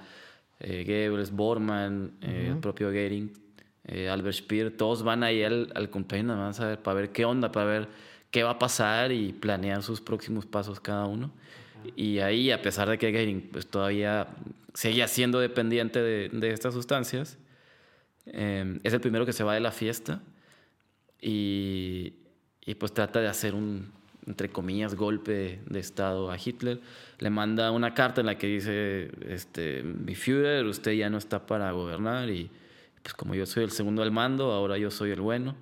eh, 0.59 0.83
Goebbels, 0.85 1.31
Bormann, 1.31 2.11
eh, 2.21 2.49
el 2.51 2.57
propio 2.59 2.87
Goering, 2.89 3.31
eh, 3.85 4.09
Albert 4.09 4.35
Speer, 4.37 4.77
todos 4.77 5.01
van 5.01 5.23
ahí 5.23 5.43
al, 5.43 5.71
al 5.73 5.89
cumpleaños 5.89 6.27
nada 6.35 6.47
más 6.47 6.59
a 6.59 6.67
ver, 6.67 6.79
para 6.83 6.95
ver 6.99 7.11
qué 7.11 7.25
onda, 7.25 7.51
para 7.51 7.65
ver 7.65 7.87
qué 8.29 8.43
va 8.43 8.51
a 8.51 8.59
pasar 8.59 9.11
y 9.11 9.33
planean 9.33 9.81
sus 9.81 9.99
próximos 10.01 10.45
pasos 10.45 10.79
cada 10.79 11.05
uno. 11.05 11.31
Y 11.95 12.19
ahí, 12.19 12.51
a 12.51 12.61
pesar 12.61 12.89
de 12.89 12.97
que 12.97 13.11
Goering 13.11 13.49
pues, 13.51 13.65
todavía 13.67 14.27
seguía 14.73 15.07
siendo 15.07 15.39
dependiente 15.39 15.99
de, 16.01 16.29
de 16.29 16.51
estas 16.51 16.73
sustancias, 16.75 17.37
eh, 18.25 18.79
es 18.83 18.93
el 18.93 18.99
primero 19.01 19.25
que 19.25 19.33
se 19.33 19.43
va 19.43 19.53
de 19.53 19.61
la 19.61 19.71
fiesta 19.71 20.21
y, 21.21 22.13
y 22.65 22.75
pues 22.75 22.93
trata 22.93 23.19
de 23.21 23.27
hacer 23.27 23.55
un, 23.55 23.91
entre 24.25 24.49
comillas, 24.49 24.95
golpe 24.95 25.59
de 25.65 25.79
Estado 25.79 26.31
a 26.31 26.37
Hitler. 26.37 26.79
Le 27.19 27.29
manda 27.29 27.71
una 27.71 27.93
carta 27.93 28.21
en 28.21 28.27
la 28.27 28.37
que 28.37 28.47
dice, 28.47 29.11
este, 29.27 29.83
mi 29.83 30.15
Führer, 30.15 30.65
usted 30.65 30.91
ya 30.93 31.09
no 31.09 31.17
está 31.17 31.45
para 31.45 31.71
gobernar 31.71 32.29
y 32.29 32.49
pues 33.01 33.13
como 33.13 33.35
yo 33.35 33.45
soy 33.45 33.63
el 33.63 33.71
segundo 33.71 34.03
al 34.03 34.11
mando, 34.11 34.51
ahora 34.51 34.77
yo 34.77 34.91
soy 34.91 35.11
el 35.11 35.21
bueno. 35.21 35.55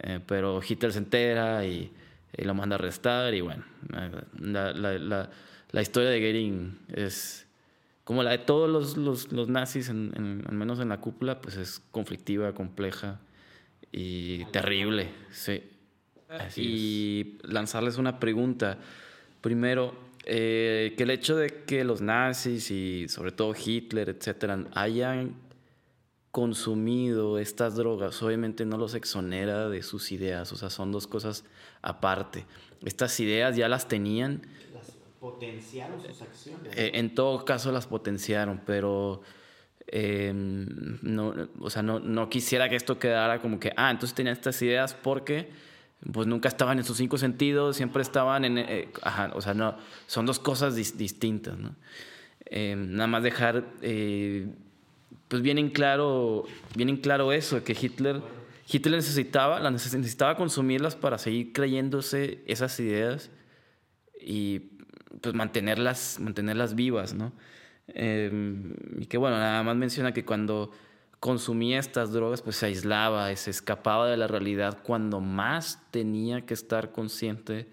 Eh, 0.00 0.20
pero 0.26 0.60
Hitler 0.66 0.92
se 0.92 0.98
entera 0.98 1.64
y, 1.64 1.90
y 2.36 2.44
lo 2.44 2.52
manda 2.54 2.74
a 2.76 2.78
arrestar 2.78 3.32
y 3.32 3.40
bueno, 3.40 3.64
la, 4.40 4.72
la, 4.72 4.98
la, 4.98 5.30
la 5.70 5.82
historia 5.82 6.10
de 6.10 6.20
Goering 6.20 6.78
es 6.94 7.46
como 8.02 8.22
la 8.22 8.32
de 8.32 8.38
todos 8.38 8.68
los, 8.68 8.96
los, 8.96 9.32
los 9.32 9.48
nazis, 9.48 9.88
en, 9.88 10.12
en- 10.16 10.44
al 10.48 10.54
menos 10.56 10.80
en 10.80 10.88
la 10.88 11.00
cúpula, 11.00 11.40
pues 11.40 11.56
es 11.56 11.80
conflictiva, 11.92 12.52
compleja 12.52 13.20
y 13.96 14.44
terrible. 14.46 15.08
Sí. 15.30 15.62
y 16.56 17.38
lanzarles 17.42 17.96
una 17.96 18.18
pregunta. 18.18 18.78
Primero, 19.40 19.94
eh, 20.24 20.94
que 20.96 21.04
el 21.04 21.10
hecho 21.10 21.36
de 21.36 21.62
que 21.64 21.84
los 21.84 22.00
nazis 22.00 22.72
y 22.72 23.08
sobre 23.08 23.30
todo 23.30 23.54
Hitler, 23.54 24.08
etcétera, 24.08 24.64
hayan 24.74 25.36
consumido 26.32 27.38
estas 27.38 27.76
drogas, 27.76 28.20
obviamente 28.20 28.64
no 28.64 28.76
los 28.78 28.94
exonera 28.94 29.68
de 29.68 29.84
sus 29.84 30.10
ideas, 30.10 30.50
o 30.52 30.56
sea, 30.56 30.70
son 30.70 30.90
dos 30.90 31.06
cosas 31.06 31.44
aparte. 31.80 32.46
Estas 32.84 33.20
ideas 33.20 33.54
ya 33.56 33.68
las 33.68 33.86
tenían, 33.86 34.42
Potenciaron 35.20 36.02
sus 36.02 36.20
acciones. 36.20 36.76
eh, 36.76 36.90
en 36.94 37.14
todo 37.14 37.44
caso 37.46 37.70
las 37.72 37.86
potenciaron, 37.86 38.60
pero 38.66 39.22
eh, 39.88 40.32
no, 40.34 41.34
o 41.60 41.70
sea, 41.70 41.82
no, 41.82 42.00
no 42.00 42.28
quisiera 42.30 42.68
que 42.68 42.76
esto 42.76 42.98
quedara 42.98 43.40
como 43.40 43.58
que, 43.60 43.72
ah, 43.76 43.90
entonces 43.90 44.14
tenían 44.14 44.32
estas 44.34 44.60
ideas 44.62 44.94
porque 44.94 45.50
pues 46.12 46.26
nunca 46.26 46.48
estaban 46.48 46.78
en 46.78 46.84
sus 46.84 46.96
cinco 46.98 47.16
sentidos, 47.16 47.76
siempre 47.76 48.02
estaban 48.02 48.44
en, 48.44 48.58
eh, 48.58 48.88
ajá, 49.02 49.30
o 49.34 49.40
sea, 49.40 49.54
no, 49.54 49.76
son 50.06 50.26
dos 50.26 50.38
cosas 50.38 50.76
dis- 50.76 50.96
distintas, 50.96 51.56
¿no? 51.58 51.74
Eh, 52.46 52.74
nada 52.76 53.06
más 53.06 53.22
dejar, 53.22 53.64
eh, 53.80 54.48
pues 55.28 55.40
bien 55.40 55.56
en 55.58 55.70
claro, 55.70 56.44
bien 56.76 56.90
en 56.90 56.98
claro 56.98 57.32
eso, 57.32 57.64
que 57.64 57.72
Hitler, 57.80 58.20
Hitler 58.70 58.96
necesitaba, 58.96 59.60
las 59.60 59.72
neces- 59.72 59.96
necesitaba 59.96 60.36
consumirlas 60.36 60.94
para 60.94 61.16
seguir 61.16 61.52
creyéndose 61.54 62.42
esas 62.46 62.78
ideas 62.80 63.30
y 64.20 64.60
pues 65.22 65.34
mantenerlas, 65.34 66.18
mantenerlas 66.20 66.74
vivas, 66.74 67.14
¿no? 67.14 67.32
Eh, 67.88 68.30
y 68.98 69.06
que 69.06 69.18
bueno, 69.18 69.38
nada 69.38 69.62
más 69.62 69.76
menciona 69.76 70.12
que 70.12 70.24
cuando 70.24 70.70
consumía 71.20 71.78
estas 71.78 72.12
drogas, 72.12 72.42
pues 72.42 72.56
se 72.56 72.66
aislaba, 72.66 73.32
y 73.32 73.36
se 73.36 73.50
escapaba 73.50 74.08
de 74.08 74.16
la 74.16 74.26
realidad 74.26 74.78
cuando 74.82 75.20
más 75.20 75.80
tenía 75.90 76.44
que 76.46 76.54
estar 76.54 76.92
consciente 76.92 77.66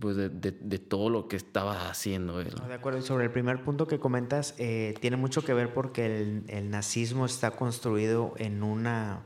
pues, 0.00 0.16
de, 0.16 0.28
de- 0.28 0.56
de 0.60 0.78
todo 0.78 1.08
lo 1.08 1.28
que 1.28 1.36
estaba 1.36 1.88
haciendo 1.88 2.40
él. 2.40 2.52
De 2.66 2.74
acuerdo, 2.74 2.98
y 2.98 3.02
sobre 3.02 3.24
el 3.26 3.30
primer 3.30 3.62
punto 3.62 3.86
que 3.86 4.00
comentas, 4.00 4.54
eh, 4.58 4.94
tiene 5.00 5.16
mucho 5.16 5.42
que 5.42 5.54
ver 5.54 5.72
porque 5.72 6.06
el, 6.06 6.42
el 6.48 6.70
nazismo 6.70 7.26
está 7.26 7.52
construido 7.52 8.34
en 8.38 8.64
una, 8.64 9.20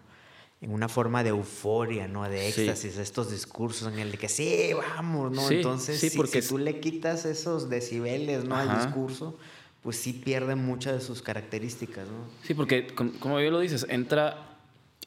en 0.61 0.71
una 0.73 0.91
forma 0.91 1.23
de 1.23 1.31
euforia, 1.31 2.07
¿no? 2.09 2.29
De 2.29 2.51
Sí. 2.51 2.63
éxtasis, 2.63 2.99
estos 2.99 3.31
discursos 3.31 3.91
en 3.91 3.99
el 3.99 4.11
de 4.11 4.19
que 4.19 4.29
sí, 4.29 4.71
vamos, 4.77 5.33
¿no? 5.33 5.49
Sí, 5.49 5.55
Entonces, 5.55 6.01
sí, 6.01 6.11
si, 6.11 6.17
porque 6.19 6.43
si 6.43 6.49
tú 6.51 6.59
le 6.59 6.81
quitas 6.81 7.25
esos 7.25 7.71
decibeles, 7.71 8.45
¿no? 8.45 8.57
Al 8.59 8.69
Ajá. 8.69 8.85
discurso, 8.87 9.39
pues 9.83 9.97
sí 9.97 10.13
pierde 10.13 10.55
muchas 10.55 10.95
de 10.95 11.01
sus 11.01 11.23
características, 11.23 12.07
¿no? 12.09 12.25
Sí, 12.43 12.55
porque 12.55 12.87
com- 12.87 13.13
como 13.19 13.37
bien 13.39 13.53
lo 13.53 13.61
dices, 13.61 13.87
entra 13.89 14.57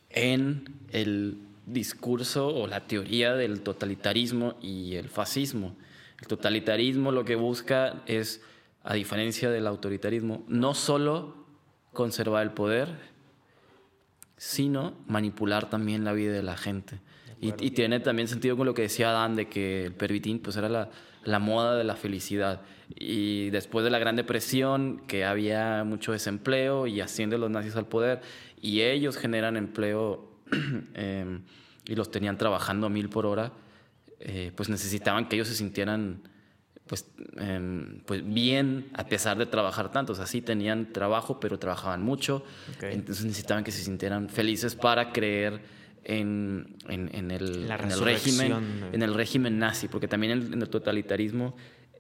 en 0.10 0.66
el 0.92 1.38
discurso 1.66 2.48
o 2.48 2.68
la 2.68 2.86
teoría 2.88 3.34
del 3.34 3.62
totalitarismo 3.62 4.56
y 4.62 4.96
el 4.96 5.10
fascismo. 5.10 5.76
El 6.22 6.28
totalitarismo 6.28 7.12
lo 7.12 7.26
que 7.26 7.36
busca 7.36 8.04
es, 8.06 8.42
a 8.84 8.94
diferencia 8.94 9.50
del 9.50 9.66
autoritarismo, 9.68 10.44
no 10.48 10.74
solo 10.74 11.36
conservar 11.94 12.44
el 12.44 12.52
poder, 12.52 12.90
sino 14.38 14.94
manipular 15.08 15.70
también 15.70 16.04
la 16.04 16.14
vida 16.14 16.34
de 16.34 16.44
la 16.44 16.58
gente. 16.58 17.00
Y, 17.42 17.54
y 17.66 17.72
tiene 17.72 18.00
también 18.00 18.28
sentido 18.28 18.56
con 18.58 18.66
lo 18.66 18.74
que 18.74 18.84
decía 18.84 19.12
Dan 19.12 19.36
de 19.36 19.48
que 19.48 19.86
el 19.86 19.94
pervitin 19.94 20.40
pues 20.40 20.56
era 20.56 20.70
la, 20.70 20.90
la 21.26 21.40
moda 21.40 21.76
de 21.76 21.84
la 21.84 21.96
felicidad. 21.96 22.62
Y 22.90 23.50
después 23.50 23.84
de 23.84 23.90
la 23.90 24.00
Gran 24.00 24.16
Depresión, 24.16 25.02
que 25.08 25.26
había 25.26 25.84
mucho 25.84 26.12
desempleo 26.12 26.88
y 26.88 27.02
ascienden 27.02 27.42
los 27.42 27.50
nazis 27.50 27.76
al 27.76 27.88
poder, 27.88 28.22
y 28.62 28.82
ellos 28.82 29.18
generan 29.18 29.58
empleo 29.58 30.32
eh, 30.94 31.40
y 31.86 31.96
los 31.96 32.12
tenían 32.12 32.38
trabajando 32.38 32.88
a 32.88 32.90
mil 32.90 33.10
por 33.10 33.26
hora, 33.26 33.52
eh, 34.20 34.52
pues 34.56 34.70
necesitaban 34.70 35.28
que 35.28 35.36
ellos 35.36 35.48
se 35.48 35.56
sintieran 35.56 36.22
pues, 36.88 37.10
em, 37.38 38.02
pues 38.06 38.22
bien 38.24 38.90
a 38.94 39.06
pesar 39.08 39.38
de 39.38 39.48
trabajar 39.48 39.92
tanto. 39.92 40.14
O 40.14 40.16
sea, 40.16 40.28
sí 40.28 40.42
tenían 40.42 40.94
trabajo, 40.94 41.40
pero 41.40 41.58
trabajaban 41.58 42.04
mucho. 42.04 42.44
Entonces 42.82 43.26
necesitaban 43.26 43.64
que 43.64 43.72
se 43.72 43.84
sintieran 43.84 44.30
felices 44.30 44.76
para 44.76 45.12
creer 45.12 45.62
en, 46.06 46.78
en- 46.88 47.10
en 47.14 47.32
el, 47.32 47.68
La 47.68 47.76
en 47.76 47.92
el 47.92 48.00
régimen, 48.00 48.52
resurrección. 48.52 48.94
en 48.94 49.02
el 49.02 49.14
régimen 49.14 49.60
nazi, 49.60 49.88
porque 49.88 50.08
también 50.08 50.32
en, 50.54 50.62
el 50.62 50.70
totalitarismo 50.70 51.56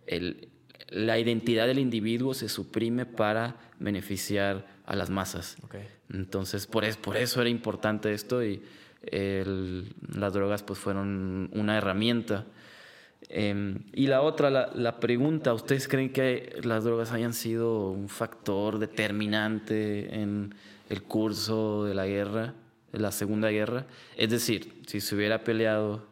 el- 0.07 0.47
la 0.89 1.17
identidad 1.19 1.65
del 1.67 1.79
individuo 1.79 2.33
se 2.35 2.47
suprime 2.47 3.05
para 3.07 3.55
beneficiar 3.79 4.67
a 4.85 4.95
las 4.95 5.09
masas. 5.09 5.57
Entonces, 6.13 6.67
por, 6.67 6.85
es, 6.85 6.95
por 6.97 7.17
eso 7.17 7.41
era 7.41 7.49
importante 7.49 8.13
esto 8.13 8.43
y 8.45 8.61
el- 9.05 9.91
las 10.15 10.33
drogas 10.33 10.61
pues 10.63 10.77
fueron 10.79 11.49
una 11.53 11.77
herramienta. 11.77 12.45
Eh, 13.29 13.75
y 13.93 14.05
la 14.05 14.21
otra, 14.21 14.51
la, 14.51 14.69
la 14.75 14.99
pregunta, 14.99 15.51
¿ustedes 15.55 15.87
creen 15.87 16.13
que 16.13 16.59
las 16.63 16.83
drogas 16.83 17.11
hayan 17.11 17.33
sido 17.33 17.89
un 17.89 18.07
factor 18.07 18.77
determinante 18.77 20.13
en 20.21 20.53
el 20.89 21.01
curso 21.01 21.85
de 21.85 21.95
la 21.95 22.05
guerra, 22.05 22.53
la 22.99 23.11
Segunda 23.11 23.49
Guerra? 23.49 23.85
Es 24.17 24.29
decir, 24.29 24.81
si 24.87 25.01
se 25.01 25.15
hubiera 25.15 25.43
peleado 25.43 26.07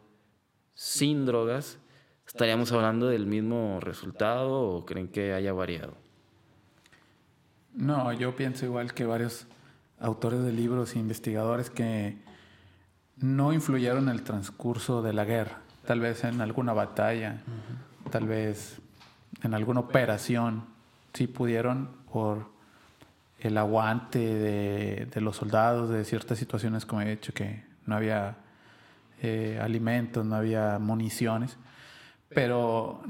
sin 0.74 1.26
drogas, 1.26 1.78
¿estaríamos 2.26 2.72
hablando 2.72 3.08
del 3.08 3.26
mismo 3.26 3.78
resultado 3.80 4.62
o 4.62 4.84
creen 4.84 5.08
que 5.08 5.32
haya 5.32 5.52
variado? 5.52 5.94
No, 7.74 8.12
yo 8.12 8.36
pienso 8.36 8.64
igual 8.64 8.94
que 8.94 9.04
varios 9.04 9.46
autores 9.98 10.42
de 10.42 10.52
libros 10.52 10.94
e 10.94 10.98
investigadores 10.98 11.70
que 11.70 12.16
no 13.16 13.52
influyeron 13.52 14.04
en 14.04 14.10
el 14.10 14.22
transcurso 14.22 15.02
de 15.02 15.12
la 15.12 15.24
guerra. 15.24 15.60
Tal 15.86 16.00
vez 16.00 16.24
en 16.24 16.40
alguna 16.40 16.72
batalla, 16.72 17.42
tal 18.10 18.26
vez 18.26 18.80
en 19.42 19.54
alguna 19.54 19.80
operación, 19.80 20.64
sí 21.12 21.26
pudieron 21.26 21.90
por 22.12 22.53
el 23.38 23.58
aguante 23.58 24.18
de, 24.18 25.06
de 25.06 25.20
los 25.20 25.36
soldados 25.36 25.90
de 25.90 26.04
ciertas 26.04 26.38
situaciones, 26.38 26.86
como 26.86 27.02
he 27.02 27.10
dicho, 27.10 27.32
que 27.32 27.64
no 27.86 27.96
había 27.96 28.36
eh, 29.22 29.58
alimentos, 29.62 30.24
no 30.24 30.36
había 30.36 30.78
municiones. 30.78 31.56
Pero 32.28 33.02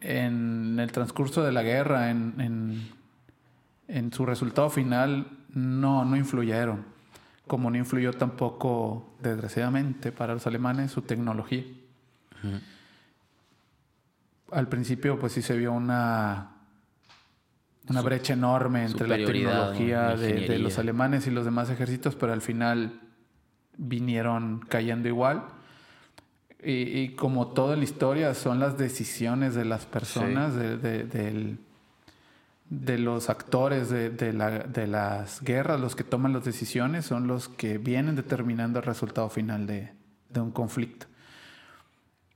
en 0.00 0.78
el 0.78 0.92
transcurso 0.92 1.42
de 1.42 1.52
la 1.52 1.62
guerra, 1.62 2.10
en, 2.10 2.40
en, 2.40 2.88
en 3.88 4.12
su 4.12 4.24
resultado 4.24 4.70
final, 4.70 5.26
no, 5.50 6.04
no 6.04 6.16
influyeron. 6.16 6.84
Como 7.46 7.70
no 7.70 7.76
influyó 7.76 8.12
tampoco, 8.12 9.14
desgraciadamente, 9.20 10.12
para 10.12 10.34
los 10.34 10.46
alemanes 10.46 10.92
su 10.92 11.02
tecnología. 11.02 11.64
Al 14.50 14.68
principio, 14.68 15.18
pues 15.18 15.32
sí 15.32 15.42
se 15.42 15.56
vio 15.56 15.72
una 15.72 16.51
una 17.88 18.00
brecha 18.00 18.34
enorme 18.34 18.84
entre 18.84 19.08
la 19.08 19.16
tecnología 19.16 20.16
de, 20.16 20.58
los 20.58 20.78
alemanes 20.78 21.26
y 21.26 21.30
los 21.30 21.44
demás 21.44 21.68
ejércitos, 21.70 22.14
pero 22.14 22.32
al 22.32 22.40
final 22.40 23.00
vinieron 23.76 24.60
cayendo 24.68 25.08
igual. 25.08 25.44
Y, 26.64 27.08
como 27.16 27.48
toda 27.48 27.74
la 27.74 27.82
historia, 27.82 28.34
son 28.34 28.60
las 28.60 28.78
decisiones 28.78 29.56
de 29.56 29.64
las 29.64 29.84
personas, 29.84 30.54
de, 30.54 30.76
de, 32.70 32.98
los 32.98 33.28
actores 33.28 33.90
de, 33.90 34.32
las 34.86 35.42
guerras, 35.42 35.80
los 35.80 35.96
que 35.96 36.04
toman 36.04 36.32
las 36.32 36.44
decisiones, 36.44 37.04
son 37.04 37.26
los 37.26 37.48
que 37.48 37.78
vienen 37.78 38.14
determinando 38.14 38.78
el 38.78 38.84
resultado 38.84 39.28
final 39.28 39.66
de, 39.66 39.92
un 40.36 40.52
conflicto. 40.52 41.06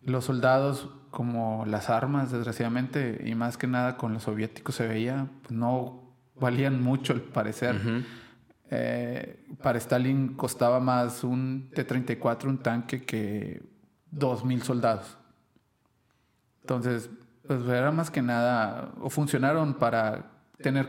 Los 0.03 0.24
soldados, 0.24 0.88
como 1.17 1.64
las 1.64 1.89
armas, 1.89 2.31
desgraciadamente, 2.31 3.23
y 3.25 3.35
más 3.35 3.57
que 3.57 3.67
nada 3.67 3.97
con 3.97 4.12
los 4.12 4.25
soviéticos 4.25 4.75
se 4.75 4.87
veía, 4.87 5.31
pues 5.41 5.53
no 5.53 6.03
valían 6.39 6.83
mucho 6.83 7.14
al 7.14 7.23
parecer. 7.23 8.05
Eh, 8.71 9.43
para 9.62 9.79
Stalin 9.79 10.35
costaba 10.35 10.79
más 10.79 11.25
un 11.25 11.71
T-34, 11.75 12.45
un 12.45 12.59
tanque, 12.59 13.07
que 13.07 13.62
dos 14.11 14.45
mil 14.45 14.62
soldados. 14.62 15.17
Entonces, 16.61 17.09
pues 17.47 17.67
era 17.67 17.91
más 17.93 18.11
que 18.11 18.21
nada, 18.21 18.93
o 19.01 19.09
funcionaron 19.09 19.73
para 19.73 20.33
tener 20.61 20.87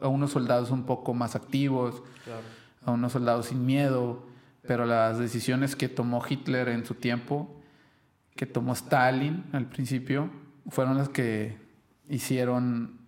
a 0.00 0.06
unos 0.06 0.30
soldados 0.30 0.70
un 0.70 0.84
poco 0.84 1.14
más 1.14 1.34
activos, 1.34 2.00
a 2.86 2.92
unos 2.92 3.10
soldados 3.10 3.46
sin 3.46 3.66
miedo, 3.66 4.24
pero 4.68 4.86
las 4.86 5.18
decisiones 5.18 5.74
que 5.74 5.88
tomó 5.88 6.22
Hitler 6.24 6.68
en 6.68 6.86
su 6.86 6.94
tiempo, 6.94 7.60
que 8.36 8.46
tomó 8.46 8.72
Stalin 8.72 9.44
al 9.52 9.66
principio, 9.66 10.30
fueron 10.68 10.96
las 10.98 11.08
que 11.08 11.56
hicieron 12.08 13.00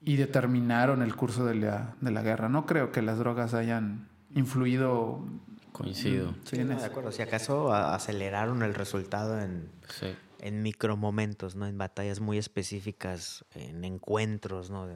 y 0.00 0.16
determinaron 0.16 1.02
el 1.02 1.14
curso 1.14 1.44
de 1.44 1.54
la, 1.54 1.94
de 2.00 2.10
la 2.10 2.22
guerra. 2.22 2.48
No 2.48 2.66
creo 2.66 2.92
que 2.92 3.02
las 3.02 3.18
drogas 3.18 3.54
hayan 3.54 4.08
influido 4.34 5.24
Coincido. 5.72 6.34
Sí, 6.44 6.62
de 6.62 6.74
acuerdo. 6.84 7.12
Si 7.12 7.22
acaso 7.22 7.72
aceleraron 7.72 8.62
el 8.62 8.74
resultado 8.74 9.40
en, 9.40 9.70
en 10.38 10.62
micromomentos, 10.62 11.56
¿no? 11.56 11.66
En 11.66 11.78
batallas 11.78 12.20
muy 12.20 12.36
específicas, 12.36 13.44
en 13.54 13.84
encuentros, 13.84 14.70
¿no? 14.70 14.86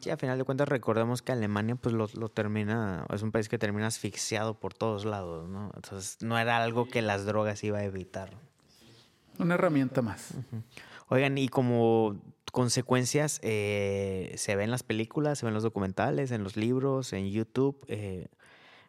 Sí, 0.00 0.10
a 0.10 0.16
final 0.16 0.38
de 0.38 0.44
cuentas 0.44 0.68
recordemos 0.68 1.20
que 1.22 1.32
Alemania 1.32 1.74
pues 1.74 1.94
lo, 1.94 2.28
termina, 2.28 3.06
es 3.12 3.22
un 3.22 3.32
país 3.32 3.48
que 3.48 3.58
termina 3.58 3.88
asfixiado 3.88 4.58
por 4.58 4.72
todos 4.72 5.04
lados, 5.04 5.48
¿no? 5.48 5.70
Entonces 5.74 6.18
no 6.22 6.38
era 6.38 6.62
algo 6.62 6.88
que 6.88 7.02
las 7.02 7.24
drogas 7.24 7.62
iba 7.64 7.78
a 7.78 7.84
evitar. 7.84 8.30
Una 9.38 9.54
herramienta 9.54 10.02
más. 10.02 10.34
Oigan, 11.08 11.38
y 11.38 11.48
como 11.48 12.20
consecuencias 12.52 13.40
eh, 13.42 14.34
se 14.36 14.56
ven 14.56 14.64
en 14.64 14.70
las 14.70 14.82
películas, 14.82 15.38
se 15.38 15.46
ven 15.46 15.50
en 15.50 15.54
los 15.54 15.62
documentales, 15.62 16.30
en 16.30 16.44
los 16.44 16.56
libros, 16.56 17.12
en 17.12 17.30
YouTube. 17.30 17.84
Eh, 17.88 18.28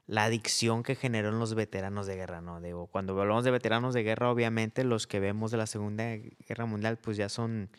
la 0.06 0.26
adicción 0.26 0.84
que 0.84 0.96
generó 0.96 1.30
en 1.30 1.40
los 1.40 1.56
veteranos 1.56 2.08
de 2.08 2.16
guerra, 2.16 2.42
¿no? 2.42 2.60
Digo, 2.60 2.88
cuando 2.88 3.20
hablamos 3.20 3.46
de 3.46 3.52
veteranos 3.52 3.94
de 3.94 4.04
guerra, 4.04 4.30
obviamente 4.30 4.84
los 4.84 5.08
que 5.08 5.20
vemos 5.22 5.52
de 5.52 5.58
la 5.58 5.66
Segunda 5.66 6.18
Guerra 6.48 6.66
Mundial, 6.66 6.98
pues 6.98 7.16
ya 7.16 7.30
son 7.30 7.70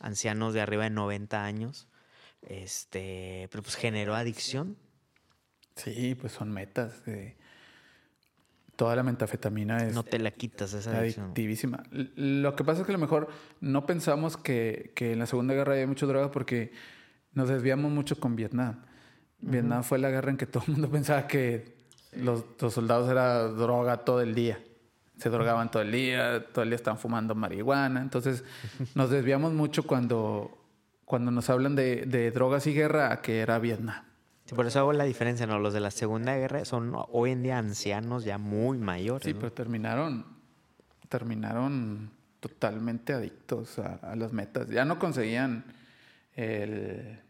ancianos 0.00 0.54
de 0.54 0.60
arriba 0.60 0.84
de 0.84 0.90
90 0.90 1.44
años. 1.44 1.88
Este, 2.42 3.48
pero 3.50 3.62
pues 3.62 3.74
generó 3.74 4.14
adicción. 4.14 4.76
Sí, 5.76 6.14
pues 6.14 6.32
son 6.32 6.52
metas. 6.52 7.02
Toda 8.76 8.96
la 8.96 9.02
metafetamina 9.02 9.78
es. 9.78 9.94
No 9.94 10.02
te 10.02 10.18
la 10.18 10.30
quitas 10.30 10.72
esa 10.74 10.98
adicción. 10.98 11.26
Adictivísima. 11.26 11.82
Lo 11.90 12.56
que 12.56 12.64
pasa 12.64 12.80
es 12.80 12.86
que 12.86 12.92
a 12.92 12.96
lo 12.96 13.00
mejor 13.00 13.28
no 13.60 13.86
pensamos 13.86 14.36
que, 14.36 14.92
que 14.94 15.12
en 15.12 15.20
la 15.20 15.26
Segunda 15.26 15.54
Guerra 15.54 15.74
había 15.74 15.86
mucho 15.86 16.06
droga 16.06 16.30
porque 16.30 16.72
nos 17.32 17.48
desviamos 17.48 17.90
mucho 17.90 18.18
con 18.18 18.36
Vietnam. 18.36 18.82
Vietnam 19.40 19.82
fue 19.82 19.98
la 19.98 20.10
guerra 20.10 20.30
en 20.30 20.36
que 20.36 20.46
todo 20.46 20.64
el 20.66 20.72
mundo 20.72 20.90
pensaba 20.90 21.26
que 21.26 21.74
los, 22.16 22.44
soldados 22.72 23.10
era 23.10 23.44
droga 23.48 23.98
todo 23.98 24.20
el 24.20 24.34
día. 24.34 24.58
Se 25.18 25.30
drogaban 25.30 25.70
todo 25.70 25.82
el 25.82 25.92
día, 25.92 26.44
todo 26.52 26.62
el 26.62 26.70
día 26.70 26.76
estaban 26.76 26.98
fumando 26.98 27.34
marihuana. 27.34 28.00
Entonces 28.00 28.44
nos 28.94 29.10
desviamos 29.10 29.52
mucho 29.52 29.84
cuando, 29.84 30.58
cuando 31.04 31.30
nos 31.30 31.50
hablan 31.50 31.76
de, 31.76 32.30
drogas 32.32 32.66
y 32.66 32.74
guerra 32.74 33.12
a 33.12 33.20
que 33.20 33.40
era 33.40 33.58
Vietnam. 33.58 34.04
Por 34.54 34.66
eso 34.66 34.78
hago 34.80 34.92
la 34.92 35.04
diferencia, 35.04 35.46
¿no? 35.46 35.58
Los 35.58 35.74
de 35.74 35.80
la 35.80 35.90
Segunda 35.90 36.36
Guerra 36.36 36.64
son 36.64 36.92
hoy 37.12 37.32
en 37.32 37.42
día 37.42 37.58
ancianos 37.58 38.24
ya 38.24 38.38
muy 38.38 38.78
mayores. 38.78 39.24
Sí, 39.24 39.34
pero 39.34 39.52
terminaron, 39.52 40.24
terminaron 41.08 42.10
totalmente 42.40 43.12
adictos 43.12 43.78
a, 43.78 43.96
a 43.96 44.16
las 44.16 44.32
metas. 44.32 44.68
Ya 44.68 44.84
no 44.84 44.98
conseguían 44.98 45.64
el 46.34 47.20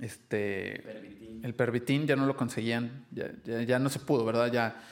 este, 0.00 0.82
el 1.42 1.54
pervitín 1.54 2.06
ya 2.06 2.16
no 2.16 2.26
lo 2.26 2.36
conseguían, 2.36 3.06
ya, 3.10 3.78
no 3.78 3.88
se 3.88 3.98
pudo, 3.98 4.24
¿verdad? 4.24 4.50
Ya 4.52 4.82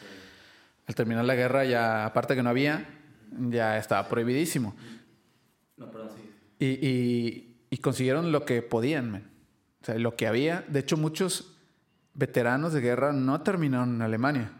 al 0.86 0.94
terminar 0.94 1.24
la 1.24 1.34
guerra, 1.34 1.64
ya 1.64 2.06
aparte 2.06 2.34
que 2.34 2.42
no 2.42 2.50
había, 2.50 2.88
ya 3.48 3.78
estaba 3.78 4.08
prohibidísimo. 4.08 4.74
No, 5.76 5.90
perdón, 5.90 6.10
sí. 6.58 7.48
Y, 7.70 7.76
consiguieron 7.78 8.32
lo 8.32 8.44
que 8.44 8.60
podían, 8.60 9.30
O 9.82 9.84
sea, 9.84 9.94
lo 9.96 10.16
que 10.16 10.26
había. 10.26 10.64
De 10.68 10.80
hecho, 10.80 10.96
muchos 10.96 11.56
veteranos 12.14 12.72
de 12.72 12.80
guerra 12.80 13.12
no 13.12 13.42
terminaron 13.42 13.94
en 13.94 14.02
Alemania. 14.02 14.52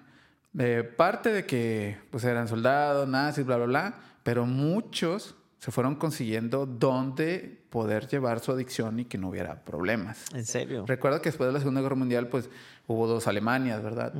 parte 0.97 1.33
de 1.33 1.45
que 1.45 1.99
pues 2.11 2.25
eran 2.25 2.49
soldados, 2.49 3.09
nazis, 3.09 3.45
bla, 3.45 3.57
bla, 3.57 3.66
bla, 3.66 3.95
pero 4.23 4.47
muchos 4.47 5.35
se 5.59 5.73
fueron 5.73 5.97
consiguiendo 5.97 6.66
dónde 6.66 7.59
poder 7.71 8.07
llevar 8.07 8.41
su 8.41 8.53
adicción 8.53 9.01
y 9.01 9.05
que 9.05 9.19
no 9.19 9.29
hubiera 9.29 9.64
problemas. 9.64 10.33
¿En 10.33 10.45
serio? 10.45 10.85
Recuerda 10.87 11.21
que 11.21 11.31
después 11.31 11.49
de 11.49 11.53
la 11.53 11.59
Segunda 11.59 11.81
Guerra 11.81 11.97
Mundial, 11.97 12.29
pues 12.29 12.49
hubo 12.87 13.07
dos 13.07 13.27
Alemanias, 13.27 13.83
¿verdad? 13.83 14.14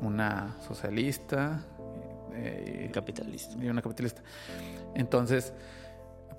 Una 0.00 0.56
socialista. 0.60 1.66
Eh, 2.32 2.90
capitalista. 2.92 3.62
Y 3.62 3.68
una 3.68 3.82
capitalista. 3.82 4.22
Entonces, 4.94 5.52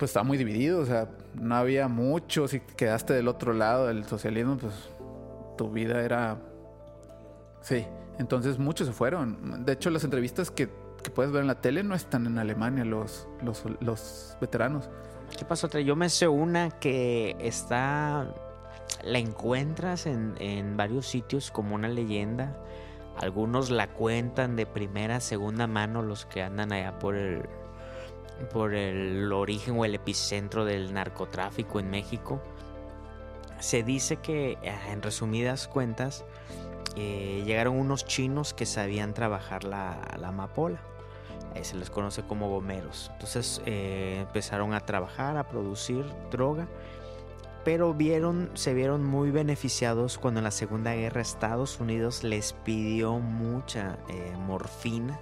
pues 0.02 0.10
estaba 0.10 0.24
muy 0.24 0.38
dividido, 0.38 0.82
o 0.82 0.86
sea, 0.86 1.08
no 1.36 1.56
había 1.56 1.88
mucho. 1.88 2.48
Si 2.48 2.60
quedaste 2.60 3.14
del 3.14 3.28
otro 3.28 3.54
lado 3.54 3.88
del 3.88 4.04
socialismo, 4.06 4.58
pues 4.58 4.74
tu 5.58 5.70
vida 5.72 6.04
era. 6.04 6.38
Sí. 7.62 7.86
Entonces 8.18 8.60
muchos 8.60 8.88
se 8.88 8.94
fueron. 8.94 9.64
De 9.64 9.74
hecho, 9.74 9.90
las 9.90 10.04
entrevistas 10.04 10.52
que 10.52 10.70
que 11.02 11.10
puedes 11.10 11.32
ver 11.32 11.42
en 11.42 11.48
la 11.48 11.62
tele 11.62 11.84
no 11.84 11.96
están 11.96 12.26
en 12.26 12.38
Alemania 12.38 12.86
los, 12.86 13.28
los, 13.80 14.38
veteranos. 14.40 14.90
¿Qué 15.38 15.46
pasó? 15.46 15.68
Yo 15.80 15.96
me 15.96 16.10
sé 16.10 16.28
una 16.28 16.70
que 16.72 17.36
está. 17.40 18.28
La 19.04 19.20
encuentras 19.20 20.06
en, 20.06 20.36
en 20.40 20.78
varios 20.78 21.08
sitios 21.08 21.50
como 21.52 21.76
una 21.76 21.88
leyenda. 21.88 22.56
Algunos 23.18 23.70
la 23.70 23.88
cuentan 23.88 24.56
de 24.56 24.66
primera, 24.66 25.20
segunda 25.20 25.68
mano, 25.68 26.02
los 26.02 26.26
que 26.26 26.42
andan 26.42 26.72
allá 26.72 27.00
por 27.00 27.16
el, 27.16 27.44
por 28.42 28.74
el 28.74 29.32
origen 29.32 29.78
o 29.78 29.86
el 29.86 29.96
epicentro 29.96 30.66
del 30.66 30.94
narcotráfico 30.94 31.80
en 31.80 31.90
México. 31.90 32.42
Se 33.60 33.84
dice 33.84 34.18
que, 34.18 34.58
en 34.64 35.02
resumidas 35.02 35.68
cuentas, 35.68 36.26
eh, 36.96 37.44
llegaron 37.46 37.78
unos 37.78 38.06
chinos 38.06 38.54
que 38.54 38.66
sabían 38.66 39.14
trabajar 39.14 39.64
la, 39.64 40.00
la 40.20 40.30
amapola 40.30 40.82
se 41.64 41.76
les 41.76 41.90
conoce 41.90 42.24
como 42.24 42.50
gomeros. 42.50 43.10
Entonces 43.14 43.62
eh, 43.66 44.20
empezaron 44.22 44.74
a 44.74 44.80
trabajar, 44.82 45.38
a 45.38 45.48
producir 45.48 46.06
droga, 46.32 46.68
pero 47.64 47.94
vieron, 47.94 48.50
se 48.54 48.74
vieron 48.74 49.04
muy 49.04 49.32
beneficiados 49.32 50.18
cuando 50.18 50.40
en 50.40 50.46
la 50.46 50.52
Segunda 50.52 50.96
Guerra 50.96 51.22
Estados 51.22 51.80
Unidos 51.80 52.24
les 52.24 52.54
pidió 52.54 53.20
mucha 53.20 54.00
eh, 54.10 54.34
morfina 54.38 55.20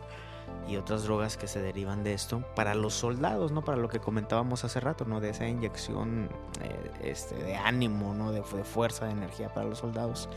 y 0.70 0.78
otras 0.78 1.04
drogas 1.04 1.38
que 1.38 1.48
se 1.48 1.62
derivan 1.62 2.04
de 2.04 2.14
esto 2.14 2.44
para 2.56 2.76
los 2.76 2.94
soldados, 2.94 3.52
¿no? 3.52 3.64
Para 3.64 3.78
lo 3.78 3.90
que 3.90 4.00
comentábamos 4.00 4.64
hace 4.64 4.80
rato, 4.80 5.06
¿no? 5.06 5.20
De 5.20 5.30
esa 5.30 5.48
inyección 5.48 6.30
eh, 6.62 6.92
este, 7.02 7.36
de 7.36 7.56
ánimo, 7.56 8.14
¿no? 8.14 8.32
De, 8.32 8.42
de 8.42 8.64
fuerza, 8.64 9.06
de 9.06 9.12
energía 9.12 9.54
para 9.54 9.68
los 9.68 9.80
soldados. 9.80 10.30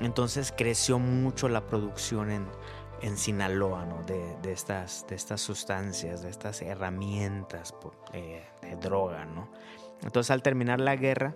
Entonces 0.00 0.52
creció 0.56 0.98
mucho 0.98 1.48
la 1.48 1.66
producción 1.66 2.30
en, 2.30 2.46
en 3.00 3.16
Sinaloa, 3.16 3.84
¿no? 3.84 4.02
de, 4.04 4.36
de, 4.42 4.52
estas, 4.52 5.06
de 5.08 5.14
estas 5.14 5.40
sustancias, 5.40 6.22
de 6.22 6.30
estas 6.30 6.62
herramientas 6.62 7.74
eh, 8.12 8.44
de 8.62 8.76
droga. 8.76 9.24
¿no? 9.24 9.48
Entonces 10.02 10.30
al 10.30 10.42
terminar 10.42 10.80
la 10.80 10.96
guerra, 10.96 11.34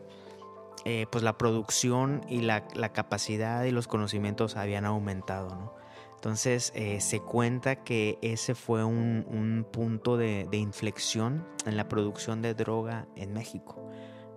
eh, 0.85 1.07
pues 1.11 1.23
la 1.23 1.37
producción 1.37 2.25
y 2.29 2.41
la, 2.41 2.67
la, 2.75 2.93
capacidad 2.93 3.65
y 3.65 3.71
los 3.71 3.87
conocimientos 3.87 4.57
habían 4.57 4.87
aumentado. 4.87 5.51
¿no? 5.51 5.78
Entonces 6.19 6.73
eh, 6.75 7.01
se 7.01 7.21
cuenta 7.21 7.85
que 7.85 8.19
ese 8.23 8.57
fue 8.57 8.83
un, 8.83 9.25
un 9.29 9.65
punto 9.71 10.17
de, 10.17 10.49
de, 10.51 10.57
inflexión 10.57 11.47
en 11.65 11.77
la 11.77 11.89
producción 11.89 12.43
de 12.43 12.55
droga 12.55 13.07
en 13.15 13.33
México. 13.33 13.89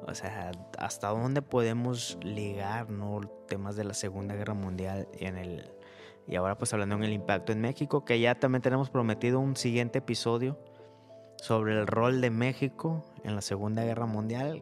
O 0.07 0.13
sea, 0.13 0.51
hasta 0.77 1.07
dónde 1.07 1.41
podemos 1.41 2.19
ligar 2.21 2.91
¿no? 2.91 3.21
temas 3.47 3.75
de 3.75 3.83
la 3.83 3.95
Segunda 3.95 4.35
Guerra 4.35 4.53
Mundial 4.53 5.07
en 5.13 5.37
el, 5.37 5.71
y 6.27 6.35
ahora 6.35 6.55
pues 6.55 6.71
hablando 6.71 6.97
en 6.97 7.03
el 7.03 7.13
impacto 7.13 7.51
en 7.51 7.61
México, 7.61 8.05
que 8.05 8.19
ya 8.19 8.35
también 8.35 8.61
tenemos 8.61 8.91
prometido 8.91 9.39
un 9.39 9.55
siguiente 9.55 9.99
episodio 9.99 10.59
sobre 11.37 11.79
el 11.79 11.87
rol 11.87 12.21
de 12.21 12.29
México 12.29 13.03
en 13.23 13.33
la 13.33 13.41
Segunda 13.41 13.83
Guerra 13.83 14.05
Mundial. 14.05 14.61